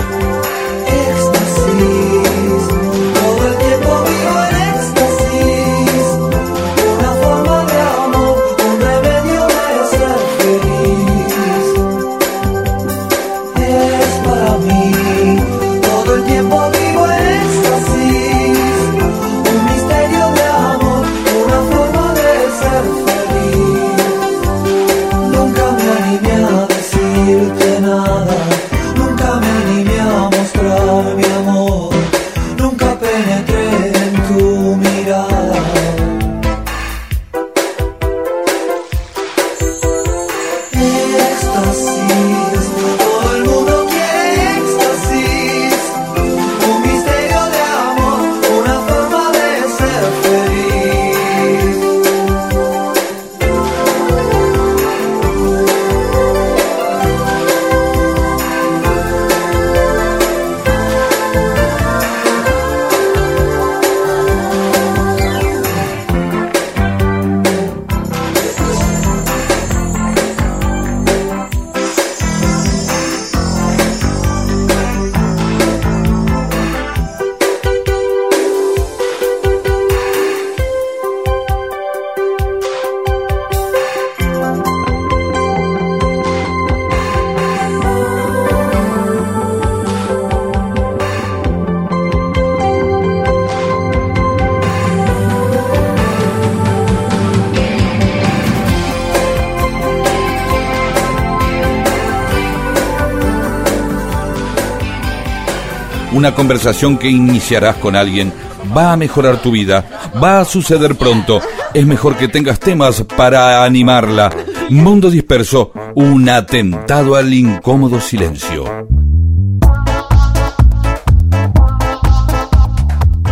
Una 106.25 106.35
conversación 106.35 106.97
que 106.97 107.11
iniciarás 107.11 107.77
con 107.77 107.95
alguien 107.95 108.33
va 108.75 108.95
a 108.95 108.97
mejorar 108.97 109.43
tu 109.43 109.51
vida, 109.51 109.85
va 110.25 110.41
a 110.41 110.47
suceder 110.47 110.97
pronto. 110.97 111.43
Es 111.75 111.85
mejor 111.85 112.17
que 112.17 112.29
tengas 112.29 112.59
temas 112.59 113.03
para 113.15 113.63
animarla. 113.63 114.35
Mundo 114.71 115.11
disperso, 115.11 115.71
un 115.95 116.27
atentado 116.31 117.15
al 117.17 117.35
incómodo 117.35 118.01
silencio. 118.01 118.65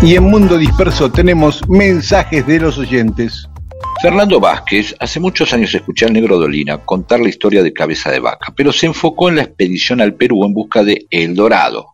Y 0.02 0.14
en 0.14 0.24
Mundo 0.24 0.59
Disperso 0.59 1.11
tenemos 1.11 1.66
mensajes 1.70 2.46
de 2.46 2.61
los 2.61 2.76
oyentes. 2.76 3.48
Fernando 4.02 4.38
Vázquez, 4.38 4.94
hace 5.00 5.18
muchos 5.18 5.50
años 5.55 5.74
escuché 5.74 6.05
al 6.05 6.12
negro 6.12 6.38
Dolina 6.38 6.76
contar 6.76 7.20
la 7.20 7.31
historia 7.31 7.62
de 7.62 7.72
Cabeza 7.72 8.11
de 8.11 8.20
Vaca, 8.20 8.52
pero 8.55 8.70
se 8.70 8.85
enfocó 8.85 9.31
en 9.31 9.37
la 9.37 9.44
expedición 9.44 10.02
al 10.02 10.12
Perú 10.12 10.44
en 10.44 10.52
busca 10.52 10.85
de 10.85 11.07
El 11.09 11.35
Dorado. 11.35 11.91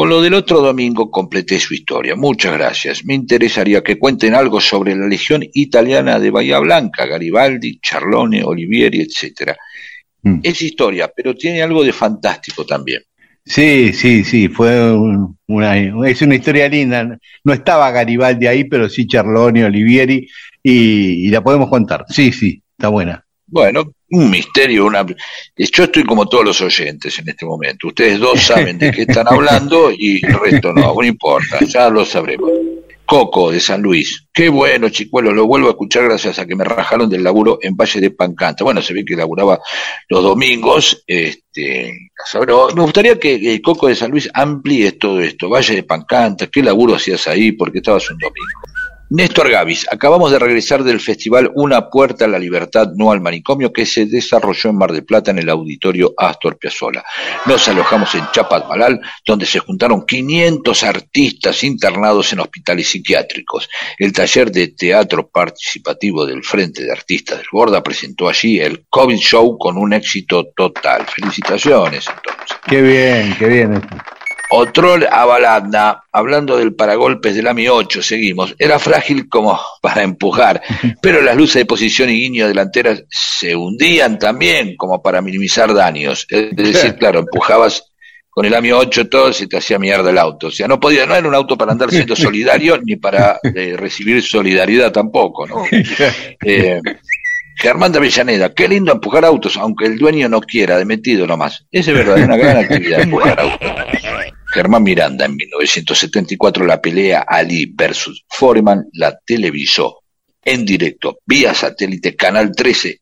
Con 0.00 0.08
lo 0.08 0.22
del 0.22 0.32
otro 0.32 0.62
domingo 0.62 1.10
completé 1.10 1.60
su 1.60 1.74
historia. 1.74 2.16
Muchas 2.16 2.54
gracias. 2.54 3.04
Me 3.04 3.12
interesaría 3.12 3.82
que 3.82 3.98
cuenten 3.98 4.32
algo 4.34 4.58
sobre 4.58 4.96
la 4.96 5.06
Legión 5.06 5.42
Italiana 5.52 6.18
de 6.18 6.30
Bahía 6.30 6.58
Blanca, 6.58 7.04
Garibaldi, 7.04 7.80
Charlone, 7.82 8.42
Olivieri, 8.42 9.02
etc. 9.02 9.54
Mm. 10.22 10.40
Es 10.42 10.62
historia, 10.62 11.12
pero 11.14 11.34
tiene 11.34 11.60
algo 11.60 11.84
de 11.84 11.92
fantástico 11.92 12.64
también. 12.64 13.02
Sí, 13.44 13.92
sí, 13.92 14.24
sí, 14.24 14.48
fue 14.48 14.90
un- 14.90 15.36
una, 15.48 15.76
es 16.08 16.22
una 16.22 16.36
historia 16.36 16.66
linda. 16.66 17.18
No 17.44 17.52
estaba 17.52 17.90
Garibaldi 17.90 18.46
ahí, 18.46 18.64
pero 18.64 18.88
sí 18.88 19.06
Charlone, 19.06 19.66
Olivieri, 19.66 20.26
y, 20.62 21.26
y 21.26 21.28
la 21.28 21.42
podemos 21.42 21.68
contar. 21.68 22.06
Sí, 22.08 22.32
sí, 22.32 22.62
está 22.74 22.88
buena. 22.88 23.22
Bueno, 23.50 23.92
un 24.10 24.30
misterio, 24.30 24.86
una... 24.86 25.04
yo 25.04 25.84
estoy 25.84 26.04
como 26.04 26.26
todos 26.28 26.44
los 26.44 26.60
oyentes 26.60 27.18
en 27.18 27.28
este 27.28 27.44
momento. 27.44 27.88
Ustedes 27.88 28.18
dos 28.18 28.40
saben 28.46 28.78
de 28.78 28.92
qué 28.92 29.02
están 29.02 29.26
hablando 29.28 29.90
y 29.90 30.24
el 30.24 30.38
resto 30.38 30.72
no, 30.72 30.94
no 30.94 31.04
importa, 31.04 31.58
ya 31.64 31.90
lo 31.90 32.04
sabremos. 32.04 32.50
Coco 33.10 33.50
de 33.50 33.58
San 33.58 33.82
Luis, 33.82 34.28
qué 34.32 34.48
bueno 34.48 34.88
chicuelo, 34.88 35.32
lo 35.32 35.44
vuelvo 35.44 35.66
a 35.66 35.70
escuchar 35.72 36.04
gracias 36.04 36.38
a 36.38 36.46
que 36.46 36.54
me 36.54 36.62
rajaron 36.62 37.10
del 37.10 37.24
laburo 37.24 37.58
en 37.60 37.74
Valle 37.74 38.00
de 38.00 38.12
Pancanta. 38.12 38.62
Bueno, 38.62 38.80
se 38.80 38.94
ve 38.94 39.04
que 39.04 39.16
laburaba 39.16 39.58
los 40.08 40.22
domingos, 40.22 41.02
este, 41.08 41.92
pero 42.32 42.68
me 42.72 42.82
gustaría 42.82 43.18
que 43.18 43.34
el 43.34 43.60
Coco 43.60 43.88
de 43.88 43.96
San 43.96 44.12
Luis 44.12 44.30
amplíe 44.32 44.92
todo 44.92 45.20
esto, 45.20 45.48
Valle 45.48 45.74
de 45.74 45.82
Pancanta, 45.82 46.46
qué 46.46 46.62
laburo 46.62 46.94
hacías 46.94 47.26
ahí, 47.26 47.50
porque 47.50 47.78
estabas 47.78 48.08
un 48.12 48.18
domingo. 48.18 48.79
Néstor 49.10 49.50
Gavis, 49.50 49.88
acabamos 49.90 50.30
de 50.30 50.38
regresar 50.38 50.84
del 50.84 51.00
festival 51.00 51.50
Una 51.56 51.90
Puerta 51.90 52.26
a 52.26 52.28
la 52.28 52.38
Libertad, 52.38 52.92
no 52.94 53.10
al 53.10 53.20
manicomio, 53.20 53.72
que 53.72 53.84
se 53.84 54.06
desarrolló 54.06 54.70
en 54.70 54.76
Mar 54.76 54.92
del 54.92 55.04
Plata 55.04 55.32
en 55.32 55.40
el 55.40 55.48
auditorio 55.48 56.14
Astor 56.16 56.56
Piazzolla. 56.56 57.02
Nos 57.46 57.66
alojamos 57.66 58.14
en 58.14 58.30
Chapadmalal, 58.30 59.00
donde 59.26 59.46
se 59.46 59.58
juntaron 59.58 60.06
500 60.06 60.84
artistas 60.84 61.64
internados 61.64 62.32
en 62.32 62.38
hospitales 62.38 62.86
psiquiátricos. 62.86 63.68
El 63.98 64.12
taller 64.12 64.52
de 64.52 64.68
teatro 64.68 65.28
participativo 65.28 66.24
del 66.24 66.44
Frente 66.44 66.84
de 66.84 66.92
Artistas 66.92 67.38
del 67.38 67.46
Borda 67.50 67.82
presentó 67.82 68.28
allí 68.28 68.60
el 68.60 68.86
COVID 68.88 69.18
Show 69.18 69.58
con 69.58 69.76
un 69.76 69.92
éxito 69.92 70.52
total. 70.54 71.04
Felicitaciones, 71.06 72.06
entonces. 72.06 72.58
Qué 72.64 72.80
bien, 72.80 73.34
qué 73.36 73.46
bien. 73.48 73.82
Otrol 74.52 75.06
Avalanda, 75.10 76.04
hablando 76.10 76.56
del 76.56 76.74
paragolpes 76.74 77.36
del 77.36 77.46
AMI 77.46 77.68
8, 77.68 78.02
seguimos, 78.02 78.54
era 78.58 78.78
frágil 78.78 79.28
como 79.28 79.58
para 79.82 80.02
empujar, 80.02 80.60
pero 81.00 81.22
las 81.22 81.36
luces 81.36 81.56
de 81.56 81.66
posición 81.66 82.10
y 82.10 82.14
guiño 82.14 82.48
delanteras 82.48 83.04
se 83.08 83.54
hundían 83.54 84.18
también 84.18 84.76
como 84.76 85.00
para 85.02 85.22
minimizar 85.22 85.72
daños. 85.72 86.26
Es 86.28 86.56
decir, 86.56 86.96
claro, 86.96 87.20
empujabas 87.20 87.84
con 88.28 88.44
el 88.44 88.54
AMI 88.54 88.72
8 88.72 89.08
todo, 89.08 89.32
se 89.32 89.46
te 89.46 89.56
hacía 89.56 89.78
mierda 89.78 90.10
el 90.10 90.18
auto. 90.18 90.48
O 90.48 90.50
sea, 90.50 90.66
no 90.66 90.80
podía, 90.80 91.06
no 91.06 91.14
era 91.14 91.28
un 91.28 91.34
auto 91.34 91.56
para 91.56 91.72
andar 91.72 91.90
siendo 91.90 92.16
solidario 92.16 92.78
ni 92.82 92.96
para 92.96 93.38
eh, 93.54 93.76
recibir 93.76 94.22
solidaridad 94.22 94.90
tampoco, 94.90 95.46
¿no? 95.46 95.64
Eh, 96.44 96.80
Germán 97.56 97.92
de 97.92 97.98
Avellaneda, 97.98 98.54
qué 98.54 98.66
lindo 98.66 98.90
empujar 98.90 99.24
autos, 99.24 99.56
aunque 99.58 99.84
el 99.84 99.98
dueño 99.98 100.28
no 100.28 100.40
quiera, 100.40 100.78
de 100.78 100.86
metido 100.86 101.26
nomás. 101.26 101.66
Es 101.70 101.86
de 101.86 101.92
verdad 101.92 102.16
una 102.18 102.36
gran 102.36 102.56
actividad 102.56 103.02
empujar 103.02 103.38
autos. 103.38 103.70
Germán 104.52 104.82
Miranda 104.82 105.24
en 105.24 105.36
1974 105.36 106.64
la 106.64 106.80
pelea 106.80 107.24
Ali 107.26 107.72
versus 107.74 108.24
Foreman 108.28 108.86
la 108.92 109.18
televisó 109.18 110.00
en 110.44 110.64
directo 110.64 111.18
vía 111.26 111.54
satélite 111.54 112.16
Canal 112.16 112.52
13 112.54 113.00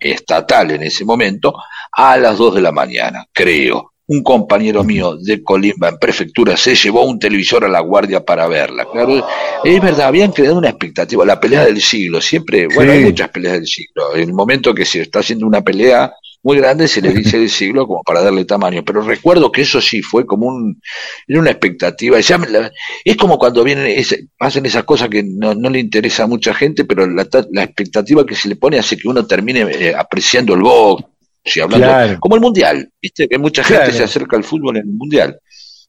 estatal 0.00 0.70
en 0.72 0.82
ese 0.82 1.04
momento 1.04 1.54
a 1.92 2.16
las 2.16 2.38
2 2.38 2.56
de 2.56 2.60
la 2.60 2.72
mañana, 2.72 3.26
creo. 3.32 3.92
Un 4.10 4.22
compañero 4.22 4.84
mío 4.84 5.16
de 5.16 5.42
Colimba 5.42 5.90
en 5.90 5.98
prefectura 5.98 6.56
se 6.56 6.74
llevó 6.74 7.04
un 7.04 7.18
televisor 7.18 7.66
a 7.66 7.68
la 7.68 7.80
guardia 7.80 8.24
para 8.24 8.48
verla. 8.48 8.86
Claro, 8.90 9.22
es 9.62 9.82
verdad, 9.82 10.06
habían 10.06 10.32
creado 10.32 10.56
una 10.56 10.70
expectativa, 10.70 11.26
la 11.26 11.38
pelea 11.38 11.66
del 11.66 11.82
siglo, 11.82 12.18
siempre, 12.22 12.68
bueno, 12.74 12.92
hay 12.92 13.04
muchas 13.04 13.28
peleas 13.28 13.54
del 13.56 13.66
siglo. 13.66 14.16
En 14.16 14.22
el 14.22 14.32
momento 14.32 14.74
que 14.74 14.86
se 14.86 15.02
está 15.02 15.18
haciendo 15.18 15.46
una 15.46 15.60
pelea 15.60 16.10
muy 16.42 16.56
grande 16.58 16.86
se 16.88 17.00
le 17.02 17.12
dice 17.14 17.38
del 17.38 17.50
siglo 17.50 17.86
como 17.86 18.02
para 18.02 18.22
darle 18.22 18.44
tamaño, 18.44 18.82
pero 18.84 19.02
recuerdo 19.02 19.50
que 19.52 19.62
eso 19.62 19.80
sí 19.80 20.02
fue 20.02 20.24
como 20.26 20.46
un, 20.46 20.80
era 21.26 21.40
una 21.40 21.50
expectativa, 21.50 22.18
es 22.18 23.16
como 23.16 23.38
cuando 23.38 23.64
vienen, 23.64 23.86
ese- 23.86 24.26
hacen 24.38 24.66
esas 24.66 24.84
cosas 24.84 25.08
que 25.08 25.22
no, 25.22 25.54
no 25.54 25.68
le 25.70 25.80
interesa 25.80 26.24
a 26.24 26.26
mucha 26.26 26.54
gente, 26.54 26.84
pero 26.84 27.06
la, 27.06 27.26
la 27.52 27.62
expectativa 27.64 28.24
que 28.24 28.34
se 28.34 28.48
le 28.48 28.56
pone 28.56 28.78
hace 28.78 28.96
que 28.96 29.08
uno 29.08 29.26
termine 29.26 29.60
eh, 29.62 29.94
apreciando 29.96 30.54
el 30.54 30.60
box 30.62 31.04
y 31.44 31.60
hablando, 31.60 31.86
Claro. 31.86 32.20
como 32.20 32.34
el 32.36 32.40
mundial, 32.40 32.90
viste 33.00 33.26
que 33.28 33.38
mucha 33.38 33.62
gente 33.64 33.84
Claro. 33.84 33.96
se 33.96 34.04
acerca 34.04 34.36
al 34.36 34.44
fútbol 34.44 34.76
en 34.76 34.82
el 34.88 34.94
mundial. 34.94 35.38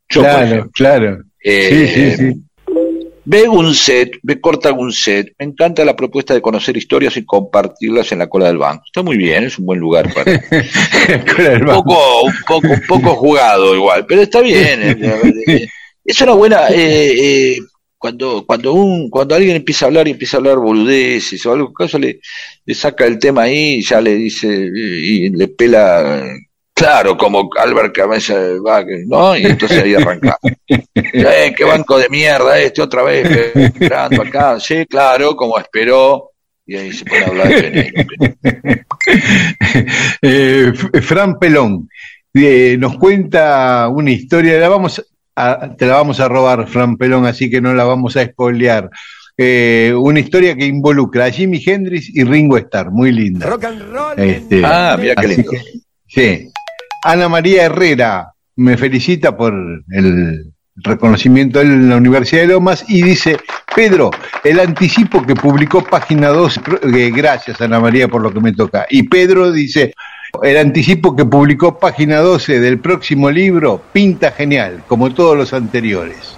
Yo, 0.09 0.21
Claro, 0.21 0.45
ejemplo, 0.45 0.71
claro. 0.73 1.23
eh, 1.43 1.69
Sí, 1.69 1.87
sí, 1.87 2.11
sí. 2.33 2.41
Ve 3.31 3.45
Gunset, 3.47 4.17
ve 4.23 4.41
Corta 4.41 4.71
Gunset. 4.71 5.33
Me 5.37 5.45
encanta 5.45 5.85
la 5.85 5.95
propuesta 5.95 6.33
de 6.33 6.41
conocer 6.41 6.75
historias 6.77 7.15
y 7.17 7.25
compartirlas 7.25 8.11
en 8.11 8.19
la 8.19 8.27
cola 8.27 8.47
del 8.47 8.57
banco. 8.57 8.83
Está 8.87 9.03
muy 9.03 9.17
bien, 9.17 9.43
es 9.43 9.59
un 9.59 9.65
buen 9.67 9.79
lugar 9.79 10.11
para. 10.13 10.31
un 11.59 11.65
poco, 11.65 12.23
un 12.23 12.33
poco, 12.47 12.67
un 12.67 12.81
poco 12.87 13.15
jugado 13.15 13.75
igual, 13.75 14.05
pero 14.07 14.21
está 14.23 14.41
bien. 14.41 14.79
eh, 14.81 15.43
eh, 15.47 15.67
Es 16.03 16.19
una 16.21 16.33
buena. 16.33 16.69
eh, 16.69 17.53
eh, 17.53 17.57
cuando, 17.99 18.45
cuando 18.47 18.73
un, 18.73 19.09
cuando 19.09 19.35
alguien 19.35 19.57
empieza 19.57 19.85
a 19.85 19.87
hablar 19.89 20.07
y 20.07 20.11
empieza 20.11 20.37
a 20.37 20.39
hablar 20.39 20.57
boludeces 20.57 21.45
o 21.45 21.51
algo, 21.53 21.71
caso 21.73 21.99
le, 21.99 22.21
le 22.65 22.73
saca 22.73 23.05
el 23.05 23.19
tema 23.19 23.43
ahí 23.43 23.75
y 23.75 23.83
ya 23.83 24.01
le 24.01 24.15
dice 24.15 24.47
y 24.47 25.29
le 25.29 25.47
pela. 25.49 26.23
Claro, 26.79 27.17
como 27.17 27.49
Albert 27.57 27.93
Cabeza 27.95 28.35
va, 28.65 28.83
¿no? 29.05 29.37
Y 29.37 29.45
entonces 29.45 29.83
ahí 29.83 29.93
arranca. 29.95 30.37
Eh, 31.11 31.53
qué 31.57 31.63
banco 31.63 31.97
de 31.97 32.07
mierda 32.09 32.59
este 32.59 32.81
otra 32.81 33.01
vez 33.03 33.25
esperando 33.55 34.21
acá. 34.21 34.59
Sí, 34.59 34.85
claro, 34.85 35.35
como 35.35 35.57
esperó. 35.57 36.31
Y 36.65 36.75
ahí 36.75 36.93
se 36.93 37.03
pone 37.05 37.23
a 37.23 37.27
hablar 37.27 37.47
de 37.47 37.63
Penélope. 37.63 38.85
Eh, 40.21 40.71
Fran 41.01 41.39
Pelón 41.39 41.89
eh, 42.33 42.75
nos 42.79 42.97
cuenta 42.97 43.87
una 43.89 44.11
historia, 44.11 44.59
la 44.59 44.69
vamos 44.69 45.03
a- 45.35 45.75
te 45.75 45.85
la 45.85 45.95
vamos 45.95 46.19
a 46.19 46.27
robar, 46.27 46.67
Fran 46.67 46.97
Pelón, 46.97 47.25
así 47.25 47.49
que 47.49 47.61
no 47.61 47.73
la 47.73 47.85
vamos 47.85 48.15
a 48.17 48.25
spoilear. 48.25 48.89
Eh, 49.37 49.93
una 49.97 50.19
historia 50.19 50.55
que 50.55 50.65
involucra 50.65 51.25
a 51.25 51.31
Jimi 51.31 51.61
Hendrix 51.65 52.09
y 52.13 52.23
Ringo 52.23 52.57
Starr, 52.57 52.91
muy 52.91 53.11
linda. 53.11 53.47
Este, 54.17 54.61
Ah, 54.65 54.97
mira 54.99 55.15
qué 55.15 55.27
lindo. 55.27 55.51
que, 55.51 55.61
sí. 56.07 56.51
Ana 57.03 57.29
María 57.29 57.65
Herrera 57.65 58.33
me 58.55 58.77
felicita 58.77 59.35
por 59.35 59.53
el 59.53 60.51
reconocimiento 60.75 61.61
en 61.61 61.89
la 61.89 61.97
Universidad 61.97 62.41
de 62.41 62.47
Lomas 62.47 62.85
y 62.87 63.01
dice, 63.01 63.37
Pedro, 63.75 64.11
el 64.43 64.59
anticipo 64.59 65.25
que 65.25 65.35
publicó 65.35 65.83
Página 65.83 66.29
2, 66.29 66.61
eh, 66.93 67.11
gracias 67.13 67.61
Ana 67.61 67.79
María 67.79 68.07
por 68.07 68.21
lo 68.21 68.33
que 68.33 68.39
me 68.39 68.53
toca. 68.53 68.85
Y 68.89 69.03
Pedro 69.03 69.51
dice, 69.51 69.93
el 70.43 70.57
anticipo 70.57 71.15
que 71.15 71.25
publicó 71.25 71.77
Página 71.77 72.17
12 72.17 72.59
del 72.59 72.79
próximo 72.79 73.29
libro 73.31 73.81
pinta 73.91 74.31
genial, 74.31 74.83
como 74.87 75.13
todos 75.13 75.37
los 75.37 75.53
anteriores. 75.53 76.35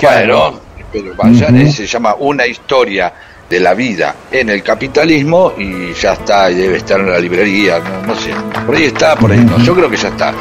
Bueno, 0.00 0.60
pero 0.92 1.14
vayan, 1.16 1.56
eh, 1.56 1.70
se 1.70 1.86
llama 1.86 2.14
Una 2.18 2.46
historia 2.46 3.12
de 3.54 3.60
la 3.60 3.72
vida 3.72 4.16
en 4.32 4.50
el 4.50 4.64
capitalismo 4.64 5.52
y 5.56 5.92
ya 5.92 6.14
está, 6.14 6.50
y 6.50 6.56
debe 6.56 6.78
estar 6.78 6.98
en 6.98 7.08
la 7.08 7.20
librería, 7.20 7.78
no, 7.78 8.08
no 8.08 8.16
sé, 8.16 8.32
por 8.66 8.74
ahí 8.74 8.86
está, 8.86 9.14
por 9.14 9.30
ahí 9.30 9.38
no, 9.38 9.56
yo 9.60 9.76
creo 9.76 9.88
que 9.88 9.96
ya 9.96 10.08
está. 10.08 10.34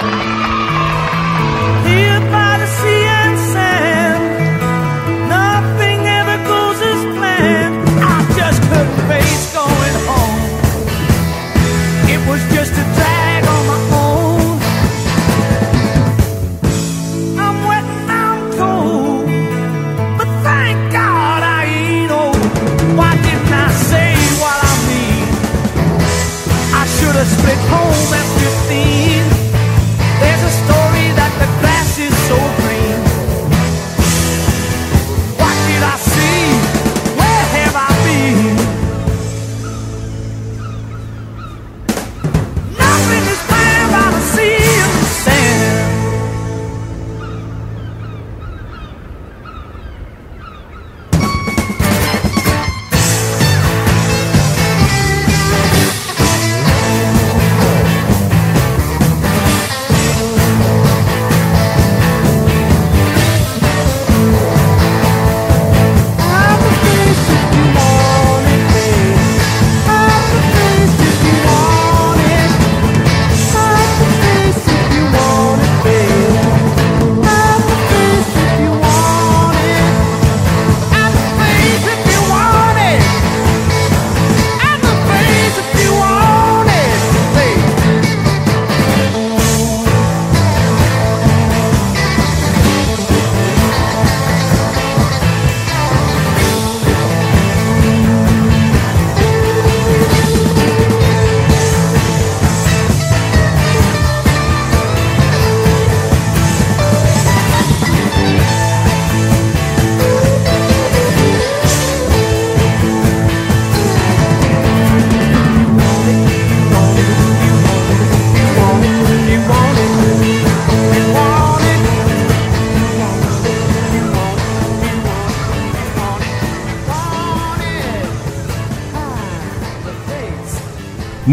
home 27.69 28.13
at 28.13 28.27
15. 28.39 29.27
There's 30.19 30.43
a 30.43 30.53
story 30.63 31.07
that 31.19 31.33
the 31.41 31.47
glass 31.59 31.99
is 31.99 32.15
so 32.27 32.37
green. 32.61 32.72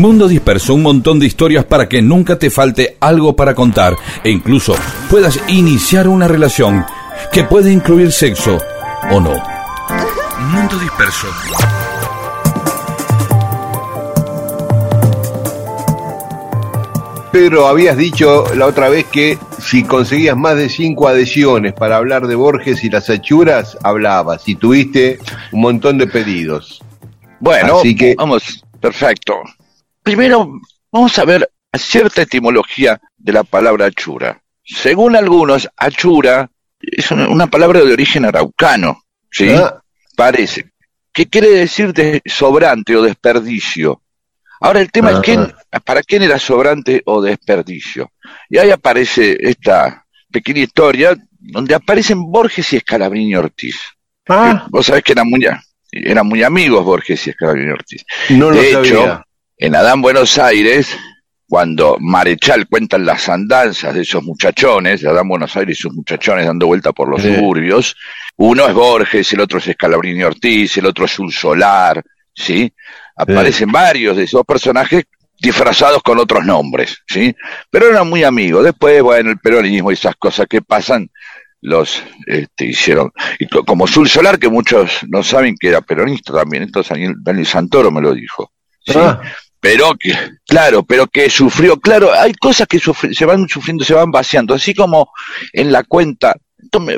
Mundo 0.01 0.29
Disperso, 0.29 0.73
un 0.73 0.83
montón 0.83 1.19
de 1.19 1.27
historias 1.27 1.67
para 1.67 1.87
que 1.87 2.01
nunca 2.01 2.39
te 2.39 2.49
falte 2.49 2.97
algo 3.01 3.37
para 3.37 3.55
contar 3.55 3.97
e 4.25 4.31
incluso 4.31 4.75
puedas 5.11 5.39
iniciar 5.49 6.09
una 6.09 6.27
relación 6.27 6.87
que 7.31 7.45
puede 7.45 7.71
incluir 7.71 8.11
sexo 8.11 8.57
o 9.11 9.21
no. 9.21 9.35
Mundo 10.55 10.79
Disperso. 10.79 11.27
Pedro, 17.31 17.69
habías 17.69 17.97
dicho 17.97 18.45
la 18.57 18.67
otra 18.67 18.89
vez 18.89 19.05
que 19.07 19.39
si 19.61 19.85
conseguías 19.85 20.37
más 20.37 20.57
de 20.57 20.69
cinco 20.69 21.07
adhesiones 21.09 21.75
para 21.75 21.97
hablar 21.97 22.27
de 22.27 22.35
Borges 22.35 22.83
y 22.83 22.91
las 22.91 23.09
achuras, 23.09 23.79
hablabas 23.85 24.49
y 24.49 24.57
tuviste 24.57 25.19
un 25.53 25.61
montón 25.61 25.99
de 25.99 26.07
pedidos. 26.09 26.83
Bueno, 27.39 27.79
Así 27.79 27.95
que- 27.95 28.15
vamos, 28.17 28.65
perfecto. 28.81 29.35
Primero, 30.03 30.51
vamos 30.91 31.19
a 31.19 31.25
ver 31.25 31.51
cierta 31.77 32.23
etimología 32.23 33.01
de 33.17 33.33
la 33.33 33.45
palabra 33.45 33.87
achura. 33.87 34.41
Según 34.65 35.17
algunos, 35.17 35.69
achura 35.77 36.51
es 36.81 37.11
una, 37.11 37.29
una 37.29 37.47
palabra 37.47 37.81
de 37.81 37.93
origen 37.93 38.25
araucano, 38.25 39.03
¿sí? 39.31 39.51
Ah, 39.51 39.81
Parece. 40.17 40.71
Que 41.13 41.27
quiere 41.27 41.49
decir 41.51 41.93
de 41.93 42.21
sobrante 42.25 42.95
o 42.97 43.03
desperdicio. 43.03 44.03
Ahora 44.61 44.81
el 44.81 44.91
tema 44.93 45.11
Ah. 45.11 45.13
es 45.15 45.21
quién, 45.21 45.53
para 45.85 46.03
quién 46.03 46.23
era 46.23 46.39
sobrante 46.39 47.03
o 47.07 47.21
desperdicio. 47.23 48.11
Y 48.49 48.59
ahí 48.59 48.71
aparece 48.71 49.37
esta 49.41 50.05
pequeña 50.31 50.61
historia 50.63 51.17
donde 51.39 51.75
aparecen 51.75 52.23
Borges 52.31 52.73
y 52.73 52.77
Escalabrini 52.77 53.35
Ortiz. 53.35 53.77
ah, 54.29 54.67
Vos 54.71 54.87
sabés 54.87 55.03
que 55.03 55.13
eran 55.13 55.29
muy, 55.29 55.47
eran 55.93 56.27
muy 56.27 56.43
amigos 56.43 56.85
Borges 56.85 57.27
y 57.27 57.31
Escalabrini 57.31 57.71
Ortiz. 57.73 58.05
no 58.31 58.51
lo 58.51 58.57
de 58.57 58.69
hecho, 58.71 58.85
sabía. 58.85 59.25
En 59.63 59.75
Adán 59.77 60.01
Buenos 60.01 60.39
Aires, 60.39 60.97
cuando 61.47 61.97
Marechal 62.01 62.67
cuentan 62.69 63.05
las 63.05 63.29
andanzas 63.29 63.95
de 63.95 64.03
esos 64.03 64.23
muchachones, 64.23 65.03
de 65.03 65.09
Adán 65.11 65.29
Buenos 65.29 65.55
Aires 65.57 65.79
y 65.79 65.83
sus 65.83 65.93
muchachones 65.93 66.47
dando 66.47 66.67
vuelta 66.67 66.93
por 66.93 67.09
los 67.11 67.21
Sí. 67.23 67.35
suburbios, 67.35 67.95
uno 68.37 68.67
es 68.67 68.73
Borges, 68.75 69.33
el 69.35 69.41
otro 69.41 69.59
es 69.59 69.69
Escalabrini 69.69 70.23
Ortiz, 70.23 70.77
el 70.79 70.87
otro 70.87 71.05
es 71.05 71.19
un 71.19 71.31
Solar, 71.31 72.03
¿sí? 72.35 72.73
Aparecen 73.17 73.71
varios 73.71 74.17
de 74.17 74.23
esos 74.25 74.45
personajes 74.47 75.05
disfrazados 75.39 76.03
con 76.03 76.19
otros 76.19 76.45
nombres, 76.45 76.99
¿sí? 77.07 77.35
Pero 77.71 77.91
eran 77.91 78.09
muy 78.09 78.25
amigos. 78.25 78.65
Después, 78.65 79.03
bueno, 79.03 79.31
el 79.31 79.39
peronismo 79.39 79.91
y 79.91 79.95
esas 79.95 80.17
cosas 80.17 80.47
que 80.49 80.63
pasan, 80.63 81.11
los 81.63 82.03
este, 82.27 82.65
hicieron. 82.67 83.11
Y 83.39 83.47
co- 83.47 83.65
como 83.65 83.87
Sul 83.87 84.09
Solar, 84.09 84.39
que 84.39 84.49
muchos 84.49 85.01
no 85.09 85.23
saben 85.23 85.55
que 85.61 85.69
era 85.69 85.83
peronista 85.83 86.33
también, 86.33 86.63
entonces 86.63 86.91
Daniel, 86.91 87.15
Daniel 87.19 87.47
Santoro 87.47 87.91
me 87.91 88.01
lo 88.01 88.15
dijo. 88.15 88.51
¿sí? 88.87 88.95
Ah, 88.97 89.21
Pero 89.61 89.95
que, 89.99 90.13
claro, 90.47 90.83
pero 90.83 91.07
que 91.07 91.29
sufrió, 91.29 91.79
claro, 91.79 92.13
hay 92.13 92.33
cosas 92.35 92.67
que 92.67 92.79
sufri- 92.81 93.15
se 93.15 93.27
van 93.27 93.47
sufriendo, 93.49 93.85
se 93.85 93.95
van 93.95 94.11
vaciando, 94.11 94.55
así 94.55 94.75
como 94.75 95.11
en 95.53 95.71
la 95.71 95.85
cuenta, 95.85 96.35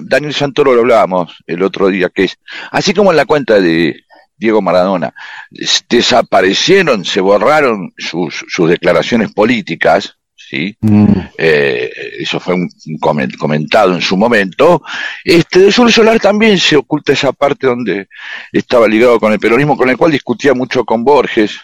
Daniel 0.02 0.34
Santoro 0.34 0.72
lo 0.74 0.80
hablábamos 0.82 1.36
el 1.46 1.62
otro 1.62 1.88
día, 1.88 2.08
que 2.08 2.24
es, 2.24 2.38
así 2.70 2.94
como 2.94 3.10
en 3.10 3.16
la 3.16 3.24
cuenta 3.26 3.60
de 3.60 3.96
Diego 4.36 4.62
Maradona, 4.62 5.12
es- 5.50 5.84
desaparecieron, 5.88 7.04
se 7.04 7.20
borraron 7.20 7.92
sus, 7.98 8.44
sus 8.48 8.68
declaraciones 8.70 9.32
políticas, 9.32 10.16
¿sí? 10.36 10.76
mm, 10.80 11.12
eh, 11.38 11.90
eso 12.20 12.38
fue 12.38 12.54
un, 12.54 12.68
un 12.86 12.98
comen- 12.98 13.36
comentado 13.36 13.92
en 13.94 14.00
su 14.02 14.16
momento, 14.16 14.82
este 15.24 15.58
de 15.60 15.72
Sur 15.72 15.90
Solar 15.90 16.20
también 16.20 16.58
se 16.58 16.76
oculta 16.76 17.12
esa 17.12 17.32
parte 17.32 17.66
donde 17.66 18.08
estaba 18.52 18.86
ligado 18.86 19.18
con 19.18 19.32
el 19.32 19.38
peronismo, 19.40 19.76
con 19.76 19.88
el 19.90 19.96
cual 19.96 20.12
discutía 20.12 20.54
mucho 20.54 20.84
con 20.84 21.02
Borges, 21.04 21.58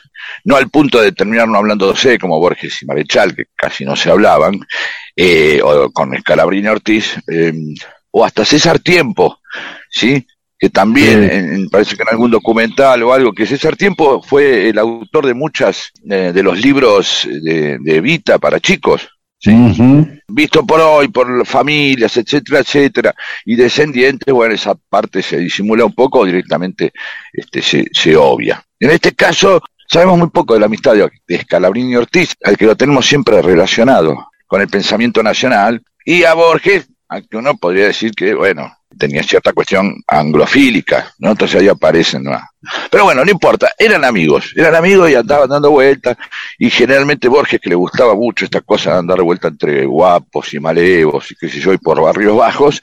no 0.44 0.56
al 0.56 0.68
punto 0.70 1.00
de 1.00 1.12
terminar 1.12 1.48
no 1.48 1.58
hablándose 1.58 2.18
como 2.18 2.38
Borges 2.40 2.82
y 2.82 2.86
Marechal, 2.86 3.34
que 3.34 3.44
casi 3.56 3.84
no 3.84 3.96
se 3.96 4.10
hablaban, 4.10 4.58
eh, 5.16 5.60
o 5.62 5.90
con 5.90 6.16
Scalabrini 6.18 6.68
Ortiz, 6.68 7.16
eh, 7.30 7.52
o 8.10 8.24
hasta 8.24 8.44
César 8.44 8.78
Tiempo, 8.78 9.38
¿sí? 9.90 10.26
que 10.60 10.70
también, 10.70 11.20
Sí. 11.30 11.36
en- 11.36 11.52
en- 11.54 11.68
parece 11.70 11.94
que 11.96 12.02
en 12.02 12.08
algún 12.08 12.30
documental 12.32 13.00
o 13.04 13.12
algo, 13.12 13.32
que 13.32 13.46
César 13.46 13.76
Tiempo 13.76 14.20
fue 14.22 14.68
el 14.70 14.78
autor 14.78 15.26
de 15.26 15.34
muchas 15.34 15.92
eh, 16.10 16.32
de 16.34 16.42
los 16.42 16.58
libros 16.60 17.28
de, 17.30 17.78
de 17.80 17.96
Evita 17.96 18.38
para 18.38 18.58
chicos, 18.58 19.08
visto 20.26 20.66
por 20.66 20.80
hoy, 20.80 21.08
por 21.08 21.46
familias, 21.46 22.16
etcétera, 22.16 22.58
etcétera, 22.60 23.14
y 23.44 23.54
descendientes, 23.54 24.34
bueno, 24.34 24.52
esa 24.54 24.74
parte 24.74 25.22
se 25.22 25.38
disimula 25.38 25.84
un 25.84 25.94
poco 25.94 26.20
o 26.20 26.24
directamente 26.24 26.92
este, 27.32 27.62
se, 27.62 27.86
se 27.92 28.16
obvia. 28.16 28.60
En 28.80 28.90
este 28.90 29.12
caso, 29.12 29.62
sabemos 29.88 30.18
muy 30.18 30.28
poco 30.30 30.54
de 30.54 30.60
la 30.60 30.66
amistad 30.66 30.94
de, 30.94 31.10
de 31.26 31.40
Scalabrini 31.40 31.92
y 31.92 31.96
Ortiz, 31.96 32.34
al 32.44 32.56
que 32.56 32.66
lo 32.66 32.76
tenemos 32.76 33.06
siempre 33.06 33.40
relacionado 33.42 34.28
con 34.46 34.60
el 34.60 34.68
pensamiento 34.68 35.22
nacional, 35.22 35.82
y 36.04 36.24
a 36.24 36.34
Borges, 36.34 36.88
aunque 37.08 37.36
uno 37.36 37.56
podría 37.56 37.86
decir 37.86 38.12
que, 38.12 38.34
bueno, 38.34 38.74
tenía 38.96 39.22
cierta 39.22 39.52
cuestión 39.52 39.94
anglofílica, 40.06 41.12
¿no? 41.18 41.30
Entonces 41.30 41.60
ahí 41.60 41.68
aparecen, 41.68 42.24
¿no? 42.24 42.38
Pero 42.90 43.04
bueno, 43.04 43.24
no 43.24 43.30
importa, 43.30 43.70
eran 43.78 44.04
amigos, 44.04 44.52
eran 44.56 44.74
amigos 44.74 45.10
y 45.10 45.14
andaban 45.14 45.48
dando 45.48 45.70
vueltas, 45.70 46.16
y 46.58 46.70
generalmente 46.70 47.28
Borges, 47.28 47.60
que 47.60 47.68
le 47.68 47.74
gustaba 47.74 48.14
mucho 48.14 48.44
esta 48.44 48.60
cosa 48.60 48.92
de 48.92 48.98
andar 48.98 49.22
vuelta 49.22 49.48
entre 49.48 49.84
guapos 49.84 50.52
y 50.54 50.60
malevos 50.60 51.30
y 51.30 51.36
qué 51.36 51.48
sé 51.48 51.60
yo, 51.60 51.72
y 51.72 51.78
por 51.78 52.00
barrios 52.00 52.36
bajos, 52.36 52.82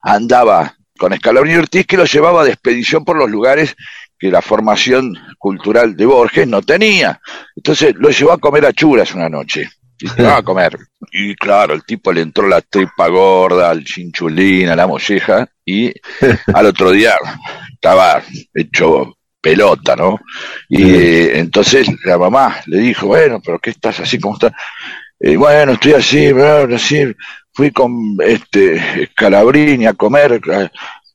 andaba 0.00 0.74
con 0.98 1.12
Escalabrini 1.12 1.56
y 1.56 1.58
Ortiz 1.58 1.86
que 1.86 1.96
lo 1.96 2.04
llevaba 2.04 2.44
de 2.44 2.52
expedición 2.52 3.04
por 3.04 3.16
los 3.16 3.30
lugares 3.30 3.74
que 4.22 4.30
la 4.30 4.40
formación 4.40 5.18
cultural 5.36 5.96
de 5.96 6.06
Borges 6.06 6.46
no 6.46 6.62
tenía. 6.62 7.20
Entonces 7.56 7.92
lo 7.96 8.08
llevó 8.08 8.30
a 8.30 8.38
comer 8.38 8.64
achuras 8.64 9.12
una 9.16 9.28
noche. 9.28 9.68
Y 9.98 10.06
se 10.06 10.24
a 10.24 10.40
comer. 10.42 10.78
Y 11.10 11.34
claro, 11.34 11.74
el 11.74 11.82
tipo 11.82 12.12
le 12.12 12.20
entró 12.20 12.46
la 12.46 12.60
tripa 12.60 13.08
gorda, 13.08 13.68
al 13.68 13.82
chinchulín, 13.82 14.68
a 14.68 14.76
la 14.76 14.86
molleja, 14.86 15.48
y 15.66 15.92
al 16.54 16.66
otro 16.66 16.92
día 16.92 17.16
estaba 17.72 18.22
hecho 18.54 19.16
pelota, 19.40 19.96
¿no? 19.96 20.20
Y 20.68 20.84
eh, 20.84 21.38
entonces 21.40 21.88
la 22.04 22.16
mamá 22.16 22.60
le 22.66 22.78
dijo, 22.78 23.08
bueno, 23.08 23.40
pero 23.44 23.58
¿qué 23.58 23.70
estás 23.70 23.98
así 23.98 24.20
como 24.20 24.34
estás? 24.34 24.52
Eh, 25.18 25.36
bueno, 25.36 25.72
estoy 25.72 25.94
así, 25.94 26.30
bueno, 26.30 26.76
así, 26.76 27.12
fui 27.52 27.72
con 27.72 28.16
este 28.20 29.10
Calabrini 29.16 29.86
a 29.86 29.94
comer. 29.94 30.40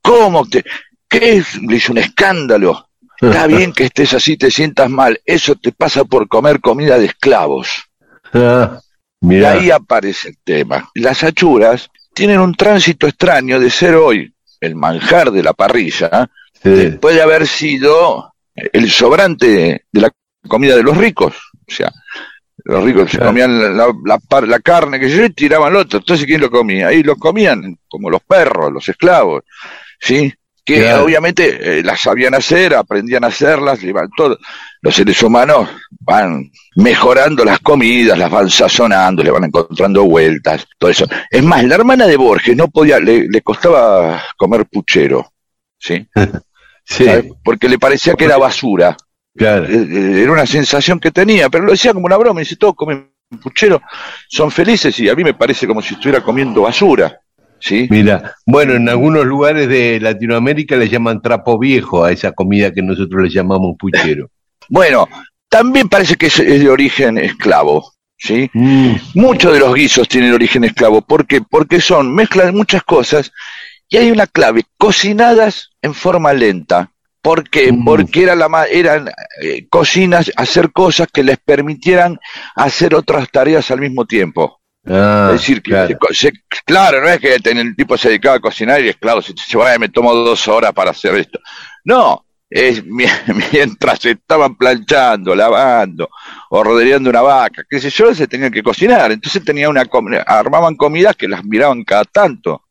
¿Cómo 0.01 0.45
te? 0.45 0.65
¿Qué 1.09 1.37
es? 1.37 1.55
Le 1.61 1.77
hizo 1.77 1.93
un 1.93 1.99
escándalo. 1.99 2.86
Está 3.19 3.47
bien 3.47 3.73
que 3.73 3.85
estés 3.85 4.13
así, 4.13 4.37
te 4.37 4.51
sientas 4.51 4.89
mal. 4.89 5.19
Eso 5.25 5.55
te 5.55 5.71
pasa 5.71 6.03
por 6.05 6.27
comer 6.27 6.59
comida 6.61 6.97
de 6.99 7.05
esclavos. 7.07 7.69
Ah, 8.33 8.79
Y 9.21 9.43
ahí 9.43 9.71
aparece 9.71 10.29
el 10.29 10.37
tema. 10.43 10.89
Las 10.93 11.23
achuras 11.23 11.89
tienen 12.13 12.39
un 12.39 12.53
tránsito 12.53 13.07
extraño 13.07 13.59
de 13.59 13.69
ser 13.69 13.95
hoy 13.95 14.33
el 14.61 14.75
manjar 14.75 15.31
de 15.31 15.43
la 15.43 15.53
parrilla, 15.53 16.29
Sí. 16.63 16.97
puede 16.99 17.21
haber 17.21 17.45
sido 17.47 18.33
el 18.55 18.89
sobrante 18.89 19.85
de 19.91 20.01
la 20.01 20.09
comida 20.47 20.75
de 20.75 20.83
los 20.83 20.97
ricos. 20.97 21.35
O 21.67 21.71
sea, 21.71 21.91
los 22.63 22.83
ricos 22.83 23.11
se 23.11 23.19
comían 23.19 23.59
la, 23.61 23.69
la- 23.69 23.93
la 24.05 24.17
par- 24.19 24.47
la 24.47 24.59
carne 24.59 24.99
que 24.99 25.09
yo 25.09 25.23
y 25.25 25.29
tiraban 25.29 25.73
lo 25.73 25.79
otro. 25.79 25.99
Entonces, 25.99 26.25
¿quién 26.25 26.41
lo 26.41 26.49
comía? 26.49 26.87
Ahí 26.87 27.03
lo 27.03 27.15
comían 27.15 27.77
como 27.87 28.09
los 28.09 28.21
perros, 28.23 28.71
los 28.73 28.87
esclavos. 28.89 29.43
¿Sí? 29.99 30.33
Que 30.67 30.81
Claro. 30.81 31.05
obviamente 31.05 31.79
eh, 31.79 31.81
las 31.81 32.01
sabían 32.01 32.35
hacer, 32.35 32.75
aprendían 32.75 33.23
a 33.23 33.27
hacerlas, 33.27 33.79
todo. 34.17 34.37
Los 34.81 34.95
seres 34.95 35.23
humanos 35.23 35.69
van 36.01 36.51
mejorando 36.75 37.45
las 37.45 37.59
comidas, 37.59 38.17
las 38.19 38.29
van 38.29 38.49
sazonando, 38.49 39.23
le 39.23 39.31
van 39.31 39.45
encontrando 39.45 40.03
vueltas, 40.03 40.67
todo 40.77 40.91
eso. 40.91 41.05
Es 41.31 41.41
más, 41.41 41.63
la 41.63 41.75
hermana 41.75 42.05
de 42.05 42.17
Borges 42.17 42.57
no 42.57 42.67
podía, 42.67 42.99
le, 42.99 43.29
le 43.29 43.41
costaba 43.41 44.21
comer 44.35 44.65
puchero, 44.65 45.31
¿sí? 45.79 46.05
Sí, 46.89 47.03
¿sabes? 47.05 47.25
Porque 47.43 47.67
le 47.69 47.77
parecía 47.79 48.13
que 48.15 48.23
era 48.25 48.37
basura. 48.37 48.95
claro. 49.37 49.65
Eh, 49.65 49.87
eh, 49.91 50.21
Era 50.23 50.31
una 50.33 50.45
sensación 50.45 50.99
que 51.01 51.11
tenía, 51.11 51.49
pero 51.49 51.65
lo 51.65 51.71
decía 51.71 51.93
como 51.93 52.05
una 52.05 52.15
broma. 52.17 52.39
Dice, 52.41 52.55
todos 52.57 52.75
comen 52.75 53.09
puchero, 53.41 53.81
son 54.29 54.51
felices 54.51 54.97
y 54.99 55.09
a 55.09 55.15
mí 55.15 55.21
me 55.23 55.33
parece 55.33 55.65
como 55.67 55.81
si 55.81 55.95
estuviera 55.95 56.21
comiendo 56.23 56.61
basura. 56.61 57.19
¿Sí? 57.59 57.87
Mira, 57.89 58.35
bueno, 58.45 58.73
en 58.75 58.87
algunos 58.87 59.25
lugares 59.25 59.67
de 59.67 59.99
Latinoamérica 59.99 60.75
le 60.75 60.89
llaman 60.89 61.21
trapo 61.21 61.57
viejo 61.57 62.03
a 62.03 62.11
esa 62.11 62.31
comida 62.31 62.71
que 62.73 62.81
nosotros 62.81 63.23
le 63.23 63.29
llamamos 63.29 63.75
puchero. 63.77 64.29
Bueno, 64.69 65.07
también 65.47 65.87
parece 65.87 66.17
que 66.17 66.25
es, 66.25 66.39
es 66.39 66.59
de 66.59 66.69
origen 66.69 67.17
esclavo. 67.17 67.93
¿Sí? 68.17 68.49
Mm, 68.53 68.95
Muchos 69.13 69.53
de 69.53 69.59
los 69.59 69.73
guisos 69.73 70.09
tienen 70.09 70.33
origen 70.33 70.63
esclavo. 70.63 71.01
¿Por 71.01 71.25
qué? 71.25 71.41
Porque 71.41 71.79
son 71.79 72.13
mezcla 72.13 72.45
de 72.45 72.51
muchas 72.51 72.83
cosas 72.83 73.31
y 73.89 73.97
hay 73.97 74.11
una 74.11 74.27
clave, 74.27 74.63
cocinadas 74.77 75.69
en 75.81 75.93
forma 75.93 76.33
lenta. 76.33 76.91
¿Por 77.21 77.49
qué? 77.49 77.71
Mm. 77.71 77.85
Porque 77.85 78.23
era 78.23 78.35
la, 78.35 78.65
eran 78.71 79.09
eh, 79.41 79.67
cocinas, 79.69 80.31
hacer 80.35 80.71
cosas 80.71 81.07
que 81.13 81.23
les 81.23 81.37
permitieran 81.37 82.19
hacer 82.55 82.95
otras 82.95 83.29
tareas 83.29 83.69
al 83.71 83.79
mismo 83.79 84.05
tiempo. 84.05 84.56
Ah, 84.89 85.31
es 85.33 85.41
decir, 85.41 85.61
que 85.61 85.71
claro. 85.71 85.97
se 86.09 86.13
se- 86.15 86.33
claro, 86.65 87.01
no 87.01 87.09
es 87.09 87.19
que 87.19 87.35
el 87.35 87.75
tipo 87.75 87.97
se 87.97 88.09
dedicaba 88.09 88.35
a 88.37 88.39
cocinar 88.39 88.83
y 88.83 88.89
esclavo, 88.89 89.21
se, 89.21 89.33
se, 89.35 89.57
"Bueno, 89.57 89.79
me 89.79 89.89
tomo 89.89 90.13
dos 90.13 90.47
horas 90.47 90.73
para 90.73 90.91
hacer 90.91 91.15
esto. 91.15 91.39
No, 91.83 92.25
es, 92.49 92.83
mi- 92.85 93.05
mientras 93.51 94.05
estaban 94.05 94.55
planchando, 94.55 95.35
lavando 95.35 96.09
o 96.49 96.63
rodeando 96.63 97.09
una 97.09 97.21
vaca, 97.21 97.63
qué 97.69 97.79
sé 97.79 97.89
yo, 97.89 98.13
se 98.15 98.27
tenían 98.27 98.51
que 98.51 98.63
cocinar. 98.63 99.11
Entonces 99.11 99.43
tenía 99.43 99.69
una 99.69 99.85
armaban 100.25 100.75
comidas 100.75 101.15
que 101.15 101.27
las 101.27 101.43
miraban 101.43 101.83
cada 101.83 102.03
tanto. 102.05 102.63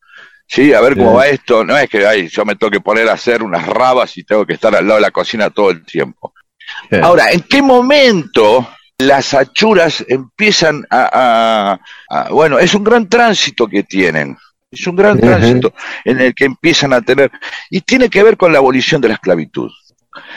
Sí, 0.49 0.73
a 0.73 0.81
ver 0.81 0.97
cómo 0.97 1.15
va 1.15 1.27
esto. 1.27 1.65
No 1.65 1.77
es 1.77 1.89
que 1.91 2.07
ay, 2.07 2.29
yo 2.29 2.45
me 2.45 2.55
tengo 2.55 2.71
que 2.71 2.81
poner 2.81 3.09
a 3.09 3.15
hacer 3.15 3.43
unas 3.43 3.67
rabas 3.67 4.17
y 4.17 4.23
tengo 4.23 4.47
que 4.47 4.53
estar 4.55 4.75
al 4.77 4.87
lado 4.87 4.97
de 5.01 5.07
la 5.07 5.11
cocina 5.11 5.51
todo 5.51 5.71
el 5.71 5.85
tiempo. 5.85 6.33
Ahora, 7.03 7.33
¿en 7.33 7.41
qué 7.41 7.61
momento 7.63 8.69
las 8.99 9.35
achuras 9.35 10.05
empiezan 10.09 10.87
a, 10.91 11.11
a- 11.13 11.81
a- 12.21 12.29
Bueno, 12.31 12.59
es 12.59 12.75
un 12.75 12.85
gran 12.85 13.09
tránsito 13.09 13.67
que 13.69 13.83
tienen. 13.83 14.37
Es 14.71 14.87
un 14.87 14.97
gran 14.97 15.19
tránsito 15.21 15.73
en 16.05 16.21
el 16.21 16.35
que 16.35 16.45
empiezan 16.45 16.93
a 16.93 17.01
tener... 17.01 17.31
Y 17.71 17.81
tiene 17.83 18.09
que 18.11 18.23
ver 18.23 18.37
con 18.37 18.53
la 18.53 18.59
abolición 18.59 19.01
de 19.01 19.09
la 19.09 19.15
esclavitud. 19.15 19.71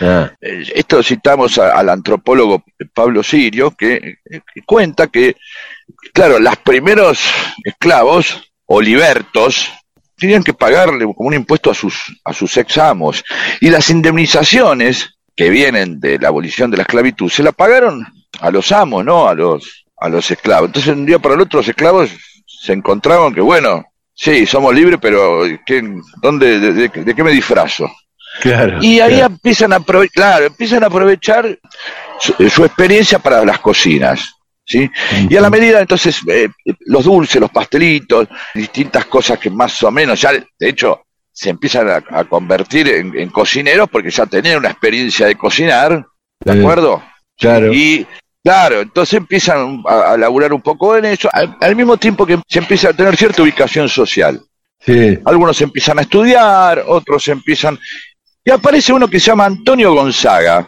Ah, 0.01 0.31
Eh, 0.41 0.63
Esto 0.75 1.01
citamos 1.01 1.57
a- 1.57 1.71
al 1.77 1.89
antropólogo 1.89 2.63
Pablo 2.93 3.23
Sirio, 3.23 3.71
que, 3.71 4.17
que 4.29 4.61
cuenta 4.65 5.07
que, 5.07 5.35
claro, 6.13 6.37
los 6.39 6.57
primeros 6.57 7.21
esclavos 7.63 8.51
o 8.65 8.81
libertos 8.81 9.71
tenían 10.17 10.43
que 10.43 10.53
pagarle 10.53 11.05
como 11.05 11.29
un 11.29 11.33
impuesto 11.33 11.71
a 11.71 11.73
sus, 11.73 11.95
a 12.25 12.33
sus 12.33 12.55
ex 12.57 12.77
amos. 12.77 13.23
Y 13.61 13.69
las 13.69 13.89
indemnizaciones 13.89 15.17
que 15.39 15.49
vienen 15.49 16.01
de 16.01 16.19
la 16.19 16.27
abolición 16.27 16.69
de 16.69 16.75
la 16.75 16.83
esclavitud 16.83 17.29
se 17.29 17.43
la 17.43 17.53
pagaron 17.53 18.05
a 18.41 18.51
los 18.51 18.73
amos, 18.73 19.05
¿no? 19.05 19.25
A 19.29 19.33
los, 19.33 19.85
a 19.95 20.09
los 20.09 20.29
esclavos. 20.29 20.67
Entonces, 20.67 20.93
un 20.93 21.05
día 21.05 21.17
para 21.17 21.35
el 21.35 21.39
otro, 21.39 21.59
los 21.59 21.67
esclavos 21.69 22.09
se 22.45 22.73
encontraban 22.73 23.33
que, 23.33 23.39
bueno, 23.39 23.85
sí, 24.13 24.45
somos 24.45 24.75
libres, 24.75 24.99
pero 25.01 25.43
¿qué, 25.65 25.81
dónde, 26.21 26.59
de- 26.59 26.73
de- 26.73 26.89
de 26.89 27.15
qué 27.15 27.23
me 27.23 27.31
disfrazo? 27.31 27.89
claro. 28.41 28.79
Y 28.81 28.99
ahí 28.99 29.13
claro. 29.15 29.27
empiezan 29.27 29.71
a 29.71 29.77
aprovechar, 29.77 30.13
claro, 30.13 30.45
empiezan 30.47 30.83
a 30.83 30.87
aprovechar 30.87 31.57
su, 32.19 32.49
su 32.49 32.65
experiencia 32.65 33.19
para 33.19 33.45
las 33.45 33.59
cocinas. 33.59 34.33
¿Sí? 34.65 34.87
Y 35.29 35.37
a 35.37 35.41
la 35.41 35.49
medida, 35.49 35.79
entonces, 35.79 36.19
eh, 36.27 36.49
los 36.81 37.05
dulces, 37.05 37.39
los 37.39 37.49
pastelitos, 37.49 38.27
distintas 38.53 39.05
cosas 39.05 39.39
que 39.39 39.49
más 39.49 39.81
o 39.83 39.89
menos, 39.89 40.19
ya, 40.19 40.31
de 40.33 40.69
hecho, 40.69 41.05
se 41.41 41.49
empiezan 41.49 41.87
a, 41.89 42.03
a 42.09 42.25
convertir 42.25 42.89
en, 42.89 43.17
en 43.17 43.29
cocineros 43.29 43.87
porque 43.89 44.09
ya 44.09 44.25
tenían 44.25 44.57
una 44.57 44.71
experiencia 44.71 45.25
de 45.25 45.35
cocinar, 45.35 46.05
¿de 46.43 46.51
Sí. 46.53 46.59
acuerdo? 46.59 47.01
Claro. 47.37 47.73
Y 47.73 48.05
claro, 48.43 48.81
entonces 48.81 49.13
empiezan 49.13 49.81
a, 49.87 50.11
a 50.11 50.17
laburar 50.17 50.51
un 50.51 50.61
poco 50.61 50.97
en 50.97 51.05
eso, 51.05 51.29
al, 51.31 51.55
al 51.61 51.75
mismo 51.77 51.95
tiempo 51.95 52.25
que 52.25 52.37
se 52.45 52.59
empieza 52.59 52.89
a 52.89 52.93
tener 52.93 53.15
cierta 53.15 53.41
ubicación 53.41 53.87
social. 53.87 54.41
Sí. 54.81 55.17
Algunos 55.25 55.61
empiezan 55.61 55.99
a 55.99 56.01
estudiar, 56.01 56.83
otros 56.87 57.25
empiezan... 57.29 57.79
Y 58.43 58.51
aparece 58.51 58.91
uno 58.91 59.07
que 59.07 59.19
se 59.19 59.27
llama 59.27 59.45
Antonio 59.45 59.93
Gonzaga, 59.93 60.67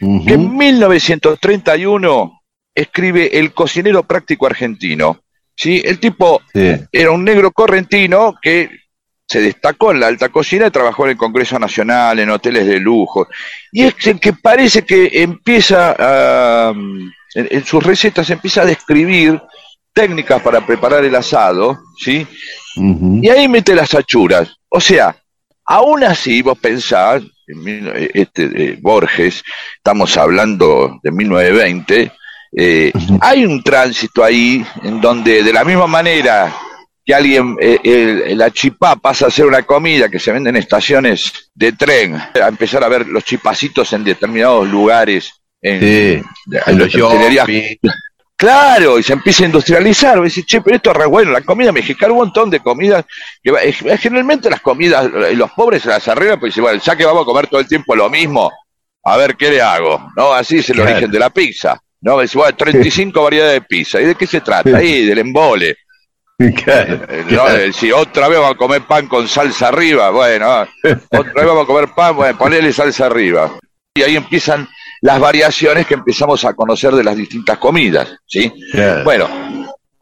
que 0.00 0.32
en 0.34 0.56
1931 0.56 2.40
escribe 2.74 3.38
El 3.38 3.52
cocinero 3.52 4.02
práctico 4.02 4.46
argentino. 4.46 5.20
¿sí? 5.54 5.80
El 5.84 5.98
tipo 6.00 6.40
Sí. 6.52 6.74
era 6.90 7.10
un 7.12 7.24
negro 7.24 7.50
correntino 7.52 8.34
que 8.40 8.70
se 9.28 9.40
destacó 9.40 9.92
en 9.92 10.00
la 10.00 10.06
alta 10.06 10.30
cocina 10.30 10.66
y 10.66 10.70
trabajó 10.70 11.04
en 11.04 11.10
el 11.10 11.16
Congreso 11.16 11.58
Nacional, 11.58 12.18
en 12.18 12.30
hoteles 12.30 12.66
de 12.66 12.80
lujo. 12.80 13.28
Y 13.70 13.84
es 13.84 13.94
el 14.06 14.18
que 14.18 14.32
parece 14.32 14.82
que 14.82 15.10
empieza 15.12 15.94
a, 15.98 16.70
en, 16.70 17.48
en 17.50 17.64
sus 17.64 17.82
recetas 17.84 18.30
empieza 18.30 18.62
a 18.62 18.66
describir 18.66 19.40
técnicas 19.92 20.40
para 20.42 20.64
preparar 20.64 21.04
el 21.04 21.14
asado, 21.14 21.76
¿sí? 21.98 22.26
Y 22.76 23.28
ahí 23.28 23.48
mete 23.48 23.74
las 23.74 23.94
achuras. 23.94 24.48
O 24.68 24.80
sea, 24.80 25.16
aún 25.64 26.04
así 26.04 26.40
vos 26.40 26.56
pensás, 26.58 27.22
en 27.48 27.88
eh, 27.88 28.10
este, 28.14 28.44
eh, 28.44 28.78
Borges, 28.80 29.42
estamos 29.76 30.16
hablando 30.16 31.00
de 31.02 31.10
1920, 31.10 32.12
eh, 32.56 32.92
hay 33.20 33.44
un 33.44 33.62
tránsito 33.62 34.22
ahí 34.22 34.64
en 34.84 35.00
donde 35.00 35.42
de 35.42 35.52
la 35.52 35.64
misma 35.64 35.86
manera 35.86 36.54
que 37.08 37.14
alguien, 37.14 37.56
eh, 37.58 37.78
el- 37.84 38.36
la 38.36 38.50
chipá 38.50 38.94
pasa 38.96 39.28
a 39.28 39.30
ser 39.30 39.46
una 39.46 39.62
comida 39.62 40.10
que 40.10 40.18
se 40.18 40.30
vende 40.30 40.50
en 40.50 40.56
estaciones 40.56 41.50
de 41.54 41.72
tren, 41.72 42.14
a 42.16 42.48
empezar 42.48 42.84
a 42.84 42.88
ver 42.88 43.06
los 43.08 43.24
chipacitos 43.24 43.94
en 43.94 44.04
determinados 44.04 44.68
lugares, 44.68 45.32
en, 45.62 45.80
Sí. 45.80 46.22
En 46.66 46.78
los. 46.78 46.92
Claro, 48.36 48.98
y 48.98 49.02
se 49.02 49.14
empieza 49.14 49.44
a 49.44 49.46
industrializar. 49.46 50.18
Vos 50.18 50.28
decís, 50.28 50.44
che, 50.44 50.60
pero 50.60 50.76
esto 50.76 50.90
es 50.90 50.96
re 50.98 51.06
bueno. 51.06 51.32
La 51.32 51.40
comida 51.40 51.72
mexicana, 51.72 52.12
un 52.12 52.18
montón 52.18 52.50
de 52.50 52.60
comidas. 52.60 53.06
Que 53.42 53.72
generalmente 53.98 54.50
las 54.50 54.60
comidas, 54.60 55.06
eh, 55.06 55.34
los 55.34 55.50
pobres 55.52 55.82
se 55.82 55.88
las 55.88 56.06
arreglan, 56.08 56.38
pues 56.38 56.50
dicen, 56.52 56.62
bueno, 56.64 56.78
ya 56.84 56.94
que 56.94 57.06
vamos 57.06 57.22
a 57.22 57.24
comer 57.24 57.46
todo 57.46 57.60
el 57.60 57.66
tiempo 57.66 57.96
lo 57.96 58.10
mismo, 58.10 58.52
a 59.02 59.16
ver 59.16 59.34
qué 59.34 59.50
le 59.50 59.62
hago. 59.62 60.10
¿no? 60.14 60.34
Así 60.34 60.58
es 60.58 60.68
el 60.68 60.76
Claro. 60.76 60.90
origen 60.90 61.10
de 61.10 61.18
la 61.18 61.30
pizza. 61.30 61.80
¿no? 62.02 62.18
Decís, 62.18 62.34
bueno, 62.34 62.54
35 62.54 63.22
variedades 63.22 63.54
de 63.54 63.60
pizza. 63.62 63.98
¿Y 63.98 64.04
de 64.04 64.14
qué 64.14 64.26
se 64.26 64.42
trata? 64.42 64.76
Ahí, 64.76 65.06
del 65.06 65.18
embole. 65.18 65.74
Claro. 66.38 67.00
Eh, 67.08 67.24
¿no? 67.30 67.48
Eh, 67.48 67.72
Si 67.72 67.90
otra 67.90 68.28
vez 68.28 68.38
vamos 68.38 68.54
a 68.54 68.58
comer 68.58 68.82
pan 68.82 69.08
con 69.08 69.26
salsa 69.26 69.68
arriba, 69.68 70.10
bueno, 70.10 70.66
otra 71.10 71.32
vez 71.34 71.46
vamos 71.46 71.64
a 71.64 71.66
comer 71.66 71.88
pan, 71.94 72.14
bueno, 72.16 72.38
ponele 72.38 72.72
salsa 72.72 73.06
arriba. 73.06 73.58
Y 73.94 74.02
ahí 74.02 74.16
empiezan 74.16 74.68
las 75.00 75.18
variaciones 75.18 75.86
que 75.86 75.94
empezamos 75.94 76.44
a 76.44 76.54
conocer 76.54 76.92
de 76.92 77.02
las 77.02 77.16
distintas 77.16 77.58
comidas, 77.58 78.14
¿sí? 78.26 78.52
Claro. 78.70 79.04
Bueno, 79.04 79.28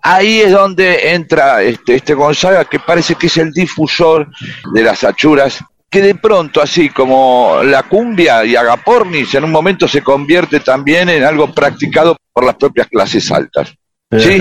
ahí 0.03 0.41
es 0.41 0.53
donde 0.53 1.15
entra 1.15 1.63
este, 1.63 1.95
este 1.97 2.13
Gonzaga, 2.13 2.67
que 2.67 2.81
parece 2.81 3.15
que 3.15 3.29
es 3.29 3.37
el 3.39 3.53
difusor 3.53 4.29
de 4.75 4.83
las 4.83 5.05
achuras, 5.05 5.65
que 5.89 6.03
de 6.03 6.17
pronto, 6.17 6.61
así 6.61 6.91
como 6.91 7.61
la 7.63 7.85
cumbia 7.85 8.45
y 8.45 8.57
agapornis, 8.57 9.35
en 9.35 9.45
un 9.45 9.53
momento 9.53 9.89
se 9.89 10.03
convierte 10.03 10.61
también 10.61 11.09
en 11.09 11.25
algo 11.25 11.53
practicado 11.55 12.17
por 12.33 12.45
las 12.45 12.57
propias 12.57 12.89
clases 12.89 13.31
altas. 13.33 13.73
¿sí? 14.19 14.39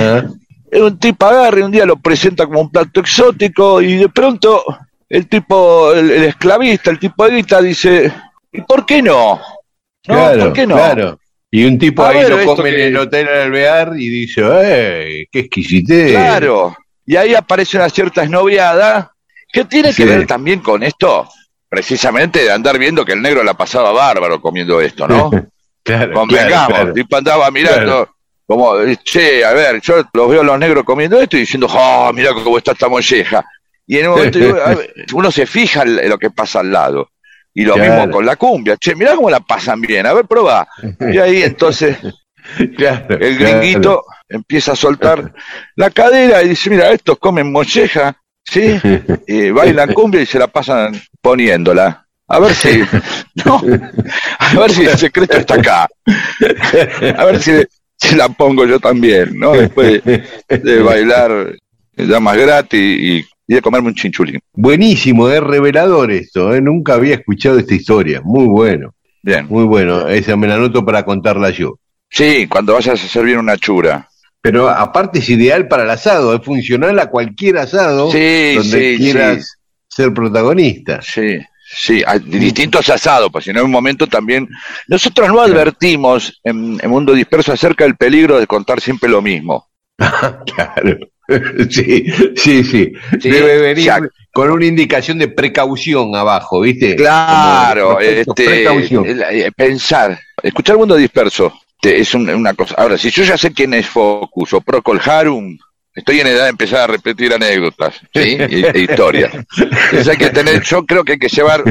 Un 0.82 0.98
tipo 1.00 1.26
agarre, 1.26 1.64
un 1.64 1.72
día 1.72 1.86
lo 1.86 1.98
presenta 1.98 2.46
como 2.46 2.62
un 2.62 2.70
plato 2.72 3.00
exótico 3.00 3.82
y 3.82 3.96
de 3.96 4.10
pronto 4.10 4.64
el 5.10 5.28
tipo, 5.28 5.94
el, 5.94 6.12
el 6.12 6.24
esclavista, 6.26 6.90
el 6.92 7.00
tipo 7.00 7.26
de 7.26 7.36
guita 7.36 7.62
dice, 7.62 8.12
¿y 8.52 8.62
por 8.62 8.86
qué 8.86 9.02
no? 9.02 9.36
No, 10.08 10.14
claro, 10.16 10.44
¿por 10.46 10.54
qué 10.54 10.68
no? 10.68 10.76
claro. 10.76 11.20
Y 11.52 11.64
un 11.66 11.78
tipo 11.80 12.04
A 12.04 12.10
ahí 12.10 12.18
ver, 12.20 12.30
lo 12.32 12.56
come 12.56 12.72
que- 12.72 12.82
en 12.82 12.88
el 12.90 12.98
hotel 12.98 13.28
Alvear 13.30 13.94
y 13.98 14.10
dice, 14.10 14.42
¡eh! 14.44 15.28
¡Qué 15.32 15.40
exquisitez! 15.40 16.12
Claro. 16.12 16.76
Y 17.06 17.16
ahí 17.16 17.34
aparece 17.36 17.78
una 17.78 17.88
cierta 17.90 18.24
esnoviada 18.24 19.12
que 19.54 19.64
tiene 19.64 19.94
que 19.94 20.04
ver 20.06 20.28
también 20.28 20.60
con 20.60 20.84
esto, 20.84 21.30
precisamente 21.70 22.40
de 22.44 22.52
andar 22.52 22.78
viendo 22.78 23.06
que 23.06 23.14
el 23.14 23.22
negro 23.22 23.44
la 23.44 23.54
pasaba 23.54 23.92
bárbaro 23.94 24.42
comiendo 24.42 24.82
esto, 24.82 25.08
¿no? 25.08 25.30
Claro, 25.84 26.14
Convengamos, 26.14 26.50
claro, 26.50 26.68
claro. 26.74 26.88
el 26.88 26.94
tipo 26.96 27.16
andaba 27.16 27.52
mirando 27.52 28.10
como, 28.48 28.80
eh, 28.82 28.98
che, 29.04 29.44
a 29.44 29.54
ver, 29.54 29.82
yo 29.82 30.04
los 30.14 30.30
veo 30.30 30.42
a 30.42 30.44
los 30.44 30.60
negros 30.60 30.84
comiendo 30.84 31.20
esto 31.20 31.38
y 31.38 31.42
diciendo, 31.42 31.68
oh, 31.70 32.12
mira 32.14 32.34
cómo 32.34 32.58
está 32.58 32.72
esta 32.74 32.88
molleja. 32.90 33.44
Y 33.88 33.98
en 33.98 34.08
un 34.08 34.16
momento 34.16 34.40
digo, 34.40 34.56
a 34.62 34.76
ver, 34.76 34.94
uno 35.14 35.32
se 35.32 35.46
fija 35.46 35.84
en 35.84 36.10
lo 36.10 36.18
que 36.18 36.30
pasa 36.32 36.60
al 36.60 36.72
lado. 36.72 37.10
Y 37.54 37.64
lo 37.64 37.76
Claro. 37.76 37.90
mismo 38.04 38.12
con 38.12 38.26
la 38.26 38.36
cumbia, 38.36 38.76
che, 38.78 38.96
mirá 38.96 39.16
cómo 39.16 39.30
la 39.30 39.40
pasan 39.40 39.80
bien, 39.82 40.06
a 40.06 40.14
ver, 40.14 40.26
probá. 40.26 40.68
Y 41.12 41.18
ahí 41.18 41.42
entonces 41.44 41.98
Claro, 42.78 43.06
el 43.20 43.38
claro. 43.38 43.60
gringuito 43.60 44.04
empieza 44.30 44.74
a 44.74 44.76
soltar 44.76 45.34
la 45.76 45.90
cadera 45.90 46.44
y 46.44 46.50
dice, 46.50 46.70
mira, 46.70 46.92
estos 46.92 47.18
comen 47.18 47.52
molleja, 47.52 48.16
¿sí? 48.44 48.80
Y 49.28 49.50
bailan 49.52 49.94
cumbia 49.94 50.22
y 50.22 50.26
se 50.28 50.38
la 50.38 50.46
pasan 50.48 50.94
poniéndola. 51.22 52.06
A 52.28 52.40
ver 52.40 52.54
si, 52.56 52.84
no, 53.46 53.62
a 54.40 54.54
ver 54.60 54.72
si 54.72 54.84
el 54.86 54.98
secreto 54.98 55.38
está 55.38 55.56
acá. 55.56 55.88
A 57.18 57.26
ver 57.26 57.42
si, 57.42 57.52
si 57.98 58.16
la 58.16 58.30
pongo 58.30 58.66
yo 58.66 58.80
también, 58.80 59.38
¿no? 59.40 59.54
Después 59.54 60.04
de, 60.04 60.24
de 60.58 60.80
bailar 60.84 61.56
damas 61.96 62.38
gratis 62.38 62.80
y, 62.80 63.26
y 63.48 63.54
de 63.54 63.62
comerme 63.62 63.90
un 63.90 63.96
chinchulín. 63.96 64.40
Buenísimo, 64.54 65.30
es 65.30 65.42
revelador 65.42 66.12
esto, 66.12 66.54
¿eh? 66.54 66.62
nunca 66.62 66.96
había 66.96 67.16
escuchado 67.16 67.60
esta 67.60 67.76
historia. 67.76 68.22
Muy 68.24 68.46
bueno, 68.46 68.94
Bien. 69.22 69.48
muy 69.50 69.66
bueno. 69.66 70.08
Esa 70.08 70.36
me 70.36 70.48
la 70.48 70.56
anoto 70.56 70.84
para 70.86 71.04
contarla 71.04 71.50
yo. 71.52 71.80
Sí, 72.10 72.48
cuando 72.48 72.74
vayas 72.74 73.04
a 73.04 73.08
servir 73.08 73.38
una 73.38 73.58
chura. 73.58 74.08
Pero 74.42 74.70
aparte 74.70 75.20
es 75.20 75.30
ideal 75.30 75.68
para 75.68 75.84
el 75.84 75.90
asado, 75.90 76.36
es 76.36 76.46
funcional 76.46 77.00
a 77.00 77.08
cualquier 77.08 77.58
asado 77.58 78.12
Sí, 78.12 78.54
donde 78.56 78.96
sí, 78.96 78.98
quieras 79.00 79.58
ser 79.88 80.14
protagonista. 80.14 81.02
Sí, 81.02 81.40
sí, 81.66 82.04
hay 82.06 82.20
distintos 82.20 82.88
asados, 82.90 83.30
pues 83.32 83.46
si 83.46 83.52
no 83.54 83.60
en 83.60 83.66
un 83.66 83.72
momento 83.72 84.08
también... 84.08 84.48
Nosotros 84.88 85.30
no 85.30 85.42
advertimos 85.42 86.40
en, 86.44 86.80
en 86.82 86.90
Mundo 86.90 87.14
Disperso 87.14 87.52
acerca 87.54 87.84
del 87.84 87.96
peligro 87.96 88.40
de 88.40 88.48
contar 88.48 88.80
siempre 88.82 89.10
lo 89.10 89.22
mismo. 89.22 89.68
Claro. 89.98 90.98
Sí, 91.72 92.06
sí, 92.36 92.64
sí. 92.64 92.94
Sí, 93.20 93.30
Debe 93.32 93.58
venir 93.60 93.84
ya- 93.84 94.00
con 94.32 94.52
una 94.52 94.66
indicación 94.66 95.18
de 95.18 95.28
precaución 95.28 96.16
abajo, 96.16 96.62
¿viste? 96.62 96.96
Claro, 96.96 97.98
respecto, 97.98 98.32
este, 98.34 98.46
precaución. 98.46 99.06
eh, 99.08 99.52
pensar, 99.56 100.20
escuchar 100.44 100.78
Mundo 100.78 100.96
Disperso 100.96 101.52
es 101.82 102.14
un- 102.14 102.30
una 102.30 102.54
cosa. 102.54 102.76
Ahora, 102.78 102.96
si 102.98 103.10
yo 103.10 103.24
ya 103.24 103.38
sé 103.40 103.52
quién 103.54 103.74
es 103.74 103.88
Focus 103.88 104.54
o 104.54 104.62
Procol 104.62 105.02
Harum, 105.04 105.58
estoy 105.96 106.20
en 106.20 106.28
edad 106.28 106.44
de 106.44 106.50
empezar 106.50 106.82
a 106.82 106.88
repetir 106.88 107.34
anécdotas 107.34 107.96
¿sí? 108.14 108.38
e 108.40 108.80
historias. 108.80 109.34
Entonces 109.58 110.08
hay 110.08 110.18
que 110.18 110.30
tener, 110.30 110.62
yo 110.64 110.86
creo 110.86 111.04
que 111.04 111.14
hay 111.14 111.20
que 111.20 111.30
llevar 111.30 111.64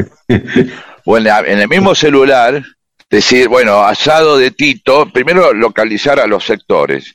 o 1.04 1.18
en, 1.18 1.24
la- 1.24 1.40
en 1.40 1.58
el 1.58 1.68
mismo 1.68 1.94
celular, 1.94 2.62
decir, 3.10 3.48
bueno, 3.48 3.82
asado 3.84 4.38
de 4.38 4.50
Tito, 4.50 5.10
primero 5.12 5.52
localizar 5.52 6.18
a 6.18 6.26
los 6.26 6.44
sectores, 6.44 7.14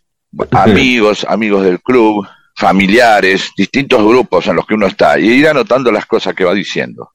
amigos, 0.51 1.26
amigos 1.28 1.64
del 1.66 1.82
club, 1.82 2.26
familiares, 2.55 3.51
distintos 3.57 4.05
grupos 4.05 4.47
en 4.47 4.55
los 4.57 4.66
que 4.66 4.76
uno 4.76 4.88
está, 4.88 5.18
y 5.20 5.28
ir 5.30 5.47
anotando 5.47 5.91
las 5.91 6.05
cosas 6.05 6.36
que 6.36 6.43
va 6.45 6.53
diciendo. 6.53 7.12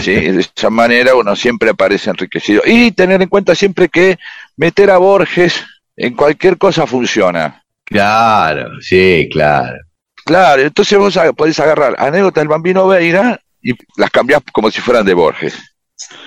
¿sí? 0.00 0.12
De 0.14 0.40
esa 0.40 0.70
manera 0.70 1.14
uno 1.14 1.34
siempre 1.34 1.70
aparece 1.70 2.10
enriquecido. 2.10 2.62
Y 2.66 2.92
tener 2.92 3.22
en 3.22 3.28
cuenta 3.28 3.54
siempre 3.54 3.88
que 3.88 4.18
meter 4.56 4.90
a 4.90 4.98
Borges 4.98 5.64
en 5.96 6.14
cualquier 6.14 6.58
cosa 6.58 6.86
funciona. 6.86 7.62
Claro, 7.86 8.68
sí, 8.80 9.28
claro. 9.32 9.78
Claro, 10.24 10.62
entonces 10.62 10.98
vos 10.98 11.18
podés 11.36 11.58
agarrar 11.60 11.94
anécdotas 11.98 12.42
del 12.42 12.48
Bambino 12.48 12.86
Veira 12.88 13.40
y 13.62 13.72
las 13.96 14.10
cambiás 14.10 14.42
como 14.52 14.70
si 14.70 14.80
fueran 14.80 15.06
de 15.06 15.14
Borges. 15.14 15.56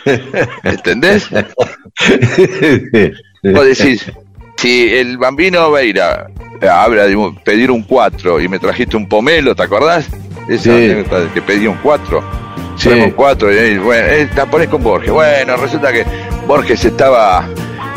¿Entendés? 0.64 1.30
Vos 3.44 3.66
decís, 3.66 4.12
si 4.58 4.94
el 4.94 5.18
Bambino 5.18 5.72
Veira 5.72 6.28
habla 6.72 7.06
de 7.08 7.34
pedir 7.44 7.72
un 7.72 7.84
4 7.84 8.40
y 8.42 8.48
me 8.48 8.60
trajiste 8.60 8.98
un 8.98 9.08
pomelo, 9.08 9.56
¿te 9.56 9.64
acordás? 9.64 10.08
Esa 10.48 10.64
Sí. 10.64 10.70
anécdota 10.72 11.20
de 11.22 11.30
que 11.32 11.42
pedí 11.42 11.68
un 11.68 11.78
4. 11.84 12.24
Sí. 12.78 12.90
un 12.90 13.12
4 13.12 13.52
y 13.52 13.78
bueno, 13.78 14.08
eh, 14.08 14.30
la 14.36 14.46
ponés 14.46 14.70
con 14.70 14.82
Borges. 14.82 15.12
Bueno, 15.12 15.58
resulta 15.58 15.92
que 15.92 16.06
Borges 16.48 16.84
estaba 16.86 17.48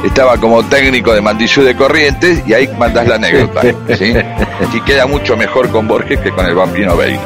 estaba 0.04 0.36
como 0.38 0.62
técnico 0.64 1.12
de 1.14 1.20
Mandillú 1.20 1.62
de 1.62 1.76
Corrientes 1.76 2.42
y 2.46 2.54
ahí 2.54 2.68
mandás 2.78 3.06
la 3.06 3.16
anécdota. 3.16 3.60
¿sí? 3.96 4.14
Y 4.72 4.80
queda 4.80 5.06
mucho 5.06 5.36
mejor 5.36 5.68
con 5.70 5.86
Borges 5.86 6.18
que 6.20 6.30
con 6.30 6.46
el 6.46 6.54
Bambino 6.54 6.96
Veira. 6.96 7.20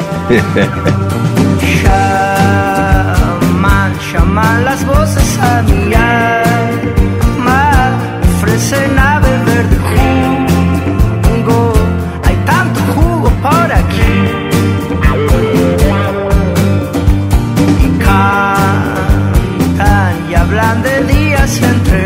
Llaman, 1.83 3.93
llaman 4.13 4.65
las 4.65 4.85
voces 4.87 5.39
a 5.41 5.63
mi 5.63 5.95
alma, 5.95 7.97
ofrecen 8.37 8.99
a 8.99 9.21
beber 9.21 9.69
de 9.69 9.77
jugo. 11.43 11.73
Hay 12.25 12.35
tanto 12.45 12.81
jugo 12.95 13.31
por 13.43 13.73
aquí. 13.73 14.17
Y 17.85 17.87
cantan 18.05 20.15
y 20.31 20.35
hablan 20.35 20.83
de 20.83 21.03
días 21.05 21.61
entre 21.63 22.06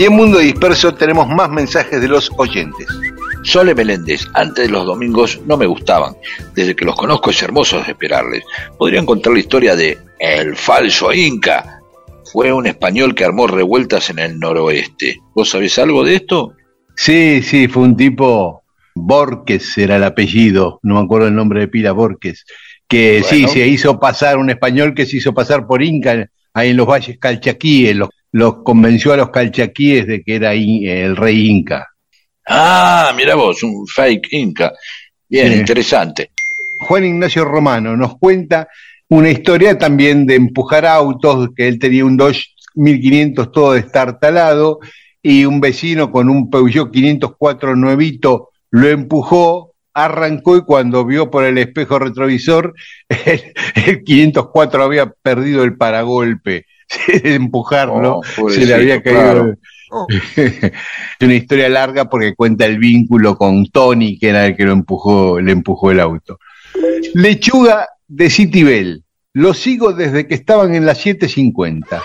Y 0.00 0.04
en 0.04 0.14
Mundo 0.14 0.38
Disperso 0.38 0.94
tenemos 0.94 1.28
más 1.28 1.50
mensajes 1.50 2.00
de 2.00 2.08
los 2.08 2.32
oyentes. 2.38 2.86
Sole 3.42 3.74
Meléndez, 3.74 4.26
antes 4.32 4.66
de 4.66 4.72
los 4.72 4.86
domingos 4.86 5.38
no 5.44 5.58
me 5.58 5.66
gustaban. 5.66 6.14
Desde 6.54 6.74
que 6.74 6.86
los 6.86 6.96
conozco 6.96 7.28
es 7.28 7.42
hermoso 7.42 7.84
esperarles. 7.86 8.42
Podrían 8.78 9.04
contar 9.04 9.34
la 9.34 9.40
historia 9.40 9.76
de 9.76 9.98
El 10.18 10.56
Falso 10.56 11.12
Inca. 11.12 11.82
Fue 12.32 12.50
un 12.50 12.66
español 12.66 13.14
que 13.14 13.26
armó 13.26 13.46
revueltas 13.46 14.08
en 14.08 14.20
el 14.20 14.38
noroeste. 14.38 15.18
¿Vos 15.34 15.50
sabés 15.50 15.78
algo 15.78 16.02
de 16.02 16.14
esto? 16.14 16.54
Sí, 16.96 17.42
sí, 17.42 17.68
fue 17.68 17.82
un 17.82 17.94
tipo, 17.94 18.62
Borges 18.94 19.76
era 19.76 19.96
el 19.96 20.04
apellido, 20.04 20.80
no 20.82 20.94
me 20.94 21.00
acuerdo 21.02 21.28
el 21.28 21.34
nombre 21.34 21.60
de 21.60 21.68
pila, 21.68 21.92
Borges, 21.92 22.46
que 22.88 23.22
sí, 23.22 23.46
se 23.48 23.68
hizo 23.68 24.00
pasar, 24.00 24.38
un 24.38 24.48
español 24.48 24.94
que 24.94 25.04
se 25.04 25.18
hizo 25.18 25.34
pasar 25.34 25.66
por 25.66 25.82
Inca 25.82 26.26
ahí 26.54 26.70
en 26.70 26.78
los 26.78 26.86
valles 26.86 27.18
calchaquíes, 27.18 27.94
los, 27.96 28.08
los 28.32 28.62
convenció 28.62 29.12
a 29.12 29.16
los 29.16 29.30
calchaquíes 29.30 30.06
de 30.06 30.22
que 30.22 30.36
era 30.36 30.52
el 30.54 31.16
rey 31.16 31.48
Inca. 31.48 31.88
Ah, 32.46 33.12
mira 33.16 33.34
vos, 33.34 33.62
un 33.62 33.86
fake 33.86 34.32
Inca. 34.32 34.72
Bien, 35.28 35.52
Sí. 35.52 35.58
interesante. 35.60 36.30
Juan 36.80 37.04
Ignacio 37.04 37.44
Romano 37.44 37.96
nos 37.96 38.16
cuenta 38.18 38.68
una 39.08 39.30
historia 39.30 39.76
también 39.78 40.26
de 40.26 40.36
empujar 40.36 40.86
autos, 40.86 41.50
que 41.56 41.68
él 41.68 41.78
tenía 41.78 42.04
un 42.04 42.16
Dodge 42.16 42.46
1500 42.74 43.52
todo 43.52 43.72
destartalado 43.72 44.78
y 45.22 45.44
un 45.44 45.60
vecino 45.60 46.10
con 46.10 46.28
un 46.30 46.48
Peugeot 46.50 46.90
504 46.90 47.76
nuevito 47.76 48.48
lo 48.70 48.88
empujó, 48.88 49.74
arrancó 49.92 50.56
y 50.56 50.62
cuando 50.62 51.04
vio 51.04 51.30
por 51.30 51.44
el 51.44 51.58
espejo 51.58 51.98
retrovisor, 51.98 52.72
el, 53.26 53.42
el 53.86 54.04
504 54.04 54.82
había 54.84 55.10
perdido 55.10 55.64
el 55.64 55.76
paragolpe. 55.76 56.66
De 57.22 57.34
empujarlo, 57.34 58.20
Oh, 58.38 58.50
se 58.50 58.66
le 58.66 58.74
había 58.74 59.02
caído. 59.02 59.20
claro. 59.20 59.54
es 60.18 60.72
una 61.20 61.34
historia 61.34 61.68
larga 61.68 62.08
porque 62.08 62.34
cuenta 62.34 62.66
el 62.66 62.78
vínculo 62.78 63.36
con 63.36 63.66
Tony, 63.66 64.18
que 64.18 64.28
era 64.28 64.46
el 64.46 64.56
que 64.56 64.64
lo 64.64 64.72
empujó, 64.72 65.40
le 65.40 65.52
empujó 65.52 65.90
el 65.90 66.00
auto. 66.00 66.38
Lechuga 67.14 67.88
de 68.06 68.30
Citibel. 68.30 69.04
Lo 69.32 69.54
sigo 69.54 69.92
desde 69.92 70.26
que 70.26 70.34
estaban 70.34 70.74
en 70.74 70.86
las 70.86 71.04
7.50. 71.04 72.02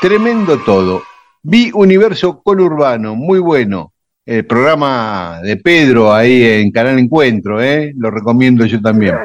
Tremendo 0.00 0.58
todo. 0.58 1.02
Vi 1.42 1.70
Universo 1.74 2.42
Conurbano, 2.42 3.16
muy 3.16 3.38
bueno. 3.38 3.92
El 4.24 4.46
programa 4.46 5.40
de 5.42 5.56
Pedro 5.56 6.12
ahí 6.12 6.44
en 6.44 6.70
Canal 6.70 6.98
Encuentro, 6.98 7.60
¿eh? 7.60 7.92
lo 7.96 8.10
recomiendo 8.10 8.64
yo 8.66 8.80
también. 8.80 9.16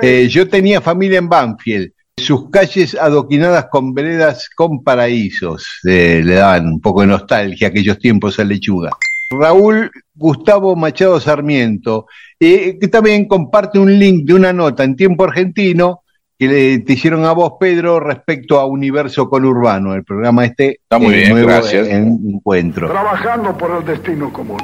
Eh, 0.00 0.28
yo 0.30 0.48
tenía 0.48 0.80
familia 0.80 1.18
en 1.18 1.28
Banfield. 1.28 1.90
Sus 2.18 2.48
calles 2.50 2.94
adoquinadas 2.94 3.66
con 3.70 3.92
veredas 3.92 4.48
con 4.56 4.82
paraísos. 4.82 5.80
Eh, 5.84 6.22
le 6.24 6.34
daban 6.36 6.66
un 6.66 6.80
poco 6.80 7.02
de 7.02 7.08
nostalgia 7.08 7.68
aquellos 7.68 7.98
tiempos 7.98 8.38
a 8.38 8.44
lechuga. 8.44 8.90
Raúl 9.38 9.90
Gustavo 10.14 10.74
Machado 10.76 11.20
Sarmiento, 11.20 12.06
eh, 12.40 12.78
que 12.80 12.88
también 12.88 13.26
comparte 13.28 13.78
un 13.78 13.98
link 13.98 14.24
de 14.24 14.32
una 14.34 14.52
nota 14.52 14.82
en 14.84 14.96
tiempo 14.96 15.24
argentino 15.24 16.02
que 16.38 16.48
le, 16.48 16.78
te 16.80 16.94
hicieron 16.94 17.24
a 17.26 17.32
vos, 17.32 17.54
Pedro, 17.60 17.98
respecto 18.00 18.58
a 18.60 18.66
Universo 18.66 19.28
Conurbano, 19.28 19.94
el 19.94 20.04
programa 20.04 20.44
este 20.46 20.80
Está 20.82 20.98
muy 20.98 21.14
eh, 21.14 21.18
bien, 21.18 21.30
nuevo 21.32 21.48
gracias. 21.48 21.86
en- 21.88 22.18
encuentro. 22.34 22.88
Trabajando 22.88 23.56
por 23.58 23.76
el 23.78 23.84
destino 23.84 24.32
común. 24.32 24.58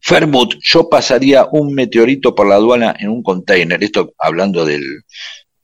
Fermut, 0.00 0.54
yo 0.62 0.88
pasaría 0.88 1.46
un 1.50 1.74
meteorito 1.74 2.32
por 2.34 2.46
la 2.46 2.54
aduana 2.56 2.94
en 2.98 3.08
un 3.08 3.22
container, 3.24 3.82
esto 3.82 4.12
hablando 4.18 4.64
del 4.64 4.84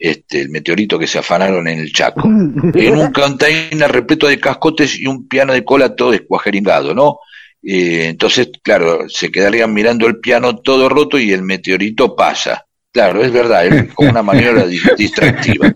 este, 0.04 0.40
el 0.40 0.48
meteorito 0.50 0.98
que 0.98 1.06
se 1.06 1.18
afanaron 1.20 1.68
en 1.68 1.78
el 1.78 1.92
Chaco, 1.92 2.22
en 2.28 2.96
un 2.98 3.12
container 3.12 3.90
repleto 3.90 4.26
de 4.26 4.40
cascotes 4.40 4.98
y 4.98 5.06
un 5.06 5.28
piano 5.28 5.52
de 5.52 5.64
cola 5.64 5.94
todo 5.94 6.10
descuajeringado, 6.10 6.94
¿no? 6.94 7.18
Eh, 7.62 8.08
entonces, 8.08 8.50
claro, 8.62 9.08
se 9.08 9.30
quedarían 9.30 9.72
mirando 9.72 10.06
el 10.08 10.18
piano 10.18 10.56
todo 10.56 10.88
roto 10.88 11.18
y 11.18 11.32
el 11.32 11.42
meteorito 11.42 12.16
pasa. 12.16 12.64
Claro, 12.92 13.22
es 13.22 13.32
verdad, 13.32 13.64
es 13.66 13.94
como 13.94 14.10
una 14.10 14.22
maniobra 14.22 14.66
di- 14.66 14.80
distractiva. 14.98 15.72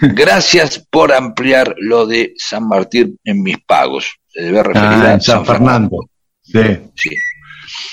Gracias 0.00 0.86
por 0.90 1.12
ampliar 1.12 1.74
lo 1.78 2.06
de 2.06 2.32
San 2.36 2.66
Martín 2.68 3.18
en 3.24 3.42
mis 3.42 3.58
pagos. 3.66 4.16
Se 4.28 4.42
debe 4.42 4.62
referir 4.62 4.88
Ah, 4.88 5.14
a 5.14 5.20
San 5.20 5.44
Fernando. 5.44 6.08
Sí. 6.42 6.60
Sí. 6.94 7.10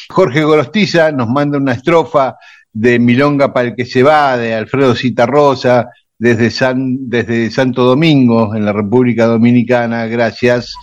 Jorge 0.09 0.43
Gorostiza 0.43 1.11
nos 1.11 1.27
manda 1.27 1.57
una 1.57 1.73
estrofa 1.73 2.35
de 2.75 2.99
Milonga 2.99 3.53
para 3.53 3.69
el 3.69 3.75
que 3.75 3.85
se 3.85 4.03
va, 4.03 4.37
de 4.37 4.53
Alfredo 4.53 4.93
Citarrosa, 4.95 5.87
desde, 6.19 6.51
San, 6.51 7.09
desde 7.09 7.49
Santo 7.49 7.85
Domingo, 7.85 8.53
en 8.53 8.65
la 8.65 8.73
República 8.73 9.25
Dominicana. 9.27 10.05
Gracias. 10.07 10.73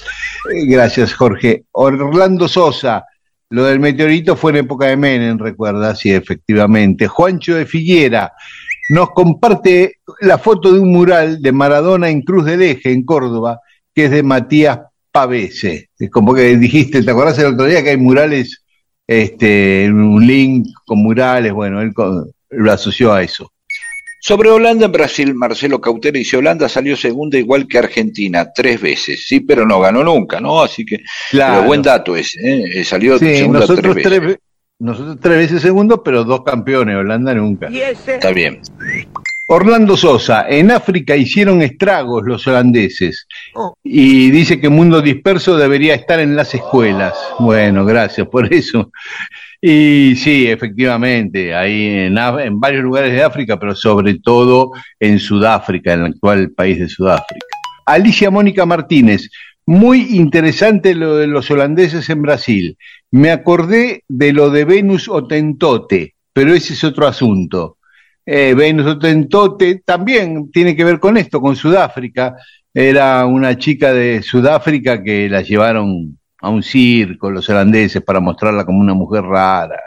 Eh, 0.52 0.64
Gracias, 0.66 1.12
Jorge. 1.12 1.64
Orlando 1.72 2.48
Sosa, 2.48 3.04
lo 3.50 3.64
del 3.64 3.78
meteorito 3.78 4.36
fue 4.36 4.52
en 4.52 4.58
época 4.58 4.86
de 4.86 4.96
Menem, 4.96 5.38
recuerda, 5.38 5.94
sí, 5.94 6.10
efectivamente. 6.10 7.06
Juancho 7.06 7.56
de 7.56 7.66
Figuera 7.66 8.32
nos 8.88 9.10
comparte 9.10 9.98
la 10.22 10.38
foto 10.38 10.72
de 10.72 10.80
un 10.80 10.92
mural 10.92 11.42
de 11.42 11.52
Maradona 11.52 12.08
en 12.08 12.22
Cruz 12.22 12.46
del 12.46 12.62
Eje, 12.62 12.90
en 12.90 13.04
Córdoba, 13.04 13.60
que 13.94 14.06
es 14.06 14.10
de 14.10 14.22
Matías 14.22 14.80
Pavese. 15.10 15.90
Es 15.98 16.10
como 16.10 16.34
que 16.34 16.56
dijiste, 16.56 17.02
¿te 17.02 17.10
acordás 17.10 17.38
el 17.38 17.52
otro 17.52 17.66
día 17.66 17.82
que 17.82 17.90
hay 17.90 17.98
murales, 17.98 18.61
este, 19.06 19.88
un 19.90 20.26
link 20.26 20.66
con 20.86 20.98
murales? 20.98 21.52
Bueno, 21.52 21.80
él 21.80 21.92
lo 22.50 22.72
asoció 22.72 23.12
a 23.12 23.22
eso. 23.22 23.50
Sobre 24.24 24.50
Holanda 24.50 24.86
en 24.86 24.92
Brasil, 24.92 25.34
Marcelo 25.34 25.80
Cautera 25.80 26.16
dice 26.16 26.36
Holanda 26.36 26.68
salió 26.68 26.96
segunda 26.96 27.36
igual 27.38 27.66
que 27.66 27.78
Argentina, 27.78 28.52
tres 28.54 28.80
veces, 28.80 29.26
sí, 29.26 29.40
pero 29.40 29.66
no 29.66 29.80
ganó 29.80 30.04
nunca, 30.04 30.40
¿no? 30.40 30.62
Así 30.62 30.84
que, 30.86 30.98
Claro. 31.32 31.54
pero 31.56 31.66
buen 31.66 31.82
dato 31.82 32.14
ese, 32.16 32.38
¿eh? 32.40 32.64
Eh, 32.72 32.84
Salió 32.84 33.18
Sí, 33.18 33.36
segunda 33.38 33.58
nosotros 33.60 33.96
tres 34.00 34.20
veces. 34.20 34.20
ve- 34.26 34.38
nosotros 34.78 35.18
tres 35.20 35.38
veces 35.38 35.60
segundo, 35.62 36.02
pero 36.04 36.22
dos 36.22 36.42
campeones, 36.44 36.96
Holanda 36.96 37.34
nunca. 37.34 37.66
Está 37.68 38.30
bien. 38.30 38.60
Orlando 39.46 39.96
Sosa, 39.96 40.46
en 40.48 40.70
África 40.70 41.14
hicieron 41.14 41.60
estragos 41.62 42.22
los 42.24 42.46
holandeses 42.46 43.26
y 43.82 44.30
dice 44.30 44.60
que 44.60 44.68
Mundo 44.68 45.02
Disperso 45.02 45.56
debería 45.56 45.94
estar 45.94 46.20
en 46.20 46.36
las 46.36 46.54
escuelas. 46.54 47.14
Bueno, 47.38 47.84
gracias 47.84 48.26
por 48.28 48.52
eso. 48.52 48.90
Y 49.60 50.14
sí, 50.16 50.48
efectivamente, 50.48 51.54
ahí 51.54 52.08
en 52.08 52.60
varios 52.60 52.82
lugares 52.82 53.12
de 53.12 53.22
África, 53.22 53.58
pero 53.60 53.76
sobre 53.76 54.18
todo 54.20 54.70
en 54.98 55.18
Sudáfrica, 55.18 55.92
en 55.92 56.00
el 56.00 56.06
actual 56.12 56.50
país 56.52 56.78
de 56.78 56.88
Sudáfrica. 56.88 57.46
Alicia 57.84 58.30
Mónica 58.30 58.64
Martínez, 58.64 59.28
muy 59.66 60.16
interesante 60.16 60.94
lo 60.94 61.16
de 61.16 61.26
los 61.26 61.50
holandeses 61.50 62.08
en 62.10 62.22
Brasil. 62.22 62.76
Me 63.10 63.30
acordé 63.30 64.02
de 64.08 64.32
lo 64.32 64.50
de 64.50 64.64
Venus 64.64 65.08
Otentote, 65.08 66.14
pero 66.32 66.54
ese 66.54 66.72
es 66.72 66.82
otro 66.84 67.06
asunto. 67.06 67.76
Eh, 68.24 68.54
Venus 68.54 68.86
Otentote 68.86 69.82
también 69.84 70.50
tiene 70.50 70.76
que 70.76 70.84
ver 70.84 71.00
con 71.00 71.16
esto, 71.16 71.40
con 71.40 71.56
Sudáfrica. 71.56 72.36
Era 72.72 73.26
una 73.26 73.58
chica 73.58 73.92
de 73.92 74.22
Sudáfrica 74.22 75.02
que 75.02 75.28
la 75.28 75.42
llevaron 75.42 76.18
a 76.40 76.48
un 76.48 76.62
circo 76.62 77.30
los 77.30 77.48
holandeses 77.48 78.02
para 78.02 78.20
mostrarla 78.20 78.64
como 78.64 78.80
una 78.80 78.94
mujer 78.94 79.22
rara. 79.22 79.80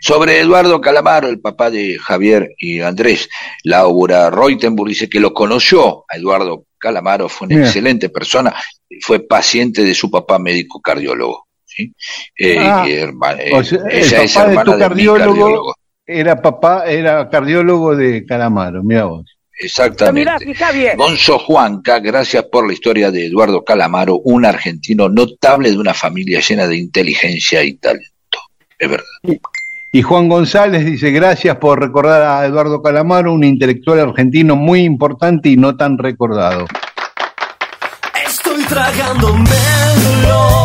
Sobre 0.00 0.38
Eduardo 0.38 0.82
Calamaro, 0.82 1.28
el 1.28 1.40
papá 1.40 1.70
de 1.70 1.96
Javier 1.98 2.54
y 2.58 2.80
Andrés, 2.80 3.28
Laura 3.62 4.28
Reutenburg 4.28 4.90
dice 4.90 5.08
que 5.08 5.18
lo 5.18 5.32
conoció 5.32 6.04
a 6.10 6.18
Eduardo 6.18 6.66
Calamaro, 6.76 7.30
fue 7.30 7.46
una 7.46 7.64
excelente 7.64 8.10
persona, 8.10 8.54
fue 9.00 9.20
paciente 9.20 9.82
de 9.82 9.94
su 9.94 10.10
papá 10.10 10.38
médico 10.38 10.82
cardiólogo. 10.82 11.46
¿sí? 11.64 11.94
Eh, 12.36 12.58
Ah, 12.58 12.84
eh, 12.86 13.10
o 13.54 13.64
sea, 13.64 13.78
el 13.88 14.04
ella 14.04 14.22
es 14.24 14.34
papá 14.34 14.48
de 14.50 14.56
tu 14.56 14.70
de, 14.72 14.76
mi 14.76 14.80
cardiólogo, 14.80 15.26
cardiólogo. 15.26 15.74
Era 16.06 16.40
papá, 16.42 16.84
era 16.86 17.28
cardiólogo 17.30 17.96
de 17.96 18.26
Calamaro, 18.26 18.82
mira 18.82 19.04
vos. 19.04 19.24
Exactamente. 19.58 20.54
bien. 20.72 20.96
Gonzo 20.96 21.38
Juanca, 21.38 22.00
gracias 22.00 22.44
por 22.44 22.66
la 22.66 22.72
historia 22.72 23.10
de 23.10 23.26
Eduardo 23.26 23.64
Calamaro, 23.64 24.18
un 24.18 24.44
argentino 24.44 25.08
notable 25.08 25.70
de 25.70 25.78
una 25.78 25.94
familia 25.94 26.40
llena 26.40 26.66
de 26.66 26.76
inteligencia 26.76 27.62
y 27.62 27.74
talento. 27.74 28.10
Es 28.78 28.90
verdad. 28.90 29.38
Y 29.92 30.02
Juan 30.02 30.28
González 30.28 30.84
dice, 30.84 31.12
gracias 31.12 31.56
por 31.58 31.80
recordar 31.80 32.22
a 32.22 32.44
Eduardo 32.44 32.82
Calamaro, 32.82 33.32
un 33.32 33.44
intelectual 33.44 34.00
argentino 34.00 34.56
muy 34.56 34.80
importante 34.80 35.48
y 35.48 35.56
no 35.56 35.76
tan 35.76 35.96
recordado. 35.98 36.66
Estoy 38.26 38.64
tragándome 38.64 39.50
dolor, 40.02 40.63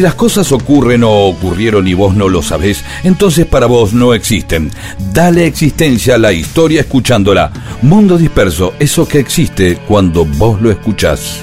Si 0.00 0.04
las 0.04 0.14
cosas 0.14 0.50
ocurren 0.50 1.04
o 1.04 1.10
ocurrieron 1.26 1.86
y 1.86 1.92
vos 1.92 2.14
no 2.14 2.30
lo 2.30 2.40
sabés, 2.40 2.82
entonces 3.04 3.44
para 3.44 3.66
vos 3.66 3.92
no 3.92 4.14
existen. 4.14 4.70
Dale 5.12 5.44
existencia 5.44 6.14
a 6.14 6.18
la 6.18 6.32
historia 6.32 6.80
escuchándola. 6.80 7.52
Mundo 7.82 8.16
disperso, 8.16 8.72
eso 8.78 9.06
que 9.06 9.18
existe 9.18 9.76
cuando 9.86 10.24
vos 10.24 10.58
lo 10.62 10.70
escuchás. 10.70 11.42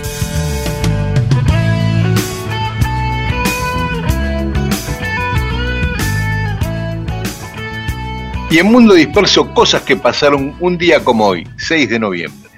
Y 8.50 8.58
en 8.58 8.72
Mundo 8.72 8.96
Disperso, 8.96 9.54
cosas 9.54 9.84
que 9.84 9.98
pasaron 9.98 10.56
un 10.60 10.80
día 10.80 11.04
como 11.04 11.28
hoy, 11.28 11.48
6 11.58 11.90
de 11.90 12.00
noviembre. 12.00 12.50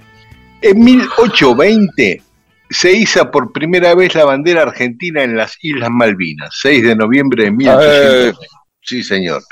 En 0.62 0.82
1820 0.82 2.29
se 2.70 2.92
iza 2.92 3.32
por 3.32 3.52
primera 3.52 3.96
vez 3.96 4.16
la 4.16 4.26
bandera 4.26 4.62
argentina 4.64 5.24
en 5.24 5.36
las 5.36 5.58
Islas 5.62 5.90
Malvinas, 5.90 6.50
6 6.62 6.84
de 6.84 6.96
noviembre 6.96 7.46
de 7.46 7.52
1820. 7.52 8.38
Sí, 8.82 9.04
señor. 9.04 9.44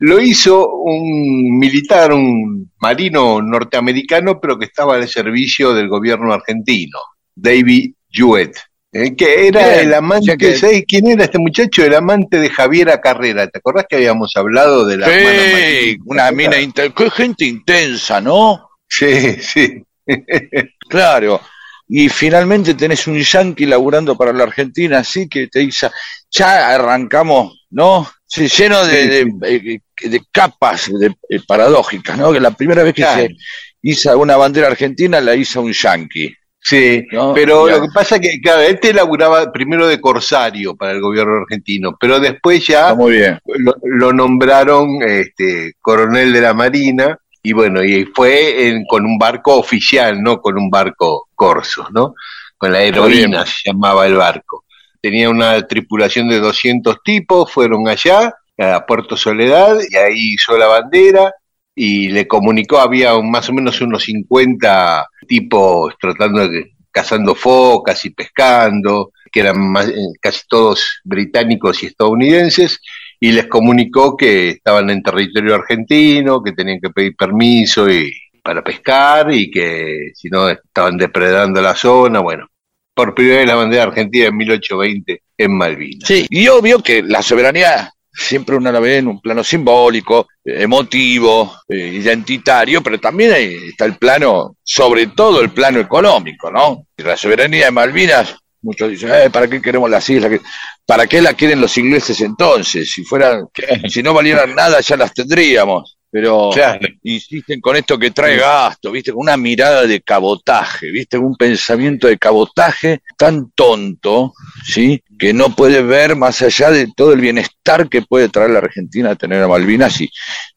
Lo 0.00 0.20
hizo 0.20 0.68
un 0.74 1.58
militar, 1.58 2.12
un 2.12 2.70
marino 2.80 3.42
norteamericano, 3.42 4.40
pero 4.40 4.58
que 4.58 4.66
estaba 4.66 4.94
al 4.96 5.08
servicio 5.08 5.74
del 5.74 5.88
gobierno 5.88 6.32
argentino, 6.32 6.98
David 7.34 7.94
Jewett, 8.08 8.56
eh, 8.92 9.14
que 9.16 9.48
era 9.48 9.68
Bien, 9.68 9.80
el 9.80 9.94
amante, 9.94 10.36
que- 10.38 10.56
¿sabes 10.56 10.84
quién 10.86 11.08
era 11.08 11.24
este 11.24 11.38
muchacho? 11.38 11.84
El 11.84 11.94
amante 11.94 12.38
de 12.38 12.48
Javiera 12.48 13.00
Carrera. 13.00 13.48
¿Te 13.48 13.58
acordás 13.58 13.86
que 13.88 13.96
habíamos 13.96 14.32
hablado 14.36 14.86
de 14.86 14.96
la 14.98 15.08
Sí, 15.08 15.98
una 16.06 16.30
mina 16.30 16.60
intensa. 16.60 16.94
Qué 16.94 17.10
gente 17.10 17.44
intensa, 17.44 18.20
¿no? 18.20 18.68
Sí, 18.88 19.32
sí. 19.40 19.82
Claro. 20.88 21.40
Y 21.88 22.08
finalmente 22.08 22.74
tenés 22.74 23.06
un 23.06 23.18
yankee 23.18 23.64
laburando 23.66 24.16
para 24.16 24.32
la 24.32 24.44
Argentina, 24.44 24.98
así 24.98 25.28
que 25.28 25.46
te 25.48 25.60
dice, 25.60 25.88
ya 26.30 26.74
arrancamos, 26.74 27.66
¿no? 27.70 28.06
Sí, 28.26 28.46
lleno 28.48 28.84
de, 28.84 29.06
de- 29.08 29.32
eh, 29.46 29.80
de 30.08 30.20
capas 30.30 30.90
de- 30.92 31.14
eh, 31.30 31.40
paradójicas, 31.46 32.18
¿no? 32.18 32.30
Que 32.32 32.40
la 32.40 32.50
primera 32.50 32.82
vez 32.82 32.92
que 32.92 33.02
Claro. 33.02 33.22
se 33.22 33.36
hizo 33.82 34.18
una 34.18 34.36
bandera 34.36 34.66
argentina 34.66 35.18
la 35.20 35.34
hizo 35.34 35.62
un 35.62 35.72
yankee. 35.72 36.34
Sí, 36.60 37.06
No, 37.12 37.32
pero 37.32 37.68
ya. 37.68 37.76
lo 37.76 37.82
que 37.82 37.88
pasa 37.94 38.16
es 38.16 38.20
que, 38.20 38.40
claro, 38.42 38.60
este 38.60 38.92
laburaba 38.92 39.50
primero 39.50 39.86
de 39.86 39.98
corsario 40.00 40.76
para 40.76 40.92
el 40.92 41.00
gobierno 41.00 41.36
argentino, 41.40 41.96
pero 41.98 42.20
después 42.20 42.66
ya 42.66 42.94
muy 42.94 43.12
bien. 43.12 43.38
lo, 43.46 43.74
lo 43.82 44.12
nombraron 44.12 45.00
este, 45.02 45.72
coronel 45.80 46.32
de 46.32 46.40
la 46.42 46.52
Marina 46.52 47.16
y 47.42 47.52
bueno, 47.52 47.82
y 47.84 48.04
fue 48.06 48.68
en- 48.68 48.84
con 48.86 49.04
un 49.04 49.18
barco 49.18 49.56
oficial, 49.56 50.22
no 50.22 50.40
con 50.40 50.58
un 50.58 50.70
barco 50.70 51.28
corso, 51.34 51.86
¿no? 51.92 52.14
Con 52.56 52.72
la 52.72 52.82
heroína 52.82 53.46
se 53.46 53.70
llamaba 53.70 54.06
el 54.06 54.14
barco. 54.14 54.64
Tenía 55.00 55.30
una 55.30 55.66
tripulación 55.66 56.28
de 56.28 56.40
200 56.40 57.02
tipos, 57.04 57.50
fueron 57.52 57.86
allá 57.88 58.34
a 58.58 58.84
Puerto 58.84 59.16
Soledad 59.16 59.76
y 59.88 59.96
ahí 59.96 60.34
hizo 60.34 60.58
la 60.58 60.66
bandera 60.66 61.32
y 61.74 62.08
le 62.08 62.26
comunicó, 62.26 62.80
había 62.80 63.14
un- 63.14 63.30
más 63.30 63.48
o 63.48 63.52
menos 63.52 63.80
unos 63.80 64.02
50 64.02 65.06
tipos 65.28 65.94
tratando 66.00 66.48
de 66.48 66.72
cazando 66.90 67.36
focas 67.36 68.04
y 68.04 68.10
pescando, 68.10 69.12
que 69.30 69.40
eran 69.40 69.60
más- 69.60 69.88
eh, 69.88 69.94
casi 70.20 70.40
todos 70.48 71.00
británicos 71.04 71.80
y 71.82 71.86
estadounidenses, 71.86 72.80
y 73.20 73.32
les 73.32 73.46
comunicó 73.46 74.16
que 74.16 74.50
estaban 74.50 74.90
en 74.90 75.02
territorio 75.02 75.56
argentino, 75.56 76.42
que 76.42 76.52
tenían 76.52 76.80
que 76.80 76.90
pedir 76.90 77.16
permiso 77.16 77.90
y, 77.90 78.12
para 78.42 78.62
pescar 78.62 79.32
y 79.32 79.50
que 79.50 80.12
si 80.14 80.28
no 80.28 80.48
estaban 80.48 80.96
depredando 80.96 81.60
la 81.60 81.74
zona, 81.74 82.20
bueno. 82.20 82.46
Por 82.94 83.14
primera 83.14 83.38
vez 83.38 83.46
la 83.46 83.54
bandera 83.54 83.82
argentina 83.84 84.26
en 84.26 84.36
1820 84.36 85.22
en 85.36 85.56
Malvinas. 85.56 86.08
Sí, 86.08 86.26
y 86.30 86.48
obvio 86.48 86.82
que 86.82 87.02
la 87.02 87.22
soberanía 87.22 87.92
siempre 88.12 88.56
uno 88.56 88.72
la 88.72 88.80
ve 88.80 88.98
en 88.98 89.06
un 89.06 89.20
plano 89.20 89.44
simbólico, 89.44 90.26
emotivo, 90.44 91.54
eh, 91.68 91.76
identitario, 91.76 92.82
pero 92.82 92.98
también 92.98 93.32
está 93.68 93.84
el 93.84 93.96
plano, 93.96 94.56
sobre 94.62 95.08
todo 95.08 95.40
el 95.40 95.50
plano 95.50 95.78
económico, 95.78 96.50
¿no? 96.50 96.86
La 96.96 97.16
soberanía 97.16 97.66
de 97.66 97.70
Malvinas, 97.70 98.34
muchos 98.68 98.90
dicen, 98.90 99.10
eh, 99.12 99.30
¿para 99.30 99.48
qué 99.48 99.60
queremos 99.60 99.88
las 99.90 100.08
islas? 100.08 100.30
¿Qué- 100.30 100.40
¿Para 100.86 101.06
qué 101.06 101.20
la 101.20 101.34
quieren 101.34 101.60
los 101.60 101.76
ingleses 101.78 102.20
entonces? 102.20 102.90
Si 102.90 103.02
fueran, 103.04 103.46
si 103.88 104.02
no 104.02 104.14
valieran 104.14 104.54
nada 104.54 104.80
ya 104.80 104.96
las 104.96 105.12
tendríamos. 105.12 105.94
Pero 106.10 106.48
Claro. 106.54 106.88
insisten 107.02 107.60
con 107.60 107.76
esto 107.76 107.98
que 107.98 108.10
trae 108.10 108.38
gasto, 108.38 108.90
¿viste? 108.90 109.12
Con 109.12 109.20
una 109.24 109.36
mirada 109.36 109.86
de 109.86 110.00
cabotaje, 110.00 110.90
¿viste? 110.90 111.18
Un 111.18 111.36
pensamiento 111.36 112.06
de 112.06 112.16
cabotaje 112.16 113.02
tan 113.18 113.50
tonto, 113.50 114.32
¿sí? 114.64 115.02
Que 115.18 115.34
no 115.34 115.54
puede 115.54 115.82
ver 115.82 116.16
más 116.16 116.40
allá 116.40 116.70
de 116.70 116.88
todo 116.96 117.12
el 117.12 117.20
bienestar 117.20 117.90
que 117.90 118.00
puede 118.00 118.30
traer 118.30 118.50
la 118.52 118.60
Argentina 118.60 119.10
a 119.10 119.16
tener 119.16 119.42
a 119.42 119.48
Malvinas 119.48 120.00
y 120.00 120.10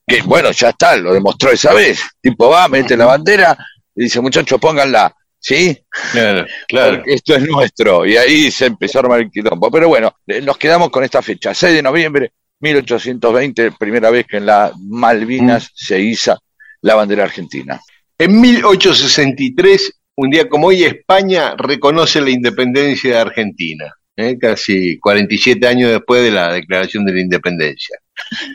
que, 0.07 0.21
bueno, 0.21 0.51
ya 0.51 0.69
está, 0.69 0.95
lo 0.95 1.13
demostró 1.13 1.51
esa 1.51 1.73
vez. 1.73 1.99
Tipo, 2.21 2.47
va, 2.49 2.69
mete 2.69 2.95
la 2.95 3.05
bandera 3.07 3.57
y 3.93 4.03
dice, 4.03 4.21
muchachos, 4.21 4.57
pónganla, 4.57 5.13
¿sí? 5.41 5.77
Claro, 6.13 6.45
claro. 6.67 6.97
Porque 6.97 7.13
esto 7.15 7.35
es 7.35 7.49
nuestro. 7.49 8.05
Y 8.05 8.15
ahí 8.15 8.51
se 8.51 8.67
empezó 8.67 8.99
a 8.99 9.01
armar 9.01 9.19
el 9.19 9.31
quilombo. 9.31 9.69
Pero 9.69 9.89
bueno, 9.89 10.15
eh, 10.27 10.41
nos 10.41 10.57
quedamos 10.57 10.89
con 10.89 11.03
esta 11.03 11.21
fecha, 11.21 11.53
6 11.53 11.73
de 11.73 11.81
noviembre 11.81 12.31
1820, 12.61 13.71
primera 13.73 14.09
vez 14.11 14.27
que 14.27 14.37
en 14.37 14.45
las 14.45 14.71
Malvinas 14.77 15.71
se 15.73 15.99
iza 15.99 16.37
la 16.81 16.95
bandera 16.95 17.23
argentina. 17.23 17.81
En 18.17 18.39
1863, 18.39 19.93
un 20.17 20.29
día 20.29 20.47
como 20.47 20.67
hoy, 20.67 20.83
España 20.83 21.55
reconoce 21.57 22.21
la 22.21 22.29
independencia 22.29 23.15
de 23.15 23.19
Argentina, 23.19 23.91
¿eh? 24.15 24.37
casi 24.39 24.99
47 24.99 25.67
años 25.67 25.91
después 25.91 26.23
de 26.23 26.31
la 26.31 26.53
declaración 26.53 27.03
de 27.03 27.13
la 27.13 27.21
independencia. 27.21 27.97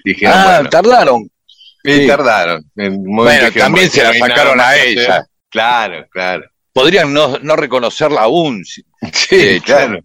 Dijeron, 0.05 0.34
ah, 0.39 0.45
bueno, 0.55 0.70
tardaron. 0.70 1.30
sí. 1.84 2.07
tardaron. 2.07 2.64
En 2.76 3.03
Bueno, 3.03 3.49
también 3.53 3.91
se 3.91 4.05
la 4.05 4.14
sacaron 4.14 4.61
a 4.61 4.76
ella. 4.76 5.26
Claro, 5.51 6.07
claro. 6.11 6.45
Podrían 6.77 7.11
no, 7.11 7.39
no 7.39 7.57
reconocerla 7.57 8.24
aún. 8.24 8.62
sí. 9.12 9.61
Claro. 9.64 9.99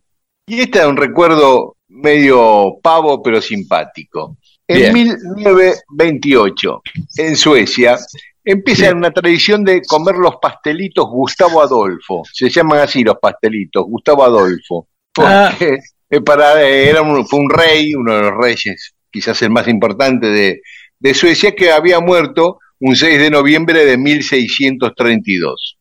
Y 0.48 0.62
este 0.62 0.80
es 0.80 0.86
un 0.86 0.96
recuerdo 0.96 1.76
medio 1.90 2.78
pavo 2.82 3.22
pero 3.22 3.42
simpático. 3.42 4.38
En 4.66 4.78
Bien. 4.78 4.94
1928, 4.94 6.82
en 7.18 7.36
Suecia, 7.36 7.98
empieza 8.46 8.94
una 8.94 9.12
tradición 9.12 9.66
de 9.66 9.82
comer 9.82 10.16
los 10.16 10.36
pastelitos 10.42 11.08
Gustavo 11.10 11.62
Adolfo. 11.62 12.24
Se 12.32 12.50
llaman 12.50 12.80
así 12.80 13.04
los 13.04 13.18
pastelitos, 13.22 13.84
Gustavo 13.84 14.24
Adolfo. 14.24 14.88
Ah. 15.20 15.50
Porque 15.52 15.80
eh, 16.10 16.22
para, 16.22 16.64
eh, 16.64 16.88
era 16.90 17.02
un, 17.02 17.28
fue 17.28 17.40
un 17.40 17.50
rey, 17.50 17.94
uno 17.96 18.16
de 18.16 18.22
los 18.22 18.38
reyes, 18.38 18.94
quizás 19.12 19.42
el 19.42 19.50
más 19.50 19.68
importante 19.68 20.28
de, 20.28 20.62
de 20.98 21.14
Suecia, 21.14 21.54
que 21.54 21.70
había 21.70 22.00
muerto 22.00 22.60
un 22.80 22.96
6 22.96 23.20
de 23.20 23.30
noviembre 23.30 23.86
de 23.86 23.98
1632. 23.98 25.78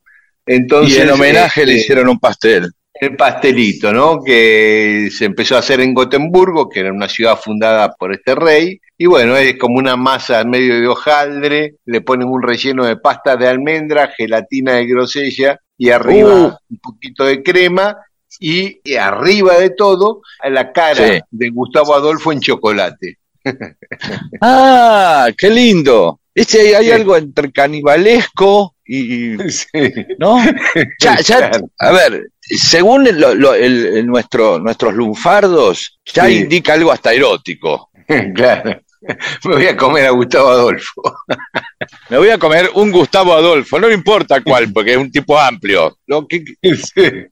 Entonces, 0.50 0.98
y 0.98 1.00
en 1.02 1.10
homenaje 1.10 1.64
le 1.64 1.72
este, 1.72 1.82
hicieron 1.84 2.08
un 2.08 2.18
pastel. 2.18 2.70
el 2.94 3.16
pastelito, 3.16 3.92
¿no? 3.92 4.20
Que 4.22 5.08
se 5.16 5.24
empezó 5.26 5.56
a 5.56 5.60
hacer 5.60 5.80
en 5.80 5.94
Gotemburgo, 5.94 6.68
que 6.68 6.80
era 6.80 6.92
una 6.92 7.08
ciudad 7.08 7.38
fundada 7.38 7.92
por 7.92 8.12
este 8.12 8.34
rey. 8.34 8.80
Y 8.98 9.06
bueno, 9.06 9.36
es 9.36 9.56
como 9.58 9.78
una 9.78 9.96
masa 9.96 10.40
en 10.42 10.50
medio 10.50 10.78
de 10.80 10.86
hojaldre, 10.86 11.76
le 11.86 12.00
ponen 12.02 12.28
un 12.28 12.42
relleno 12.42 12.84
de 12.84 12.96
pasta 12.96 13.36
de 13.36 13.48
almendra, 13.48 14.12
gelatina 14.16 14.74
de 14.74 14.86
grosella 14.86 15.58
y 15.78 15.88
arriba 15.90 16.34
Uh. 16.34 16.52
un 16.68 16.78
poquito 16.82 17.24
de 17.24 17.42
crema. 17.42 17.96
Y, 18.38 18.80
y 18.84 18.94
arriba 18.94 19.58
de 19.58 19.70
todo, 19.70 20.22
la 20.48 20.72
cara 20.72 20.94
Sí. 21.14 21.20
de 21.30 21.48
Gustavo 21.50 21.94
Adolfo 21.94 22.32
en 22.32 22.40
chocolate. 22.40 23.18
Ah, 24.40 25.28
qué 25.36 25.50
lindo. 25.50 26.20
Este 26.40 26.60
hay, 26.60 26.72
hay 26.74 26.84
Sí. 26.86 26.90
algo 26.92 27.16
entre 27.16 27.52
canibalesco 27.52 28.74
y, 28.84 29.36
Sí, 29.50 29.68
¿no? 30.18 30.38
Ya, 31.00 31.16
ya, 31.20 31.36
Claro. 31.50 31.70
a 31.78 31.92
ver, 31.92 32.28
según 32.40 33.04
lo- 33.20 33.34
lo- 33.34 33.54
el- 33.54 33.86
el- 33.98 34.06
nuestro, 34.06 34.58
nuestros 34.58 34.94
lunfardos, 34.94 35.98
ya 36.12 36.26
Sí. 36.26 36.38
indica 36.38 36.72
algo 36.74 36.92
hasta 36.92 37.12
erótico. 37.12 37.90
claro. 38.34 38.80
Me 39.44 39.54
voy 39.54 39.66
a 39.66 39.76
comer 39.76 40.06
a 40.06 40.10
Gustavo 40.10 40.50
Adolfo. 40.50 41.02
Me 42.10 42.18
voy 42.18 42.28
a 42.28 42.36
comer 42.38 42.70
un 42.74 42.90
Gustavo 42.92 43.32
Adolfo, 43.32 43.78
no 43.80 43.88
me 43.88 43.94
importa 43.94 44.42
cuál, 44.42 44.70
porque 44.72 44.92
es 44.92 44.98
un 44.98 45.10
tipo 45.10 45.38
amplio. 45.38 45.96
Lo 46.06 46.26
que, 46.28 46.44
Sí. 46.62 47.30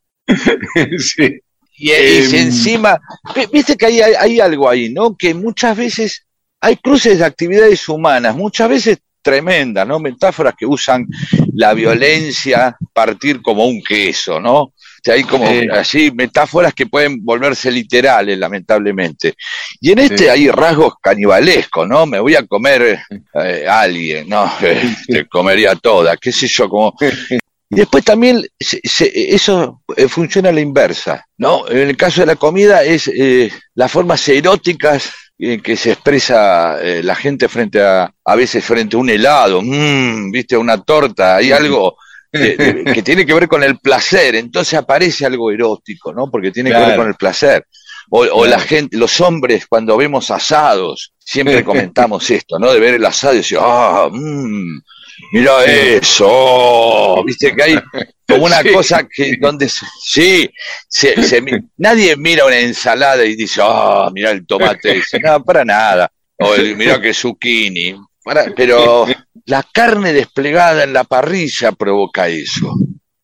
Sí. 0.99 1.41
y, 1.77 1.93
y 1.93 2.23
si 2.23 2.37
Em. 2.39 2.43
encima, 2.47 2.99
vi- 3.35 3.47
viste 3.53 3.77
que 3.77 3.87
hay- 3.87 4.01
hay 4.01 4.41
algo 4.41 4.69
ahí, 4.69 4.89
¿no? 4.93 5.15
Que 5.17 5.35
muchas 5.35 5.77
veces 5.77 6.27
hay 6.61 6.77
cruces 6.77 7.19
de 7.19 7.25
actividades 7.25 7.89
humanas, 7.89 8.35
muchas 8.37 8.69
veces 8.69 8.99
tremendas, 9.23 9.87
¿no? 9.87 9.99
Metáforas 9.99 10.55
que 10.57 10.65
usan 10.65 11.07
la 11.55 11.75
violencia 11.75 12.77
partir 12.93 13.43
como 13.43 13.67
un 13.67 13.83
queso, 13.83 14.41
¿no? 14.41 14.55
O 14.63 14.73
sea, 15.03 15.15
hay 15.15 15.25
como 15.25 15.47
Sí. 15.49 15.69
así 15.73 16.11
metáforas 16.13 16.73
que 16.75 16.87
pueden 16.87 17.25
volverse 17.25 17.71
literales, 17.71 18.39
lamentablemente. 18.39 19.35
Y 19.81 19.93
en 19.93 19.99
este 20.01 20.31
hay 20.31 20.49
rasgos 20.51 20.95
canibalescos, 21.01 21.87
¿no? 21.89 22.07
Me 22.07 22.19
voy 22.21 22.37
a 22.37 22.47
comer 22.47 23.01
eh, 23.35 23.67
a 23.69 23.81
alguien, 23.81 24.29
¿no? 24.29 24.51
Te 25.07 25.27
comería 25.27 25.75
toda, 25.77 26.17
qué 26.17 26.33
sé 26.33 26.47
yo, 26.49 26.69
como 26.69 26.95
Y 27.01 27.39
después 27.77 28.05
también 28.05 28.45
se- 28.59 28.81
se- 28.83 29.35
eso 29.35 29.83
eh, 29.97 30.09
funciona 30.09 30.49
a 30.49 30.53
la 30.53 30.61
inversa, 30.61 31.25
¿no? 31.37 31.69
En 31.69 31.89
el 31.89 31.97
caso 31.97 32.23
de 32.23 32.27
la 32.29 32.37
comida 32.37 32.83
es 32.83 33.09
eh, 33.09 33.53
las 33.75 33.91
formas 33.93 34.27
eróticas 34.29 35.13
en 35.39 35.61
que 35.61 35.77
se 35.77 35.93
expresa 35.93 36.81
eh, 36.83 37.03
la 37.03 37.15
gente 37.15 37.49
frente 37.49 37.81
a, 37.81 38.13
a 38.25 38.37
veces 38.37 38.65
frente 38.65 38.97
a 38.97 38.99
un 38.99 39.09
helado, 39.11 39.63
mm, 39.63 40.31
viste, 40.33 40.57
una 40.57 40.83
torta, 40.83 41.37
hay 41.37 41.53
algo 41.53 41.97
de- 42.33 42.57
de- 42.57 42.85
que 42.95 43.03
tiene 43.03 43.25
que 43.25 43.35
ver 43.35 43.47
con 43.49 43.63
el 43.63 43.79
placer, 43.79 44.35
entonces 44.35 44.75
aparece 44.75 45.25
algo 45.27 45.51
erótico, 45.51 46.13
¿no? 46.13 46.31
Porque 46.31 46.51
tiene 46.51 46.71
que 46.71 46.77
ver 46.77 46.97
con 46.97 47.09
el 47.09 47.15
placer. 47.15 47.65
O, 48.11 48.21
o 48.23 48.47
la 48.47 48.59
gente, 48.59 48.97
los 48.97 49.21
hombres 49.21 49.67
cuando 49.69 49.97
vemos 49.97 50.31
asados, 50.31 51.13
siempre 51.19 51.63
comentamos 51.65 52.31
esto, 52.31 52.59
¿no? 52.59 52.73
De 52.73 52.81
ver 52.81 52.95
el 52.95 53.05
asado 53.05 53.35
y 53.35 53.39
decir, 53.39 53.59
ah, 53.61 54.09
mmm, 54.11 54.79
mira 55.33 55.65
eso, 55.65 56.27
oh", 56.29 57.25
viste 57.25 57.55
que 57.55 57.63
hay 57.63 57.79
como 58.27 58.45
una 58.47 58.61
Sí. 58.63 58.73
cosa 58.73 59.07
que 59.09 59.37
donde 59.41 59.69
se- 59.69 59.87
sí, 60.03 60.51
se- 60.89 61.23
se 61.23 61.43
nadie 61.77 62.17
mira 62.17 62.45
una 62.47 62.59
ensalada 62.59 63.25
y 63.25 63.35
dice, 63.37 63.61
ah, 63.63 64.11
mira 64.13 64.31
el 64.31 64.47
tomate, 64.47 64.95
dice, 64.95 65.19
no, 65.21 65.43
para 65.45 65.65
nada, 65.65 66.11
o 66.39 66.55
el, 66.55 66.77
mira 66.77 67.01
que 67.01 67.15
zucchini, 67.15 67.97
para- 68.23 68.53
pero 68.55 69.07
la 69.47 69.63
carne 69.73 70.13
desplegada 70.13 70.85
en 70.85 70.93
la 70.93 71.05
parrilla 71.05 71.73
provoca 71.73 72.29
eso. 72.29 72.75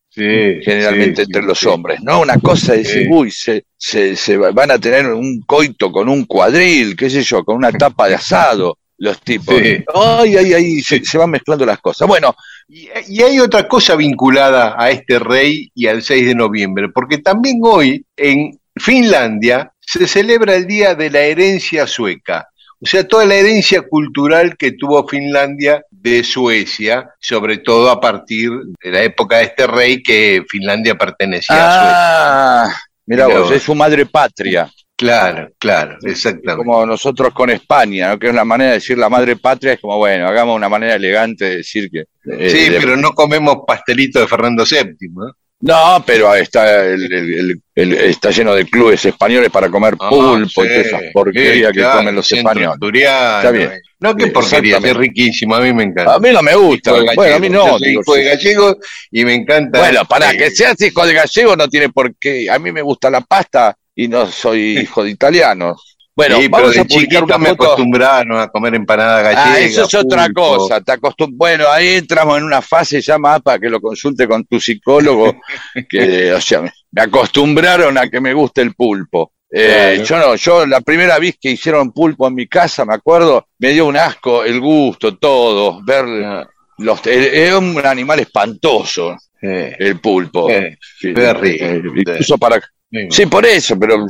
Sí, 0.09 0.21
generalmente 0.63 1.17
sí, 1.17 1.21
entre 1.27 1.41
sí, 1.41 1.47
los 1.49 1.63
hombres, 1.65 1.99
¿no? 2.01 2.21
Una 2.21 2.39
cosa 2.39 2.73
es 2.73 2.87
decir, 2.87 3.07
uy, 3.11 3.29
se, 3.31 3.65
se, 3.77 4.15
se 4.15 4.37
va- 4.37 4.51
van 4.51 4.71
a 4.71 4.79
tener 4.79 5.07
un 5.07 5.41
coito 5.41 5.91
con 5.91 6.07
un 6.07 6.23
cuadril, 6.25 6.95
qué 6.95 7.09
sé 7.09 7.21
yo, 7.21 7.43
con 7.43 7.57
una 7.57 7.71
tapa 7.73 8.07
de 8.07 8.15
asado, 8.15 8.77
los 8.97 9.19
tipos. 9.21 9.55
Sí. 9.55 9.83
Ay, 9.93 10.37
ay, 10.37 10.53
ay, 10.53 10.81
se, 10.81 11.03
se 11.03 11.17
van 11.17 11.31
mezclando 11.31 11.65
las 11.65 11.79
cosas. 11.79 12.07
Bueno, 12.07 12.35
Y, 12.67 12.89
y 13.07 13.21
hay 13.21 13.39
otra 13.39 13.67
cosa 13.67 13.95
vinculada 13.95 14.75
a 14.77 14.89
este 14.89 15.19
rey 15.19 15.69
y 15.75 15.87
al 15.87 16.01
6 16.01 16.27
de 16.27 16.35
noviembre, 16.35 16.89
porque 16.89 17.19
también 17.19 17.59
hoy 17.63 18.05
en 18.17 18.59
Finlandia 18.75 19.71
se 19.79 20.07
celebra 20.07 20.55
el 20.55 20.65
Día 20.67 20.95
de 20.95 21.09
la 21.09 21.21
Herencia 21.21 21.87
Sueca. 21.87 22.47
O 22.81 22.87
sea, 22.87 23.07
toda 23.07 23.25
la 23.25 23.35
herencia 23.35 23.81
cultural 23.83 24.57
que 24.57 24.73
tuvo 24.73 25.07
Finlandia 25.07 25.83
de 25.89 26.23
Suecia, 26.23 27.09
sobre 27.19 27.59
todo 27.59 27.89
a 27.89 27.99
partir 28.01 28.51
de 28.83 28.91
la 28.91 29.01
época 29.01 29.37
de 29.37 29.43
este 29.45 29.65
rey 29.65 30.03
que 30.03 30.43
Finlandia 30.47 30.95
pertenecía 30.95 31.55
a 31.55 31.71
Suecia. 31.71 31.97
ah, 31.97 32.75
mira 33.05 33.27
vos. 33.27 33.49
es 33.51 33.63
su 33.63 33.73
madre 33.75 34.05
patria, 34.05 34.69
Claro, 34.97 35.49
claro, 35.59 35.97
exactamente. 36.03 36.55
como 36.55 36.85
nosotros 36.85 37.33
con 37.33 37.49
España, 37.49 38.09
¿no? 38.09 38.19
que 38.19 38.29
es 38.29 38.33
la 38.33 38.45
manera 38.45 38.71
de 38.71 38.77
decir 38.77 38.97
la 38.97 39.09
madre 39.09 39.35
patria, 39.35 39.73
es 39.73 39.79
como, 39.81 39.97
bueno, 39.97 40.25
hagamos 40.27 40.55
una 40.55 40.69
manera 40.69 40.95
elegante 40.95 41.43
de 41.45 41.57
decir 41.57 41.89
que... 41.91 41.99
eh, 42.31 42.49
Sí, 42.49 42.69
de- 42.69 42.79
pero 42.79 42.95
no 42.95 43.11
comemos 43.11 43.57
pastelito 43.67 44.21
de 44.21 44.27
Fernando 44.27 44.63
VII. 44.63 45.09
¿no? 45.13 45.33
No, 45.61 46.03
pero 46.05 46.33
está, 46.35 46.85
el- 46.85 47.11
el- 47.11 47.61
el- 47.75 47.93
está 47.93 48.29
lleno 48.31 48.55
de 48.55 48.65
clubes 48.65 49.03
españoles 49.03 49.49
para 49.49 49.69
comer 49.69 49.95
Ah, 49.99 50.09
pulpo 50.09 50.39
y 50.43 50.47
sí, 50.47 50.53
todas 50.55 50.71
esas 50.85 51.01
porquerías 51.13 51.71
sí, 51.73 51.77
que 51.77 51.83
comen 51.83 52.15
los 52.15 52.31
españoles. 52.31 52.77
Está 52.81 53.51
bien. 53.51 53.71
eh. 53.73 53.81
No, 53.99 54.15
qué 54.15 54.27
porquería, 54.27 54.77
es 54.77 54.95
riquísimo, 54.95 55.55
a 55.55 55.61
mí 55.61 55.73
me 55.73 55.83
encanta. 55.83 56.13
A 56.15 56.19
mí 56.19 56.29
no 56.31 56.41
me 56.41 56.55
gusta. 56.55 56.93
De 56.93 57.05
Bueno, 57.15 57.35
a 57.35 57.39
mí 57.39 57.47
gallego, 57.49 57.67
no. 57.67 57.79
soy 57.79 57.87
digo, 57.89 58.01
hijo 58.01 58.15
de 58.15 58.23
gallego 58.23 58.77
y 59.11 59.25
me 59.25 59.33
encanta. 59.33 59.79
Bueno, 59.79 60.05
para 60.05 60.31
que 60.33 60.51
seas 60.51 60.79
hijo 60.81 61.05
de 61.05 61.13
gallego 61.13 61.55
no 61.57 61.67
tiene 61.67 61.89
por 61.89 62.15
qué. 62.17 62.49
A 62.49 62.59
mí 62.59 62.71
me 62.71 62.81
gusta 62.81 63.09
la 63.09 63.21
pasta 63.21 63.75
y 63.95 64.07
no 64.07 64.27
soy 64.27 64.79
hijo 64.79 65.03
de 65.03 65.11
italiano. 65.11 65.75
Bueno, 66.17 66.39
sí, 66.39 66.47
pero 66.49 66.69
de 66.69 66.79
a 66.79 66.85
chiquito 66.85 67.37
me 67.39 67.49
acostumbraron 67.49 68.39
a 68.39 68.47
comer 68.47 68.75
empanada 68.75 69.21
gallega. 69.21 69.53
Ah, 69.53 69.59
eso 69.59 69.83
es 69.83 69.93
otra 69.95 70.29
cosa. 70.31 70.79
Te 70.79 70.93
acostum- 70.93 71.33
Bueno, 71.33 71.67
ahí 71.69 71.95
entramos 71.95 72.37
en 72.37 72.45
una 72.45 72.61
fase 72.61 73.01
ya 73.01 73.17
más 73.17 73.41
para 73.41 73.59
que 73.59 73.69
lo 73.69 73.81
consulte 73.81 74.25
con 74.25 74.45
tu 74.45 74.57
psicólogo. 74.59 75.33
que, 75.89 76.31
o 76.31 76.39
sea, 76.39 76.61
me 76.61 77.01
acostumbraron 77.01 77.97
a 77.97 78.09
que 78.09 78.21
me 78.21 78.33
guste 78.33 78.61
el 78.61 78.73
pulpo. 78.75 79.33
Eh, 79.51 79.95
Claro. 79.97 80.03
Yo 80.03 80.17
no, 80.29 80.35
yo 80.35 80.65
la 80.65 80.81
primera 80.81 81.19
vez 81.19 81.35
que 81.39 81.51
hicieron 81.51 81.91
pulpo 81.91 82.27
en 82.27 82.35
mi 82.35 82.47
casa, 82.47 82.85
me 82.85 82.93
acuerdo, 82.93 83.47
me 83.59 83.69
dio 83.71 83.85
un 83.85 83.97
asco 83.97 84.43
el 84.43 84.59
gusto, 84.61 85.17
todo, 85.17 85.81
ver 85.83 86.05
Ah, 86.25 86.47
los, 86.77 87.05
es 87.07 87.53
un 87.53 87.85
animal 87.85 88.19
espantoso 88.21 89.15
eh, 89.41 89.75
el 89.79 89.99
pulpo. 89.99 90.49
eh, 90.49 90.77
Sí, 90.99 91.13
qué 91.13 91.33
rico. 91.33 91.65
eh, 91.65 91.81
incluso 91.95 92.37
para 92.37 92.61
sí. 93.09 93.25
Por 93.25 93.45
eso, 93.45 93.77
pero, 93.79 94.05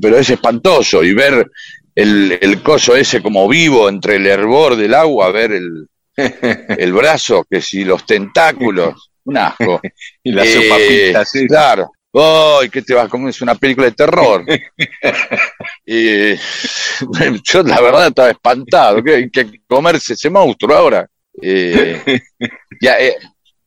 pero 0.00 0.18
es 0.18 0.30
espantoso. 0.30 1.02
Y 1.04 1.14
ver 1.14 1.46
el, 1.94 2.38
el 2.40 2.62
coso 2.62 2.94
ese 2.96 3.22
como 3.22 3.48
vivo 3.48 3.88
entre 3.88 4.16
el 4.16 4.26
hervor 4.26 4.76
del 4.76 4.94
agua, 4.94 5.30
ver 5.30 5.52
el, 5.52 5.86
el 6.78 6.92
brazo, 6.92 7.44
que 7.48 7.60
si 7.60 7.84
los 7.84 8.04
tentáculos, 8.06 9.10
un 9.24 9.36
asco. 9.36 9.80
y 10.22 10.32
las 10.32 10.46
Eh, 10.46 10.52
sopapitas, 10.62 11.30
sí. 11.30 11.46
Claro. 11.46 11.90
¡Ay, 12.14 12.70
qué 12.70 12.80
te 12.82 12.94
vas 12.94 13.04
a 13.06 13.08
comer! 13.08 13.28
Es 13.30 13.42
una 13.42 13.54
película 13.54 13.86
de 13.86 13.92
terror. 13.92 14.44
Eh, 15.90 16.38
yo, 17.44 17.62
la 17.62 17.80
verdad, 17.80 18.08
estaba 18.08 18.30
espantado. 18.30 19.02
que 19.02 19.14
hay 19.14 19.30
que 19.30 19.60
comerse 19.66 20.12
ese 20.14 20.28
monstruo 20.28 20.76
ahora. 20.76 21.06
Eh, 21.40 22.20
ya, 22.80 22.98
eh, 23.00 23.16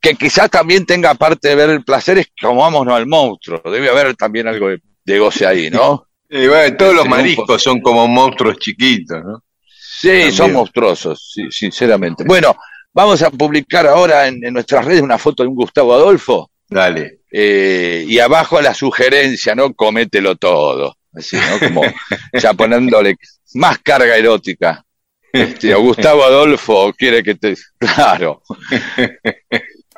que 0.01 0.15
quizás 0.15 0.49
también 0.49 0.85
tenga 0.85 1.13
parte 1.13 1.49
de 1.49 1.55
ver 1.55 1.69
el 1.69 1.83
placer, 1.83 2.17
es 2.17 2.27
que 2.27 2.45
comámonos 2.47 2.93
al 2.93 3.05
monstruo. 3.07 3.61
Debe 3.65 3.89
haber 3.89 4.15
también 4.15 4.47
algo 4.47 4.69
de, 4.69 4.81
de 5.05 5.19
goce 5.19 5.45
ahí, 5.45 5.69
¿no? 5.69 6.07
Y 6.29 6.47
bueno, 6.47 6.75
todos 6.77 6.95
los 6.95 7.07
mariscos 7.07 7.61
son 7.61 7.81
como 7.81 8.07
monstruos 8.07 8.57
chiquitos, 8.57 9.23
¿no? 9.23 9.43
Sí, 9.65 10.07
También. 10.07 10.31
son 10.31 10.53
monstruosos, 10.53 11.31
sí, 11.33 11.43
sinceramente. 11.51 12.23
Bueno, 12.25 12.55
vamos 12.93 13.21
a 13.21 13.29
publicar 13.29 13.85
ahora 13.85 14.27
en, 14.27 14.43
en 14.43 14.53
nuestras 14.53 14.85
redes 14.85 15.01
una 15.01 15.17
foto 15.17 15.43
de 15.43 15.49
un 15.49 15.55
Gustavo 15.55 15.93
Adolfo. 15.93 16.49
Dale. 16.67 17.19
Eh, 17.31 18.05
y 18.07 18.17
abajo 18.19 18.59
la 18.61 18.73
sugerencia, 18.73 19.53
¿no? 19.55 19.73
Comételo 19.73 20.35
todo. 20.37 20.95
Así, 21.13 21.35
¿no? 21.37 21.59
Como 21.59 21.81
ya 22.41 22.53
poniéndole 22.53 23.17
más 23.55 23.79
carga 23.79 24.15
erótica. 24.17 24.83
Este, 25.33 25.73
Gustavo 25.75 26.23
Adolfo 26.23 26.93
quiere 26.97 27.21
que 27.23 27.35
te. 27.35 27.55
Claro. 27.77 28.41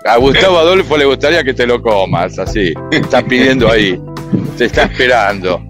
A 0.06 0.18
Gustavo 0.18 0.58
Adolfo 0.58 0.98
le 0.98 1.06
gustaría 1.06 1.44
que 1.44 1.54
te 1.54 1.66
lo 1.66 1.82
comas, 1.82 2.38
así. 2.38 2.74
Está 2.92 3.24
pidiendo 3.24 3.70
ahí. 3.72 4.00
Te 4.58 4.66
está 4.66 4.84
esperando. 4.84 5.62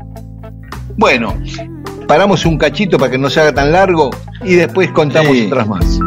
Bueno, 0.97 1.35
paramos 2.07 2.45
un 2.45 2.57
cachito 2.57 2.97
para 2.97 3.11
que 3.11 3.17
no 3.17 3.29
se 3.29 3.41
haga 3.41 3.53
tan 3.53 3.71
largo 3.71 4.09
y 4.43 4.55
después 4.55 4.89
contamos 4.91 5.31
Sí. 5.33 5.45
otras 5.47 5.67
más. 5.67 5.99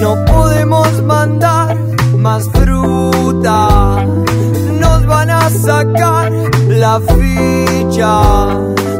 No 0.00 0.24
podemos 0.26 1.02
mandar 1.02 1.76
más 2.18 2.48
fruta. 2.50 4.04
Nos 4.78 5.06
van 5.06 5.30
a 5.30 5.48
sacar 5.50 6.32
la 6.68 7.00
ficha. 7.00 8.46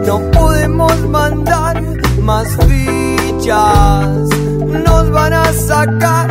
No 0.06 0.20
podemos 0.32 0.98
mandar 1.08 1.82
más 2.20 2.48
fichas. 2.66 4.28
Nos 4.66 5.10
van 5.10 5.32
a 5.34 5.52
sacar 5.52 6.30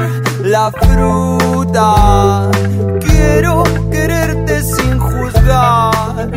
la 0.51 0.69
fruta. 0.69 2.51
Quiero 2.99 3.63
quererte 3.89 4.61
sin 4.61 4.99
juzgar 4.99 6.29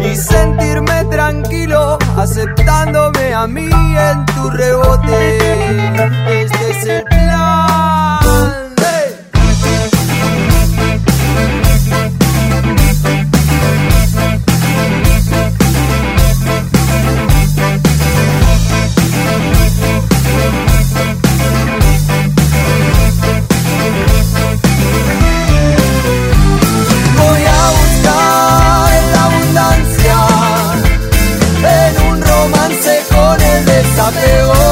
y 0.00 0.16
sentirme 0.16 1.04
tranquilo 1.10 1.98
aceptándome 2.16 3.34
a 3.34 3.46
mí 3.46 3.68
en 3.68 4.26
tu 4.26 4.50
rebote. 4.50 5.38
Este 6.40 6.70
es 6.70 6.86
el 6.86 7.19
el 34.16 34.69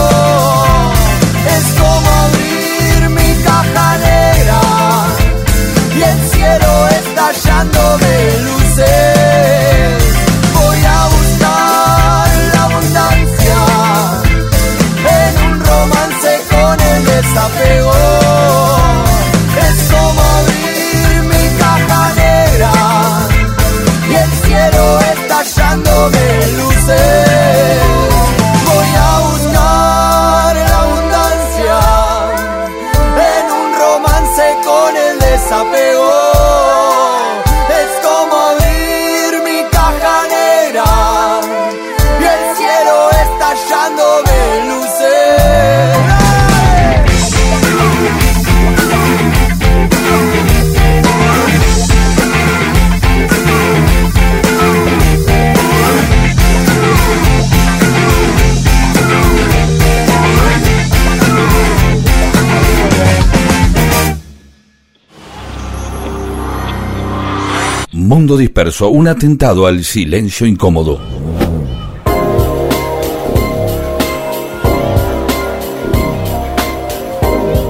Mundo 68.08 68.38
disperso, 68.38 68.88
un 68.88 69.06
atentado 69.06 69.66
al 69.66 69.84
silencio 69.84 70.46
incómodo. 70.46 70.98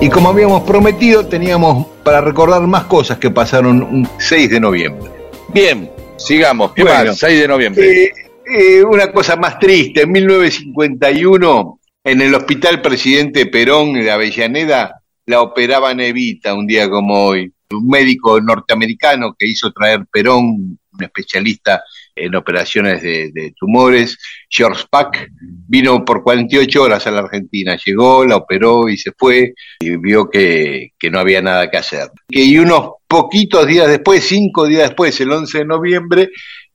Y 0.00 0.08
como 0.08 0.28
habíamos 0.28 0.62
prometido, 0.62 1.26
teníamos 1.26 1.88
para 2.04 2.20
recordar 2.20 2.62
más 2.68 2.84
cosas 2.84 3.18
que 3.18 3.32
pasaron 3.32 3.82
un 3.82 4.08
6 4.18 4.48
de 4.48 4.60
noviembre. 4.60 5.10
Bien, 5.52 5.90
sigamos. 6.16 6.72
¿Qué 6.72 6.84
Bueno, 6.84 7.06
más? 7.06 7.18
6 7.18 7.40
de 7.40 7.48
noviembre. 7.48 8.04
Eh, 8.04 8.12
eh, 8.46 8.84
una 8.84 9.10
cosa 9.10 9.34
más 9.34 9.58
triste, 9.58 10.02
en 10.02 10.12
1951, 10.12 11.80
en 12.04 12.20
el 12.20 12.32
Hospital 12.32 12.80
Presidente 12.80 13.46
Perón 13.46 13.94
de 13.94 14.08
Avellaneda, 14.08 15.02
la 15.26 15.42
operaban 15.42 15.98
Evita 15.98 16.54
un 16.54 16.68
día 16.68 16.88
como 16.88 17.26
hoy. 17.26 17.52
Un 17.70 17.86
médico 17.88 18.40
norteamericano 18.40 19.34
que 19.38 19.46
hizo 19.46 19.70
traer 19.72 20.06
Perón, 20.10 20.78
un 20.92 21.04
especialista 21.04 21.82
en 22.14 22.34
operaciones 22.34 23.02
de, 23.02 23.30
de 23.32 23.52
tumores, 23.56 24.18
George 24.48 24.84
Pack, 24.90 25.30
vino 25.68 26.04
por 26.04 26.22
48 26.22 26.82
horas 26.82 27.06
a 27.06 27.10
la 27.10 27.20
Argentina, 27.20 27.78
llegó, 27.84 28.24
la 28.24 28.36
operó 28.36 28.88
y 28.88 28.96
se 28.96 29.12
fue 29.16 29.54
y 29.78 29.96
vio 29.96 30.28
que, 30.28 30.92
que 30.98 31.10
no 31.10 31.18
había 31.18 31.42
nada 31.42 31.70
que 31.70 31.76
hacer. 31.76 32.08
Y 32.28 32.58
unos 32.58 32.92
poquitos 33.06 33.66
días 33.66 33.88
después, 33.88 34.24
cinco 34.24 34.66
días 34.66 34.88
después, 34.88 35.20
el 35.20 35.32
11 35.32 35.58
de 35.58 35.64
noviembre, 35.64 36.30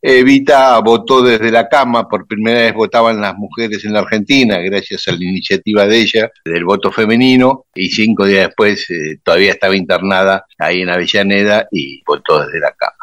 Evita 0.05 0.77
votó 0.79 1.21
desde 1.21 1.49
la 1.49 1.69
cama, 1.69 2.09
por 2.09 2.27
primera 2.27 2.59
vez 2.59 2.73
votaban 2.73 3.21
las 3.21 3.35
mujeres 3.37 3.85
en 3.85 3.93
la 3.93 3.99
Argentina, 3.99 4.57
gracias 4.57 5.07
a 5.07 5.13
la 5.13 5.23
iniciativa 5.23 5.87
de 5.87 5.97
ella, 5.97 6.29
del 6.43 6.65
voto 6.65 6.91
femenino, 6.91 7.67
y 7.73 7.87
cinco 7.87 8.25
días 8.25 8.47
después 8.47 8.85
eh, 8.89 9.19
todavía 9.23 9.51
estaba 9.51 9.77
internada 9.77 10.45
ahí 10.57 10.81
en 10.81 10.89
Avellaneda 10.89 11.69
y 11.71 12.03
votó 12.05 12.45
desde 12.45 12.59
la 12.59 12.73
cama. 12.73 12.97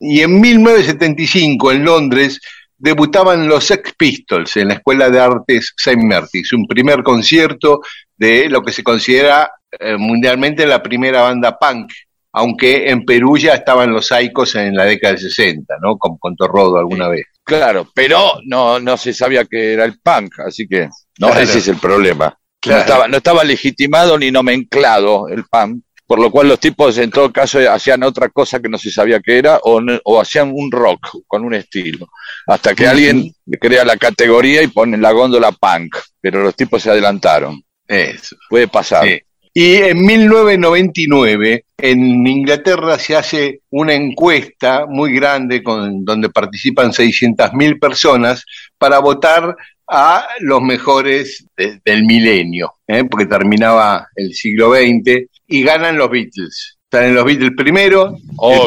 Y 0.00 0.22
en 0.22 0.40
1975, 0.40 1.72
en 1.72 1.84
Londres, 1.84 2.40
debutaban 2.78 3.46
los 3.46 3.64
Sex 3.64 3.92
Pistols 3.94 4.56
en 4.56 4.68
la 4.68 4.74
Escuela 4.74 5.10
de 5.10 5.20
Artes 5.20 5.74
St. 5.76 6.02
Martin's, 6.02 6.54
un 6.54 6.66
primer 6.66 7.02
concierto 7.02 7.82
de 8.16 8.48
lo 8.48 8.62
que 8.62 8.72
se 8.72 8.82
considera 8.82 9.50
eh, 9.78 9.98
mundialmente 9.98 10.66
la 10.66 10.82
primera 10.82 11.20
banda 11.20 11.58
punk, 11.58 11.92
aunque 12.38 12.90
en 12.90 13.02
Perú 13.06 13.38
ya 13.38 13.54
estaban 13.54 13.90
los 13.94 14.08
Saicos 14.08 14.56
en 14.56 14.76
la 14.76 14.84
década 14.84 15.14
del 15.14 15.22
60, 15.22 15.76
¿no? 15.80 15.96
Como 15.96 16.18
contó 16.18 16.46
Rodo 16.46 16.76
alguna 16.78 17.08
vez. 17.08 17.24
Claro, 17.42 17.88
pero 17.94 18.34
no, 18.44 18.78
no 18.78 18.98
se 18.98 19.14
sabía 19.14 19.46
que 19.46 19.72
era 19.72 19.86
el 19.86 19.98
punk, 20.00 20.40
así 20.46 20.68
que 20.68 20.86
no, 21.18 21.28
Claro. 21.28 21.40
ese 21.40 21.60
es 21.60 21.68
el 21.68 21.78
problema. 21.78 22.36
Claro. 22.60 22.76
No, 22.78 22.84
estaba, 22.84 23.08
no 23.08 23.16
estaba 23.16 23.42
legitimado 23.42 24.18
ni 24.18 24.30
nomenclado 24.30 25.28
el 25.28 25.44
punk, 25.44 25.82
por 26.06 26.18
lo 26.20 26.30
cual 26.30 26.48
los 26.48 26.60
tipos 26.60 26.98
en 26.98 27.10
todo 27.10 27.32
caso 27.32 27.58
hacían 27.72 28.02
otra 28.02 28.28
cosa 28.28 28.60
que 28.60 28.68
no 28.68 28.76
se 28.76 28.90
sabía 28.90 29.18
que 29.20 29.38
era 29.38 29.58
o, 29.62 29.80
o 30.04 30.20
hacían 30.20 30.52
un 30.54 30.70
rock 30.70 31.08
con 31.26 31.42
un 31.42 31.54
estilo, 31.54 32.06
hasta 32.46 32.74
que 32.74 32.86
alguien 32.86 33.32
crea 33.58 33.82
la 33.86 33.96
categoría 33.96 34.62
y 34.62 34.66
pone 34.66 34.96
en 34.96 35.00
la 35.02 35.12
góndola 35.12 35.52
punk, 35.52 35.96
pero 36.20 36.42
los 36.42 36.54
tipos 36.54 36.82
se 36.82 36.90
adelantaron. 36.90 37.62
Eso. 37.88 38.36
Puede 38.50 38.68
pasar. 38.68 39.06
Sí. 39.06 39.22
Y 39.58 39.76
en 39.76 40.04
1999, 40.04 41.64
en 41.78 42.26
Inglaterra 42.26 42.98
se 42.98 43.16
hace 43.16 43.60
una 43.70 43.94
encuesta 43.94 44.84
muy 44.86 45.14
grande 45.14 45.62
con, 45.62 46.04
donde 46.04 46.28
participan 46.28 46.90
600.000 46.92 47.80
personas 47.80 48.44
para 48.76 48.98
votar 48.98 49.56
a 49.88 50.26
los 50.40 50.60
mejores 50.60 51.46
de- 51.56 51.80
del 51.86 52.04
milenio, 52.04 52.74
¿eh? 52.86 53.04
porque 53.04 53.24
terminaba 53.24 54.08
el 54.14 54.34
siglo 54.34 54.74
XX, 54.74 55.26
y 55.46 55.62
ganan 55.62 55.96
los 55.96 56.10
Beatles. 56.10 56.76
Salen 56.90 57.14
los 57.14 57.24
Beatles 57.24 57.52
primero, 57.56 58.14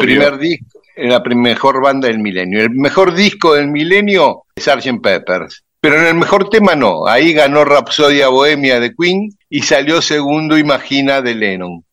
primer 0.00 0.38
disco, 0.38 0.80
la 0.96 1.20
mejor 1.20 1.80
banda 1.82 2.08
del 2.08 2.18
milenio. 2.18 2.62
El 2.62 2.70
mejor 2.70 3.14
disco 3.14 3.54
del 3.54 3.68
milenio 3.68 4.42
es 4.56 4.64
Sgt. 4.64 5.00
Peppers. 5.00 5.62
Pero 5.80 5.98
en 6.00 6.06
el 6.06 6.14
mejor 6.14 6.50
tema 6.50 6.74
no. 6.74 7.06
Ahí 7.06 7.32
ganó 7.32 7.64
Rapsodia 7.64 8.28
Bohemia 8.28 8.80
de 8.80 8.94
Queen 8.94 9.30
y 9.48 9.62
salió 9.62 10.02
segundo 10.02 10.58
Imagina 10.58 11.22
de 11.22 11.34
Lennon. 11.34 11.84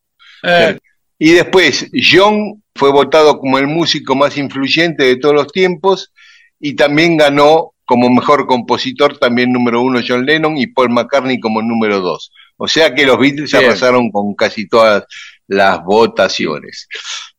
Eh, 0.43 0.77
Y 1.19 1.31
después, 1.31 1.89
John 1.93 2.64
fue 2.76 2.91
votado 2.91 3.39
como 3.39 3.57
el 3.57 3.68
músico 3.68 4.14
más 4.15 4.38
influyente 4.38 5.03
de 5.03 5.15
todos 5.18 5.34
los 5.34 5.47
tiempos 5.51 6.11
y 6.59 6.76
también 6.76 7.18
ganó 7.18 7.73
como 7.85 8.09
mejor 8.09 8.45
compositor, 8.45 9.18
también 9.18 9.51
número 9.53 9.81
uno 9.81 10.01
John 10.05 10.26
Lennon 10.26 10.57
y 10.57 10.68
Paul 10.68 10.89
McCartney 10.89 11.39
como 11.39 11.61
número 11.61 12.01
dos. 12.01 12.31
O 12.57 12.68
sea 12.68 12.93
que 12.93 13.05
los 13.05 13.18
Beatles 13.18 13.51
Bien. 13.51 13.65
arrasaron 13.65 14.11
con 14.11 14.35
casi 14.35 14.68
todas 14.68 15.05
las 15.47 15.81
votaciones. 15.85 16.88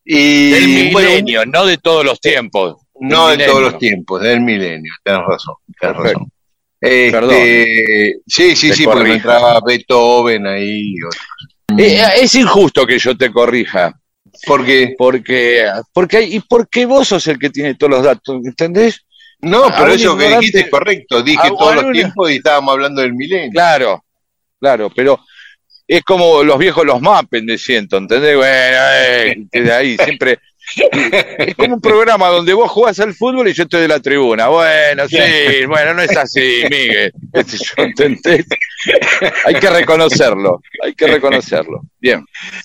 Y 0.05 0.51
del 0.51 0.93
bueno, 0.93 1.11
milenio, 1.11 1.45
no 1.47 1.66
de 1.66 1.77
todos 1.77 2.05
los 2.05 2.19
tiempos. 2.20 2.77
no 2.99 3.29
de 3.29 3.45
todos 3.47 3.61
los 3.62 3.79
tiempos, 3.79 4.23
del 4.23 4.41
milenio, 4.41 4.93
tenés 5.05 5.20
razón, 5.27 5.55
tenés 5.79 5.97
razón. 5.97 6.33
Este, 6.81 7.11
Perdón. 7.11 7.35
sí, 8.27 8.57
sí, 8.57 8.69
Te 8.69 8.75
sí, 8.75 8.85
porque 8.85 9.15
entraba 9.15 9.61
Beethoven 9.67 10.47
ahí. 10.47 10.95
otros. 11.07 11.23
Eh, 11.79 12.03
es 12.23 12.35
injusto 12.35 12.87
que 12.87 12.99
yo 12.99 13.17
te 13.17 13.31
corrija. 13.33 13.93
Porque, 14.47 14.95
Porque, 14.97 15.67
porque, 15.93 16.23
y 16.23 16.41
porque 16.41 16.87
vos 16.87 17.09
sos 17.09 17.27
el 17.27 17.39
que 17.39 17.51
tiene 17.51 17.75
todos 17.75 17.91
los 17.91 18.03
datos, 18.05 18.41
¿entendés? 18.45 19.01
no, 19.41 19.65
pero 19.77 19.93
eso 19.93 20.17
que 20.17 20.29
dijiste 20.29 20.61
es 20.61 20.71
correcto, 20.71 21.23
dije 21.23 21.49
todos 21.59 21.77
los 21.83 21.93
tiempos 21.93 22.31
y 22.31 22.37
estábamos 22.37 22.73
hablando 22.73 23.03
del 23.03 23.15
milenio. 23.15 23.51
Claro, 23.53 24.05
claro, 24.61 24.91
pero 24.95 25.19
es 25.89 26.03
como 26.05 26.45
los 26.45 26.59
viejos 26.59 26.85
los 26.85 27.01
mapen 27.01 27.47
de 27.47 27.59
ciento, 27.59 27.97
¿entendés? 27.97 28.37
Bueno, 28.37 28.77
eh, 28.97 29.37
de 29.53 29.73
ahí 29.73 29.97
siempre. 29.97 30.39
Es 31.39 31.55
como 31.55 31.74
un 31.74 31.81
programa 31.81 32.28
donde 32.28 32.53
vos 32.53 32.70
jugás 32.70 33.01
al 33.01 33.15
fútbol 33.15 33.49
y 33.49 33.53
yo 33.53 33.65
estoy 33.65 33.82
de 33.82 33.89
la 33.89 34.01
tribuna. 34.01 34.49
Bueno, 34.49 35.09
sí, 35.09 35.16
bueno, 35.69 35.95
no 35.95 36.03
es 36.03 36.16
así, 36.16 36.62
Miguel. 36.70 37.12
yo, 37.32 37.82
¿entendés? 37.85 38.47
Hay 39.47 39.55
que 39.55 39.70
reconocerlo, 39.70 40.61
hay 40.82 40.95
que 40.95 41.07
reconocerlo. 41.07 41.82
Bien. 41.99 42.24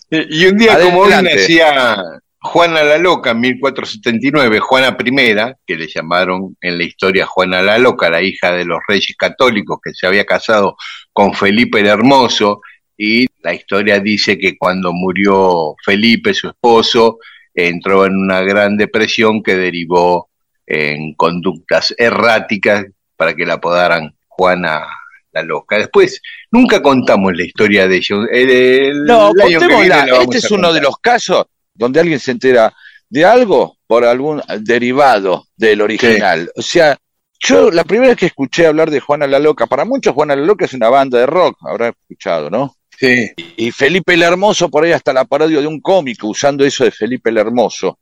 Y 0.09 0.45
un 0.45 0.57
día 0.57 0.79
como 0.79 1.01
hoy 1.01 1.13
Adelante. 1.13 1.35
nacía 1.35 2.03
Juana 2.39 2.83
la 2.83 2.97
Loca 2.97 3.31
en 3.31 3.39
1479, 3.39 4.59
Juana 4.59 4.97
I, 4.99 5.53
que 5.65 5.75
le 5.77 5.87
llamaron 5.87 6.57
en 6.59 6.77
la 6.77 6.83
historia 6.83 7.25
Juana 7.25 7.61
la 7.61 7.77
Loca, 7.77 8.09
la 8.09 8.21
hija 8.21 8.51
de 8.51 8.65
los 8.65 8.79
reyes 8.85 9.15
católicos 9.17 9.79
que 9.81 9.93
se 9.93 10.05
había 10.05 10.25
casado 10.25 10.75
con 11.13 11.33
Felipe 11.33 11.79
el 11.79 11.87
Hermoso, 11.87 12.61
y 12.97 13.27
la 13.41 13.53
historia 13.53 13.99
dice 13.99 14.37
que 14.37 14.57
cuando 14.57 14.91
murió 14.91 15.75
Felipe, 15.83 16.33
su 16.33 16.49
esposo, 16.49 17.17
entró 17.53 18.05
en 18.05 18.15
una 18.17 18.41
gran 18.41 18.77
depresión 18.77 19.43
que 19.43 19.55
derivó 19.55 20.29
en 20.65 21.13
conductas 21.15 21.93
erráticas 21.97 22.85
para 23.15 23.35
que 23.35 23.45
la 23.45 23.55
apodaran 23.55 24.15
Juana 24.27 24.85
la 25.31 25.41
Loca. 25.43 25.77
Después, 25.77 26.21
nunca 26.51 26.81
contamos 26.81 27.35
la 27.35 27.43
historia 27.43 27.87
de 27.87 27.95
ellos. 27.97 28.27
El- 28.31 28.49
el 28.49 29.03
No, 29.05 29.31
año 29.43 29.59
que 29.59 29.67
viene 29.67 30.11
Este 30.21 30.37
es 30.37 30.51
uno 30.51 30.71
de 30.71 30.81
los 30.81 30.97
casos 30.99 31.45
donde 31.73 31.99
alguien 31.99 32.19
se 32.19 32.31
entera 32.31 32.73
de 33.09 33.25
algo 33.25 33.77
por 33.87 34.05
algún 34.05 34.41
derivado 34.59 35.45
del 35.55 35.81
original. 35.81 36.51
O 36.55 36.61
sea, 36.61 36.97
yo 37.39 37.71
la 37.71 37.83
primera 37.83 38.09
vez 38.09 38.17
que 38.17 38.25
escuché 38.27 38.65
hablar 38.67 38.89
de 38.89 38.99
Juana 38.99 39.27
la 39.27 39.39
Loca, 39.39 39.67
para 39.67 39.85
muchos 39.85 40.13
Juana 40.13 40.35
la 40.35 40.45
Loca 40.45 40.65
es 40.65 40.73
una 40.73 40.89
banda 40.89 41.19
de 41.19 41.25
rock, 41.25 41.57
habrá 41.67 41.89
escuchado, 41.89 42.49
¿no? 42.49 42.75
Sí. 43.03 43.31
Y 43.57 43.71
Felipe 43.71 44.13
el 44.13 44.21
Hermoso, 44.23 44.69
por 44.69 44.85
ahí 44.85 44.93
hasta 44.93 45.11
la 45.11 45.25
parodia 45.25 45.59
de 45.59 45.67
un 45.67 45.81
cómico 45.81 46.27
usando 46.27 46.63
eso 46.63 46.85
de 46.85 46.91
Felipe 46.91 47.29
el 47.29 47.37
Hermoso. 47.37 47.99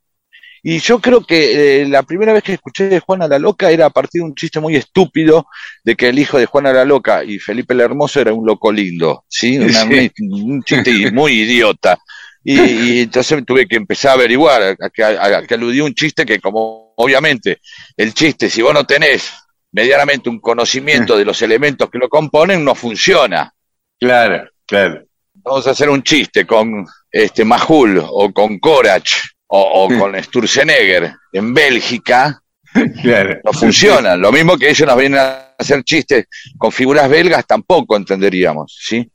Y 0.62 0.78
yo 0.78 1.00
creo 1.00 1.24
que 1.26 1.80
eh, 1.82 1.88
la 1.88 2.04
primera 2.04 2.32
vez 2.32 2.44
que 2.44 2.52
escuché 2.52 2.88
de 2.88 3.00
Juana 3.00 3.26
la 3.26 3.40
Loca 3.40 3.68
era 3.72 3.86
a 3.86 3.90
partir 3.90 4.20
de 4.20 4.26
un 4.28 4.34
chiste 4.36 4.60
muy 4.60 4.76
estúpido 4.76 5.46
de 5.82 5.96
que 5.96 6.08
el 6.08 6.18
hijo 6.20 6.38
de 6.38 6.46
Juana 6.46 6.72
la 6.72 6.84
Loca 6.84 7.24
y 7.24 7.40
Felipe 7.40 7.74
el 7.74 7.80
Hermoso 7.80 8.20
era 8.20 8.32
un 8.32 8.46
loco 8.46 8.70
lindo, 8.70 9.24
¿sí? 9.28 9.58
Una- 9.58 9.72
Sí. 9.86 10.10
Un, 10.20 10.62
chiste 10.62 11.10
muy 11.12 11.32
idiota. 11.32 11.98
Y, 12.44 12.60
y 12.60 13.00
entonces 13.00 13.44
tuve 13.44 13.66
que 13.66 13.74
empezar 13.76 14.12
a 14.12 14.14
averiguar, 14.14 14.76
a, 14.80 14.90
que, 14.90 15.02
a- 15.02 15.38
a 15.38 15.46
que 15.46 15.54
aludía 15.54 15.82
un 15.82 15.94
chiste 15.94 16.24
que 16.24 16.38
como 16.38 16.92
obviamente 16.96 17.58
el 17.96 18.14
chiste, 18.14 18.48
si 18.48 18.62
vos 18.62 18.72
no 18.72 18.84
tenés 18.84 19.32
medianamente 19.72 20.28
un 20.30 20.38
conocimiento 20.38 21.16
de 21.16 21.24
los 21.24 21.42
elementos 21.42 21.90
que 21.90 21.98
lo 21.98 22.08
componen, 22.08 22.64
no 22.64 22.74
funciona 22.76 23.52
Claro, 23.98 24.48
claro. 24.72 25.04
vamos 25.34 25.66
a 25.66 25.70
hacer 25.70 25.88
un 25.90 26.02
chiste 26.02 26.46
con 26.46 26.86
este 27.10 27.44
Majul 27.44 28.02
o 28.04 28.32
con 28.32 28.58
Korach 28.58 29.10
o, 29.48 29.84
o 29.84 29.98
con 29.98 30.14
Sturzenegger 30.22 31.12
en 31.32 31.52
Bélgica, 31.54 32.40
Claro. 33.02 33.38
no 33.44 33.52
funcionan. 33.52 34.18
Lo 34.20 34.32
mismo 34.32 34.56
que 34.56 34.70
ellos 34.70 34.86
nos 34.88 34.96
vienen 34.96 35.18
a 35.20 35.54
hacer 35.58 35.82
chistes 35.84 36.24
con 36.56 36.72
figuras 36.72 37.08
belgas, 37.08 37.46
tampoco 37.46 37.96
entenderíamos, 37.96 38.74
¿sí? 38.80 39.10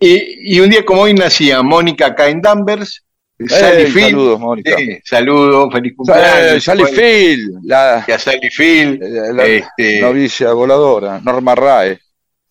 Y, 0.00 0.56
y 0.56 0.60
un 0.60 0.70
día 0.70 0.84
como 0.84 1.02
hoy 1.02 1.14
nacía 1.14 1.62
Mónica 1.62 2.14
Cain 2.14 2.40
Danvers, 2.40 3.04
Sally 3.46 3.82
Eh, 3.82 3.86
Field. 3.86 4.06
saludos, 4.10 4.40
Mónica. 4.40 4.76
Sí, 4.76 4.98
saludos, 5.04 5.72
feliz 5.72 5.92
Eh, 5.92 5.96
cumpleaños. 5.96 6.64
Sally 6.64 6.82
Bueno, 6.82 6.96
Field, 6.96 7.58
la, 7.64 8.04
y 8.08 8.10
a 8.12 8.18
Sally 8.18 8.50
Field. 8.50 9.00
la- 9.00 9.32
la 9.32 9.44
este, 9.46 10.00
novicia 10.00 10.52
voladora, 10.52 11.20
Norma 11.22 11.54
Rae. 11.54 12.00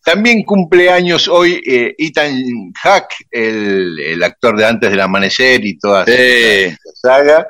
También 0.08 0.44
cumpleaños 0.44 1.28
hoy 1.28 1.62
eh, 1.68 1.94
Ethan 1.98 2.72
Hack, 2.82 3.10
el, 3.30 4.00
el 4.00 4.24
actor 4.24 4.56
de 4.56 4.66
Antes 4.66 4.90
del 4.90 5.02
Amanecer 5.02 5.66
y 5.66 5.78
toda 5.78 6.06
Eh, 6.08 6.68
esa 6.68 6.78
saga. 6.96 7.48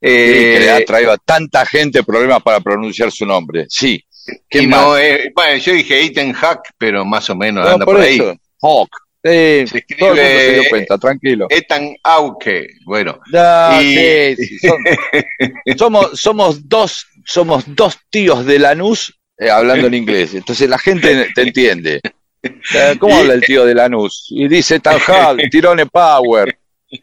Eh, 0.00 0.26
Sí, 0.32 0.34
que 0.54 0.60
le 0.60 0.70
ha 0.70 0.84
traído 0.86 1.12
a 1.12 1.18
tanta 1.18 1.66
gente 1.66 2.02
problemas 2.02 2.42
para 2.42 2.60
pronunciar 2.60 3.12
su 3.12 3.26
nombre. 3.26 3.66
Sí. 3.68 4.02
¿Qué 4.48 4.66
no, 4.66 4.96
eh, 4.96 5.30
bueno, 5.34 5.58
yo 5.58 5.72
dije 5.74 6.02
Ethan 6.02 6.32
Hack, 6.32 6.60
pero 6.78 7.04
más 7.04 7.28
o 7.28 7.36
menos 7.36 7.66
No, 7.66 7.72
anda 7.72 7.84
por 7.84 7.96
por, 7.96 8.04
ahí. 8.04 8.18
Hawk. 8.62 8.88
Sí, 9.22 9.30
Se 9.30 9.64
escribe- 9.78 9.98
todo 9.98 10.12
el 10.14 10.16
mundo 10.16 10.40
se 10.40 10.52
dio 10.60 10.70
cuenta, 10.70 10.96
tranquilo. 10.98 11.46
Ethan 11.50 11.94
Auke, 12.04 12.68
bueno. 12.86 13.18
No, 13.30 13.82
y- 13.82 14.34
sí, 14.36 14.46
sí, 14.46 14.58
son- 14.66 15.76
somos, 15.76 16.10
somos 16.20 16.68
dos, 16.68 17.06
somos 17.26 17.64
dos 17.66 17.98
tíos 18.08 18.46
de 18.46 18.60
Lanús 18.60 19.17
eh, 19.38 19.50
hablando 19.50 19.86
en 19.86 19.94
inglés. 20.02 20.34
Entonces 20.34 20.68
la 20.68 20.78
gente 20.78 21.28
te 21.34 21.42
entiende. 21.42 22.00
Eh, 22.42 22.96
¿Cómo 22.98 23.16
habla 23.16 23.34
el 23.34 23.42
tío 23.42 23.64
de 23.64 23.74
Lanús? 23.74 24.26
Y 24.30 24.48
dice 24.48 24.80
Tan 24.80 24.98
Hall, 25.06 25.40
Tirone 25.50 25.86
Power. 25.86 26.58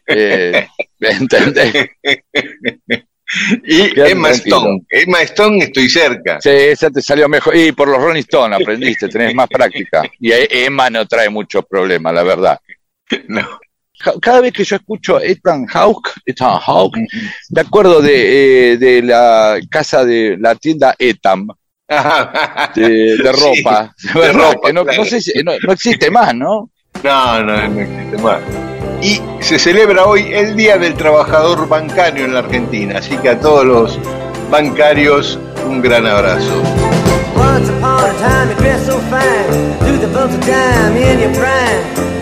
Eh, 0.06 0.66
¿Entendés? 1.00 1.90
Y 3.64 4.00
Emma. 4.00 4.30
Stone. 4.30 4.84
Emma 4.88 5.22
Stone 5.22 5.64
estoy 5.64 5.88
cerca. 5.88 6.40
Sí, 6.40 6.50
esa 6.50 6.90
te 6.90 7.02
salió 7.02 7.28
mejor. 7.28 7.54
Y 7.56 7.72
por 7.72 7.88
los 7.88 7.98
Rolling 7.98 8.20
Stones 8.20 8.60
aprendiste, 8.60 9.08
tenés 9.08 9.34
más 9.34 9.48
práctica. 9.48 10.02
Y 10.20 10.32
Emma 10.32 10.90
no 10.90 11.06
trae 11.06 11.28
muchos 11.28 11.64
problemas, 11.66 12.14
la 12.14 12.22
verdad. 12.22 12.58
No. 13.28 13.60
Cada 14.20 14.40
vez 14.40 14.52
que 14.52 14.64
yo 14.64 14.76
escucho 14.76 15.20
Ethan 15.20 15.66
Hawke, 15.66 16.10
Ethan 16.24 16.58
Hawke, 16.60 16.98
me 17.50 17.60
acuerdo 17.62 18.02
de, 18.02 18.72
eh, 18.72 18.76
de 18.76 19.02
la 19.02 19.58
casa 19.70 20.04
de 20.04 20.36
la 20.38 20.54
tienda 20.54 20.94
Etam, 20.98 21.48
de, 22.74 22.82
de 22.88 23.16
Sí, 23.16 23.22
ropa, 23.62 23.94
de 24.14 24.32
ropa, 24.32 24.66
Que 24.68 24.72
no, 24.72 24.84
claro. 24.84 24.98
no 24.98 25.04
sé 25.04 25.20
si- 25.20 25.32
no, 25.44 25.52
no 25.66 25.72
existe 25.72 26.10
más, 26.10 26.34
¿no? 26.34 26.70
No, 27.04 27.42
no, 27.42 27.68
no 27.68 27.80
existe 27.80 28.18
más. 28.18 28.40
Y 29.02 29.20
se 29.40 29.58
celebra 29.58 30.06
hoy 30.06 30.32
el 30.32 30.56
Día 30.56 30.78
del 30.78 30.94
Trabajador 30.94 31.68
Bancario 31.68 32.24
en 32.24 32.32
la 32.34 32.40
Argentina, 32.40 32.98
así 32.98 33.16
que 33.18 33.28
a 33.30 33.38
todos 33.40 33.64
los 33.64 33.98
bancarios 34.50 35.38
un 35.66 35.80
gran 35.82 36.06
abrazo. 36.06 36.62
Once 37.36 37.70
upon 37.70 38.04
a 38.04 38.12
time 38.18 38.48
you 38.50 38.56
dressed 38.56 38.86
so 38.86 38.98
fine, 39.10 39.78
through 39.80 39.98
the 40.00 40.06
bumps 40.08 40.34
of 40.34 40.40
time 40.46 40.96
in 40.96 41.20
your 41.20 41.32
prime. 41.34 42.15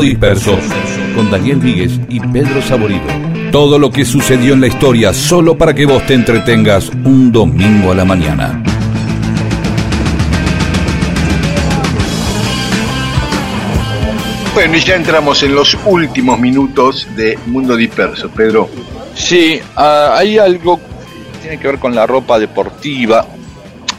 Mundo 0.00 0.12
Disperso, 0.12 0.58
con 1.14 1.30
Daniel 1.30 1.58
Víguez 1.58 1.92
y 2.08 2.20
Pedro 2.20 2.62
Saborido. 2.62 3.04
Todo 3.52 3.78
lo 3.78 3.90
que 3.90 4.06
sucedió 4.06 4.54
en 4.54 4.62
la 4.62 4.68
historia 4.68 5.12
solo 5.12 5.58
para 5.58 5.74
que 5.74 5.84
vos 5.84 6.06
te 6.06 6.14
entretengas 6.14 6.88
un 7.04 7.30
domingo 7.30 7.92
a 7.92 7.94
la 7.94 8.06
mañana. 8.06 8.62
Bueno, 14.54 14.74
y 14.74 14.80
ya 14.80 14.96
entramos 14.96 15.42
en 15.42 15.54
los 15.54 15.76
últimos 15.84 16.40
minutos 16.40 17.06
de 17.14 17.38
Mundo 17.44 17.76
Disperso, 17.76 18.30
Pedro. 18.30 18.70
Sí, 19.14 19.60
ah, 19.76 20.14
hay 20.16 20.38
algo 20.38 20.78
que 20.78 21.38
tiene 21.42 21.58
que 21.58 21.66
ver 21.66 21.78
con 21.78 21.94
la 21.94 22.06
ropa 22.06 22.38
deportiva. 22.38 23.26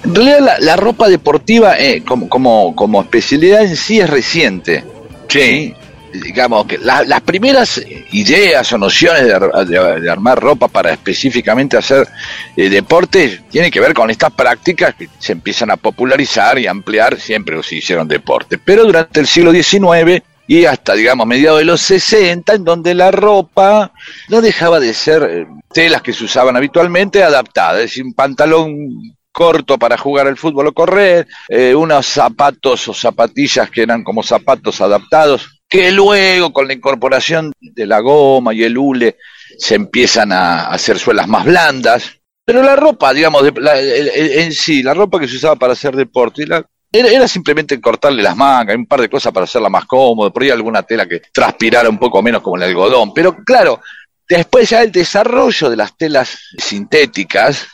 En 0.03 0.15
realidad 0.15 0.39
la, 0.39 0.59
la 0.61 0.75
ropa 0.77 1.09
deportiva 1.09 1.77
eh, 1.77 2.01
como, 2.03 2.27
como, 2.27 2.75
como 2.75 3.01
especialidad 3.01 3.61
en 3.61 3.75
sí 3.75 3.99
es 3.99 4.09
reciente. 4.09 4.83
Sí. 5.27 5.75
Digamos 6.13 6.65
que 6.65 6.77
la- 6.77 7.03
las 7.03 7.21
primeras 7.21 7.81
ideas 8.11 8.71
o 8.73 8.77
nociones 8.77 9.23
de, 9.23 9.99
de- 10.01 10.09
armar 10.11 10.39
ropa 10.39 10.67
para 10.67 10.91
específicamente 10.91 11.77
hacer 11.77 12.07
eh, 12.55 12.69
deporte 12.69 13.41
tienen 13.49 13.71
que 13.71 13.79
ver 13.79 13.93
con 13.93 14.09
estas 14.09 14.31
prácticas 14.31 14.93
que 14.95 15.07
se 15.19 15.31
empiezan 15.31 15.71
a 15.71 15.77
popularizar 15.77 16.59
y 16.59 16.67
ampliar 16.67 17.19
siempre 17.19 17.55
que 17.57 17.63
se 17.63 17.75
hicieron 17.75 18.07
deporte. 18.07 18.57
Pero 18.57 18.85
durante 18.85 19.19
el 19.19 19.27
siglo 19.27 19.51
XIX 19.53 20.21
y 20.47 20.65
hasta, 20.65 20.93
digamos, 20.95 21.25
mediados 21.27 21.59
de 21.59 21.65
los 21.65 21.79
60, 21.81 22.55
en 22.55 22.63
donde 22.65 22.93
la 22.93 23.11
ropa 23.11 23.93
no 24.27 24.41
dejaba 24.41 24.79
de 24.81 24.93
ser 24.93 25.23
eh, 25.23 25.47
telas 25.73 26.01
que 26.01 26.11
se 26.13 26.25
usaban 26.25 26.57
habitualmente 26.57 27.23
adaptadas, 27.23 27.75
es 27.77 27.81
decir, 27.83 28.03
un 28.03 28.13
pantalón 28.13 28.75
corto 29.31 29.77
para 29.79 29.97
jugar 29.97 30.27
al 30.27 30.35
fútbol 30.35 30.67
o 30.67 30.73
correr, 30.73 31.25
eh, 31.47 31.73
unos 31.73 32.05
zapatos 32.05 32.85
o 32.89 32.93
zapatillas 32.93 33.69
que 33.69 33.83
eran 33.83 34.03
como 34.03 34.23
zapatos 34.23 34.81
adaptados, 34.81 35.60
que 35.71 35.89
luego 35.89 36.51
con 36.51 36.67
la 36.67 36.73
incorporación 36.73 37.53
de 37.61 37.85
la 37.85 38.01
goma 38.01 38.53
y 38.53 38.61
el 38.61 38.77
hule 38.77 39.15
se 39.57 39.75
empiezan 39.75 40.33
a 40.33 40.65
hacer 40.65 40.99
suelas 40.99 41.29
más 41.29 41.45
blandas. 41.45 42.11
Pero 42.43 42.61
la 42.61 42.75
ropa, 42.75 43.13
digamos, 43.13 43.41
de- 43.43 43.53
la- 43.61 43.79
en 43.79 44.51
sí, 44.51 44.83
la 44.83 44.93
ropa 44.93 45.17
que 45.17 45.29
se 45.29 45.37
usaba 45.37 45.55
para 45.55 45.71
hacer 45.71 45.95
deporte, 45.95 46.43
era, 46.43 46.61
era 46.91 47.25
simplemente 47.25 47.79
cortarle 47.79 48.21
las 48.21 48.35
mangas, 48.35 48.75
un 48.75 48.85
par 48.85 48.99
de 48.99 49.09
cosas 49.09 49.31
para 49.31 49.45
hacerla 49.45 49.69
más 49.69 49.85
cómoda, 49.85 50.29
por 50.29 50.43
ahí 50.43 50.49
alguna 50.49 50.83
tela 50.83 51.07
que 51.07 51.21
transpirara 51.31 51.87
un 51.89 51.97
poco 51.97 52.21
menos 52.21 52.41
como 52.41 52.57
el 52.57 52.63
algodón. 52.63 53.13
Pero 53.13 53.37
claro, 53.37 53.79
después 54.27 54.69
ya 54.69 54.81
el 54.81 54.91
desarrollo 54.91 55.69
de 55.69 55.77
las 55.77 55.95
telas 55.95 56.37
sintéticas, 56.57 57.67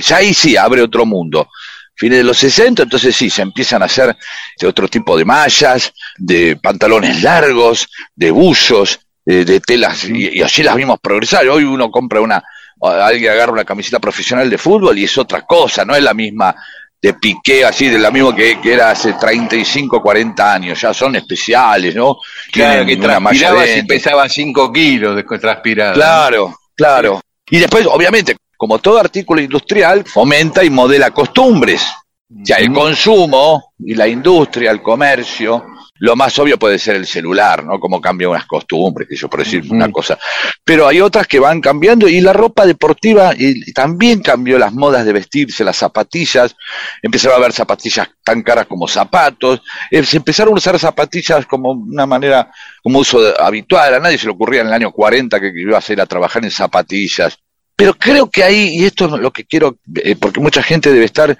ya 0.00 0.16
ahí 0.16 0.32
sí 0.32 0.56
abre 0.56 0.80
otro 0.80 1.04
mundo. 1.04 1.48
Fines 1.96 2.18
de 2.18 2.24
los 2.24 2.36
60, 2.36 2.82
entonces 2.84 3.16
sí, 3.16 3.30
se 3.30 3.42
empiezan 3.42 3.82
a 3.82 3.86
hacer 3.86 4.16
de 4.60 4.66
otro 4.66 4.86
tipo 4.86 5.16
de 5.16 5.24
mallas, 5.24 5.92
de 6.18 6.56
pantalones 6.62 7.22
largos, 7.22 7.88
de 8.14 8.30
buzos, 8.30 9.00
de 9.24 9.58
telas, 9.60 10.04
y, 10.04 10.38
y 10.38 10.42
así 10.42 10.62
las 10.62 10.76
vimos 10.76 11.00
progresar. 11.00 11.48
Hoy 11.48 11.64
uno 11.64 11.90
compra 11.90 12.20
una, 12.20 12.44
alguien 12.80 13.32
agarra 13.32 13.52
una 13.52 13.64
camiseta 13.64 13.98
profesional 13.98 14.48
de 14.48 14.58
fútbol 14.58 14.98
y 14.98 15.04
es 15.04 15.18
otra 15.18 15.42
cosa, 15.42 15.84
no 15.84 15.94
es 15.94 16.02
la 16.02 16.14
misma 16.14 16.54
de 17.00 17.14
piqué, 17.14 17.64
así, 17.64 17.88
de 17.88 17.98
la 17.98 18.10
misma 18.10 18.34
que, 18.34 18.60
que 18.60 18.72
era 18.72 18.90
hace 18.90 19.14
35, 19.14 20.00
40 20.00 20.52
años, 20.52 20.80
ya 20.80 20.92
son 20.94 21.16
especiales, 21.16 21.94
¿no? 21.94 22.16
Claro, 22.50 22.84
Tienen 22.84 22.86
que 22.86 22.96
transpiraba 22.96 23.62
dentro. 23.62 23.86
pesaba 23.86 24.28
5 24.28 24.72
kilos 24.72 25.16
de 25.16 25.22
transpirado. 25.22 25.94
Claro, 25.94 26.58
claro. 26.74 27.20
Y 27.48 27.58
después, 27.58 27.86
obviamente, 27.86 28.36
como 28.56 28.78
todo 28.78 28.98
artículo 28.98 29.40
industrial, 29.40 30.04
fomenta 30.04 30.64
y 30.64 30.70
modela 30.70 31.10
costumbres. 31.10 31.82
Ya 32.28 32.56
el 32.56 32.72
consumo 32.72 33.72
y 33.78 33.94
la 33.94 34.08
industria, 34.08 34.72
el 34.72 34.82
comercio, 34.82 35.64
lo 36.00 36.16
más 36.16 36.36
obvio 36.40 36.58
puede 36.58 36.76
ser 36.78 36.96
el 36.96 37.06
celular, 37.06 37.64
¿no? 37.64 37.78
Como 37.78 38.00
cambia 38.00 38.28
unas 38.28 38.46
costumbres, 38.46 39.08
que 39.08 39.14
yo 39.16 39.30
por 39.30 39.38
decir 39.44 39.64
una 39.70 39.90
cosa. 39.92 40.18
Pero 40.64 40.88
hay 40.88 41.00
otras 41.00 41.28
que 41.28 41.38
van 41.38 41.60
cambiando 41.60 42.08
y 42.08 42.20
la 42.20 42.32
ropa 42.32 42.66
deportiva 42.66 43.32
y 43.38 43.72
también 43.72 44.20
cambió 44.22 44.58
las 44.58 44.72
modas 44.74 45.06
de 45.06 45.12
vestirse, 45.12 45.62
las 45.62 45.76
zapatillas. 45.76 46.56
Empezaron 47.00 47.36
a 47.36 47.38
haber 47.38 47.52
zapatillas 47.52 48.08
tan 48.24 48.42
caras 48.42 48.66
como 48.66 48.88
zapatos. 48.88 49.62
Eh, 49.90 50.02
Se 50.04 50.16
empezaron 50.16 50.52
a 50.54 50.56
usar 50.58 50.78
zapatillas 50.80 51.46
como 51.46 51.70
una 51.70 52.06
manera, 52.06 52.50
como 52.82 52.98
uso 52.98 53.22
de- 53.22 53.34
habitual. 53.38 53.94
A 53.94 54.00
nadie 54.00 54.18
se 54.18 54.26
le 54.26 54.32
ocurría 54.32 54.62
en 54.62 54.66
el 54.66 54.72
año 54.74 54.90
40 54.90 55.40
que 55.40 55.52
ibas 55.54 55.88
a 55.88 55.92
ir 55.92 56.00
a 56.00 56.06
trabajar 56.06 56.44
en 56.44 56.50
zapatillas. 56.50 57.38
Pero 57.76 57.92
creo 57.94 58.30
que 58.30 58.42
ahí, 58.42 58.68
y 58.78 58.84
esto 58.86 59.04
es 59.04 59.20
lo 59.20 59.30
que 59.30 59.44
quiero, 59.44 59.76
eh, 59.96 60.16
porque 60.16 60.40
mucha 60.40 60.62
gente 60.62 60.90
debe 60.92 61.04
estar 61.04 61.36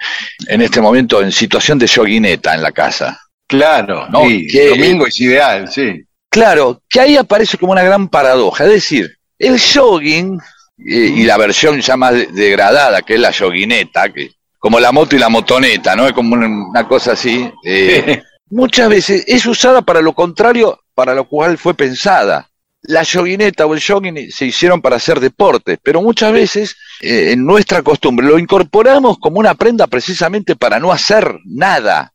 en 0.49 0.61
este 0.63 0.81
momento 0.83 1.23
en 1.23 1.33
situación 1.33 1.79
de 1.79 1.87
yoguineta 1.87 2.55
en 2.55 2.63
la 2.63 2.73
casa. 2.73 3.19
Claro, 3.47 4.07
No, 4.11 4.23
sí, 4.27 4.47
que- 4.47 4.69
domingo 4.69 5.07
es 5.07 5.19
ideal, 5.21 5.71
sí. 5.73 6.03
Claro, 6.29 6.83
que 6.91 7.01
ahí 7.01 7.17
aparece 7.17 7.57
como 7.57 7.73
una 7.73 7.83
gran 7.83 8.09
paradoja. 8.09 8.65
Es 8.65 8.71
decir, 8.71 9.17
el 9.39 9.59
jogging 9.59 10.39
eh, 10.79 11.13
y 11.17 11.23
la 11.25 11.39
versión 11.39 11.81
ya 11.81 11.97
más 11.97 12.13
de- 12.13 12.27
degradada, 12.27 13.01
que 13.01 13.15
es 13.15 13.21
la 13.21 13.31
yoguineta, 13.31 14.13
que 14.13 14.33
como 14.59 14.79
la 14.79 14.93
moto 14.93 15.17
y 15.17 15.19
la 15.19 15.31
motoneta, 15.31 15.97
¿no? 15.97 16.07
Es 16.07 16.13
como 16.13 16.35
una, 16.35 16.47
una 16.47 16.87
cosa 16.87 17.13
así. 17.13 17.51
eh, 17.65 18.23
muchas 18.51 18.89
veces 18.91 19.25
es 19.27 19.47
usada 19.47 19.81
para 19.81 20.03
lo 20.03 20.13
contrario, 20.13 20.81
para 20.95 21.15
lo 21.15 21.25
cual 21.27 21.57
fue 21.57 21.73
pensada. 21.73 22.51
La 22.89 23.03
yoguineta 23.03 23.67
o 23.67 23.75
el 23.75 23.83
jogging 23.83 24.31
se 24.31 24.47
hicieron 24.47 24.81
para 24.81 24.97
hacer 24.97 25.21
deportes, 25.21 25.79
pero 25.83 26.03
muchas 26.03 26.33
veces 26.33 26.77
eh, 27.01 27.33
en 27.33 27.45
nuestra 27.45 27.83
costumbre 27.83 28.27
lo 28.27 28.39
incorporamos 28.39 29.19
como 29.19 29.39
una 29.41 29.55
prenda 29.55 29.87
precisamente 29.87 30.57
para 30.57 30.79
no 30.79 30.93
hacer 30.93 31.39
nada. 31.45 32.13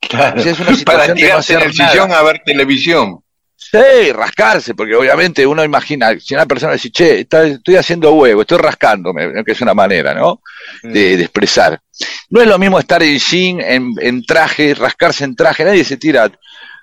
Claro. 0.00 0.40
Es 0.40 0.58
una 0.60 0.76
Para 0.84 1.02
de 1.04 1.08
no 1.10 1.14
tirarse 1.14 1.54
en 1.54 1.62
el 1.62 1.74
nada. 1.74 1.90
sillón 1.90 2.12
a 2.12 2.22
ver 2.22 2.42
televisión. 2.44 3.20
Sí, 3.56 4.12
rascarse, 4.12 4.74
porque 4.74 4.94
obviamente 4.94 5.46
uno 5.46 5.64
imagina, 5.64 6.18
si 6.20 6.34
una 6.34 6.44
persona 6.44 6.74
dice, 6.74 6.90
che, 6.90 7.20
está- 7.20 7.46
estoy 7.46 7.76
haciendo 7.76 8.12
huevo, 8.12 8.42
estoy 8.42 8.58
rascándome, 8.58 9.42
que 9.44 9.52
es 9.52 9.60
una 9.62 9.72
manera, 9.72 10.12
¿no? 10.12 10.42
De, 10.82 11.16
de 11.16 11.22
expresar. 11.22 11.80
No 12.28 12.42
es 12.42 12.46
lo 12.46 12.58
mismo 12.58 12.78
estar 12.78 13.02
en 13.02 13.18
jean, 13.18 13.60
en, 13.60 13.92
en 14.00 14.24
traje, 14.26 14.74
rascarse 14.74 15.24
en 15.24 15.34
traje, 15.34 15.64
nadie 15.64 15.82
se 15.84 15.96
tira 15.96 16.30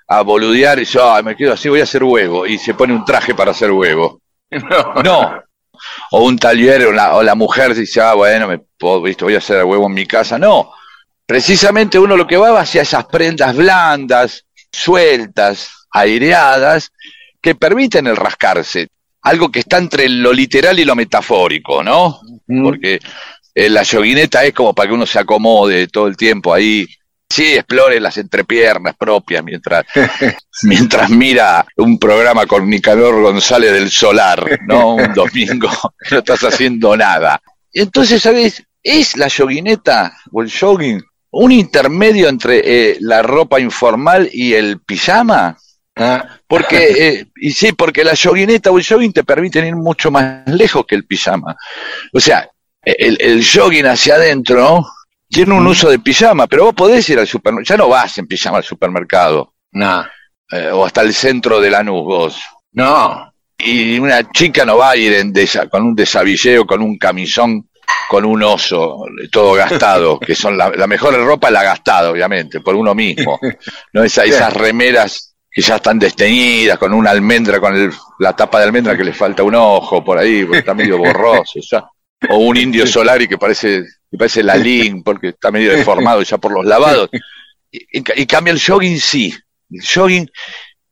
a 0.06 0.22
boludear 0.22 0.78
y 0.80 0.86
ah, 1.00 1.20
me 1.24 1.36
quedo 1.36 1.52
así, 1.52 1.68
voy 1.68 1.80
a 1.80 1.84
hacer 1.84 2.04
huevo, 2.04 2.46
y 2.46 2.58
se 2.58 2.74
pone 2.74 2.92
un 2.92 3.04
traje 3.04 3.34
para 3.34 3.50
hacer 3.52 3.70
huevo. 3.70 4.20
No. 5.04 5.42
O 6.12 6.24
un 6.24 6.38
taller, 6.38 6.86
o 6.86 6.92
la, 6.92 7.16
o 7.16 7.22
la 7.22 7.34
mujer 7.34 7.74
dice, 7.74 8.00
ah, 8.00 8.14
bueno, 8.14 8.46
me 8.46 8.58
puedo, 8.58 9.02
¿viste? 9.02 9.24
voy 9.24 9.34
a 9.34 9.38
hacer 9.38 9.64
huevo 9.64 9.86
en 9.86 9.94
mi 9.94 10.06
casa. 10.06 10.38
No. 10.38 10.70
Precisamente 11.26 11.98
uno 11.98 12.16
lo 12.16 12.26
que 12.26 12.36
va 12.36 12.60
hacia 12.60 12.82
esas 12.82 13.06
prendas 13.06 13.56
blandas, 13.56 14.44
sueltas, 14.70 15.70
aireadas, 15.90 16.92
que 17.40 17.54
permiten 17.54 18.06
el 18.06 18.16
rascarse. 18.16 18.88
Algo 19.22 19.50
que 19.50 19.60
está 19.60 19.78
entre 19.78 20.08
lo 20.08 20.32
literal 20.32 20.78
y 20.78 20.84
lo 20.84 20.94
metafórico, 20.94 21.82
¿no? 21.82 22.20
Porque 22.46 23.00
eh, 23.54 23.68
la 23.68 23.82
yoguineta 23.82 24.44
es 24.44 24.52
como 24.52 24.74
para 24.74 24.88
que 24.88 24.94
uno 24.94 25.06
se 25.06 25.18
acomode 25.18 25.88
todo 25.88 26.06
el 26.06 26.16
tiempo 26.16 26.52
ahí. 26.52 26.86
Sí, 27.32 27.54
explore 27.54 27.98
las 27.98 28.18
entrepiernas 28.18 28.94
propias 28.94 29.42
mientras, 29.42 29.86
mientras 30.64 31.08
mira 31.08 31.64
un 31.78 31.98
programa 31.98 32.44
con 32.44 32.68
Nicanor 32.68 33.22
González 33.22 33.72
del 33.72 33.90
Solar, 33.90 34.60
¿no? 34.66 34.96
Un 34.96 35.12
domingo, 35.14 35.70
no 36.10 36.18
estás 36.18 36.44
haciendo 36.44 36.94
nada. 36.94 37.40
Entonces, 37.72 38.20
¿sabes? 38.20 38.62
¿Es 38.82 39.16
la 39.16 39.28
yoguineta 39.28 40.14
o 40.30 40.42
el 40.42 40.52
jogging 40.52 41.02
un 41.30 41.52
intermedio 41.52 42.28
entre 42.28 42.60
eh, 42.64 42.98
la 43.00 43.22
ropa 43.22 43.58
informal 43.58 44.28
y 44.30 44.52
el 44.52 44.80
pijama? 44.80 45.56
Ah, 45.96 46.38
Porque, 46.46 46.90
eh, 46.98 47.26
y 47.36 47.52
sí, 47.52 47.72
porque 47.72 48.04
la 48.04 48.12
yoguineta 48.12 48.70
o 48.70 48.76
el 48.76 48.84
jogging 48.84 49.14
te 49.14 49.24
permiten 49.24 49.64
ir 49.64 49.76
mucho 49.76 50.10
más 50.10 50.46
lejos 50.48 50.84
que 50.86 50.96
el 50.96 51.06
pijama. 51.06 51.56
O 52.12 52.20
sea, 52.20 52.46
el, 52.84 53.16
el 53.22 53.42
jogging 53.42 53.86
hacia 53.86 54.16
adentro 54.16 54.84
tiene 55.32 55.54
un 55.54 55.66
uso 55.66 55.88
de 55.90 55.98
pijama, 55.98 56.46
pero 56.46 56.64
vos 56.66 56.74
podés 56.74 57.08
ir 57.10 57.18
al 57.18 57.26
supermercado, 57.26 57.74
ya 57.76 57.82
no 57.82 57.88
vas 57.88 58.18
en 58.18 58.26
pijama 58.26 58.58
al 58.58 58.64
supermercado, 58.64 59.54
no, 59.72 60.04
eh, 60.50 60.70
o 60.72 60.84
hasta 60.84 61.00
el 61.00 61.14
centro 61.14 61.60
de 61.60 61.70
la 61.70 61.82
nube 61.82 62.02
vos. 62.02 62.40
no. 62.72 63.28
Y 63.64 63.96
una 64.00 64.28
chica 64.32 64.64
no 64.64 64.76
va 64.78 64.90
a 64.90 64.96
ir 64.96 65.12
en 65.12 65.32
desa- 65.32 65.68
con 65.70 65.84
un 65.84 65.94
desabilleo, 65.94 66.66
con 66.66 66.82
un 66.82 66.98
camisón, 66.98 67.68
con 68.08 68.24
un 68.24 68.42
oso, 68.42 69.04
todo 69.30 69.52
gastado, 69.52 70.18
que 70.20 70.34
son 70.34 70.58
la, 70.58 70.68
la 70.70 70.88
mejor 70.88 71.14
ropa 71.14 71.48
la 71.48 71.62
gastada, 71.62 72.10
obviamente, 72.10 72.60
por 72.60 72.74
uno 72.74 72.92
mismo. 72.92 73.38
No 73.92 74.02
Esa- 74.02 74.24
esas 74.24 74.52
remeras 74.52 75.36
que 75.48 75.62
ya 75.62 75.76
están 75.76 76.00
desteñidas, 76.00 76.76
con 76.76 76.92
una 76.92 77.10
almendra, 77.12 77.60
con 77.60 77.76
el- 77.76 77.92
la 78.18 78.34
tapa 78.34 78.58
de 78.58 78.64
almendra 78.64 78.96
que 78.96 79.04
le 79.04 79.12
falta 79.12 79.44
un 79.44 79.54
ojo 79.54 80.02
por 80.02 80.18
ahí, 80.18 80.44
porque 80.44 80.58
está 80.58 80.74
medio 80.74 80.98
borroso 80.98 81.60
ya. 81.70 81.84
O 82.30 82.38
un 82.38 82.56
indio 82.56 82.86
solari 82.86 83.26
que 83.28 83.38
parece, 83.38 83.82
que 84.10 84.16
parece 84.18 84.42
la 84.42 84.56
Lin, 84.56 85.02
porque 85.02 85.28
está 85.30 85.50
medio 85.50 85.72
deformado 85.72 86.22
ya 86.22 86.38
por 86.38 86.52
los 86.52 86.64
lavados. 86.64 87.08
Y, 87.74 88.00
y- 88.00 88.04
y 88.22 88.26
cambia 88.26 88.52
el 88.52 88.60
jogging, 88.60 89.00
sí. 89.00 89.34
El 89.70 89.80
jogging 89.82 90.30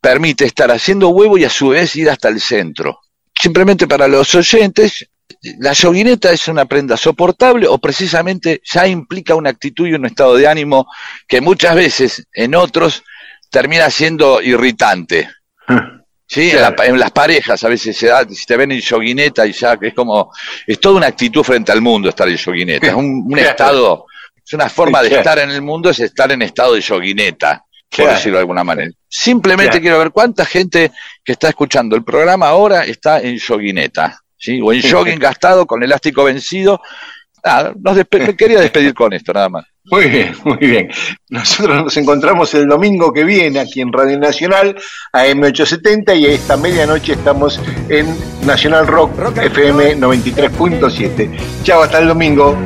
permite 0.00 0.46
estar 0.46 0.70
haciendo 0.70 1.10
huevo 1.10 1.36
y 1.36 1.44
a 1.44 1.50
su 1.50 1.68
vez 1.68 1.94
ir 1.96 2.08
hasta 2.08 2.28
el 2.30 2.40
centro. 2.40 3.00
Simplemente 3.38 3.86
para 3.86 4.08
los 4.08 4.34
oyentes, 4.34 5.06
la 5.58 5.74
yoguineta 5.74 6.32
es 6.32 6.48
una 6.48 6.64
prenda 6.64 6.96
soportable 6.96 7.66
o 7.68 7.76
precisamente 7.76 8.62
ya 8.64 8.86
implica 8.88 9.34
una 9.34 9.50
actitud 9.50 9.86
y 9.88 9.92
un 9.92 10.06
estado 10.06 10.36
de 10.36 10.48
ánimo 10.48 10.86
que 11.28 11.42
muchas 11.42 11.74
veces 11.74 12.26
en 12.32 12.54
otros 12.54 13.02
termina 13.50 13.90
siendo 13.90 14.40
irritante. 14.40 15.28
Sí, 16.32 16.48
en, 16.50 16.60
la- 16.62 16.74
en 16.84 16.96
las 16.98 17.10
parejas 17.10 17.64
a 17.64 17.68
veces 17.68 17.96
se 17.96 18.06
da, 18.06 18.24
si 18.28 18.46
te 18.46 18.56
ven 18.56 18.70
en 18.70 18.78
yoguineta 18.80 19.44
y 19.46 19.52
ya 19.52 19.76
que 19.76 19.88
es 19.88 19.94
como, 19.94 20.30
es 20.64 20.78
toda 20.78 20.98
una 20.98 21.08
actitud 21.08 21.42
frente 21.42 21.72
al 21.72 21.80
mundo 21.80 22.08
estar 22.08 22.28
en 22.28 22.36
yoguineta, 22.36 22.86
es 22.86 22.94
un, 22.94 23.24
un 23.26 23.32
Claro. 23.32 23.48
estado, 23.50 24.06
es 24.46 24.52
una 24.52 24.68
forma 24.68 25.02
de 25.02 25.08
Claro. 25.08 25.22
estar 25.22 25.38
en 25.40 25.50
el 25.50 25.60
mundo, 25.60 25.90
es 25.90 25.98
estar 25.98 26.30
en 26.30 26.42
estado 26.42 26.74
de 26.74 26.82
yoguineta, 26.82 27.64
por 27.96 28.08
decirlo 28.10 28.38
de 28.38 28.42
alguna 28.42 28.62
manera. 28.62 28.92
Simplemente 29.08 29.80
quiero 29.80 29.98
ver 29.98 30.12
cuánta 30.12 30.44
gente 30.46 30.92
que 31.24 31.32
está 31.32 31.48
escuchando 31.48 31.96
el 31.96 32.04
programa 32.04 32.46
ahora 32.46 32.84
está 32.84 33.18
en 33.20 33.36
yoguineta, 33.36 34.20
¿sí? 34.38 34.60
O 34.62 34.72
en 34.72 34.88
jogging 34.88 35.18
gastado 35.18 35.66
con 35.66 35.82
elástico 35.82 36.22
vencido. 36.22 36.80
Nada, 37.44 37.72
nos 37.80 37.96
despe- 37.96 38.26
me 38.26 38.36
quería 38.36 38.60
despedir 38.60 38.94
con 38.94 39.12
esto, 39.12 39.32
nada 39.32 39.48
más. 39.48 39.64
Muy 39.90 40.06
bien, 40.08 40.34
muy 40.44 40.58
bien. 40.58 40.88
Nosotros 41.30 41.84
nos 41.84 41.96
encontramos 41.96 42.52
el 42.54 42.68
domingo 42.68 43.12
que 43.12 43.24
viene 43.24 43.58
aquí 43.60 43.80
en 43.80 43.92
Radio 43.92 44.18
Nacional, 44.18 44.76
AM870, 45.12 46.16
y 46.18 46.26
a 46.26 46.32
esta 46.32 46.56
medianoche 46.56 47.12
estamos 47.14 47.60
en 47.88 48.06
Nacional 48.46 48.86
Rock, 48.86 49.12
FM 49.38 49.96
93.7. 49.96 51.30
Chao, 51.64 51.82
hasta 51.82 51.98
el 51.98 52.08
domingo. 52.08 52.56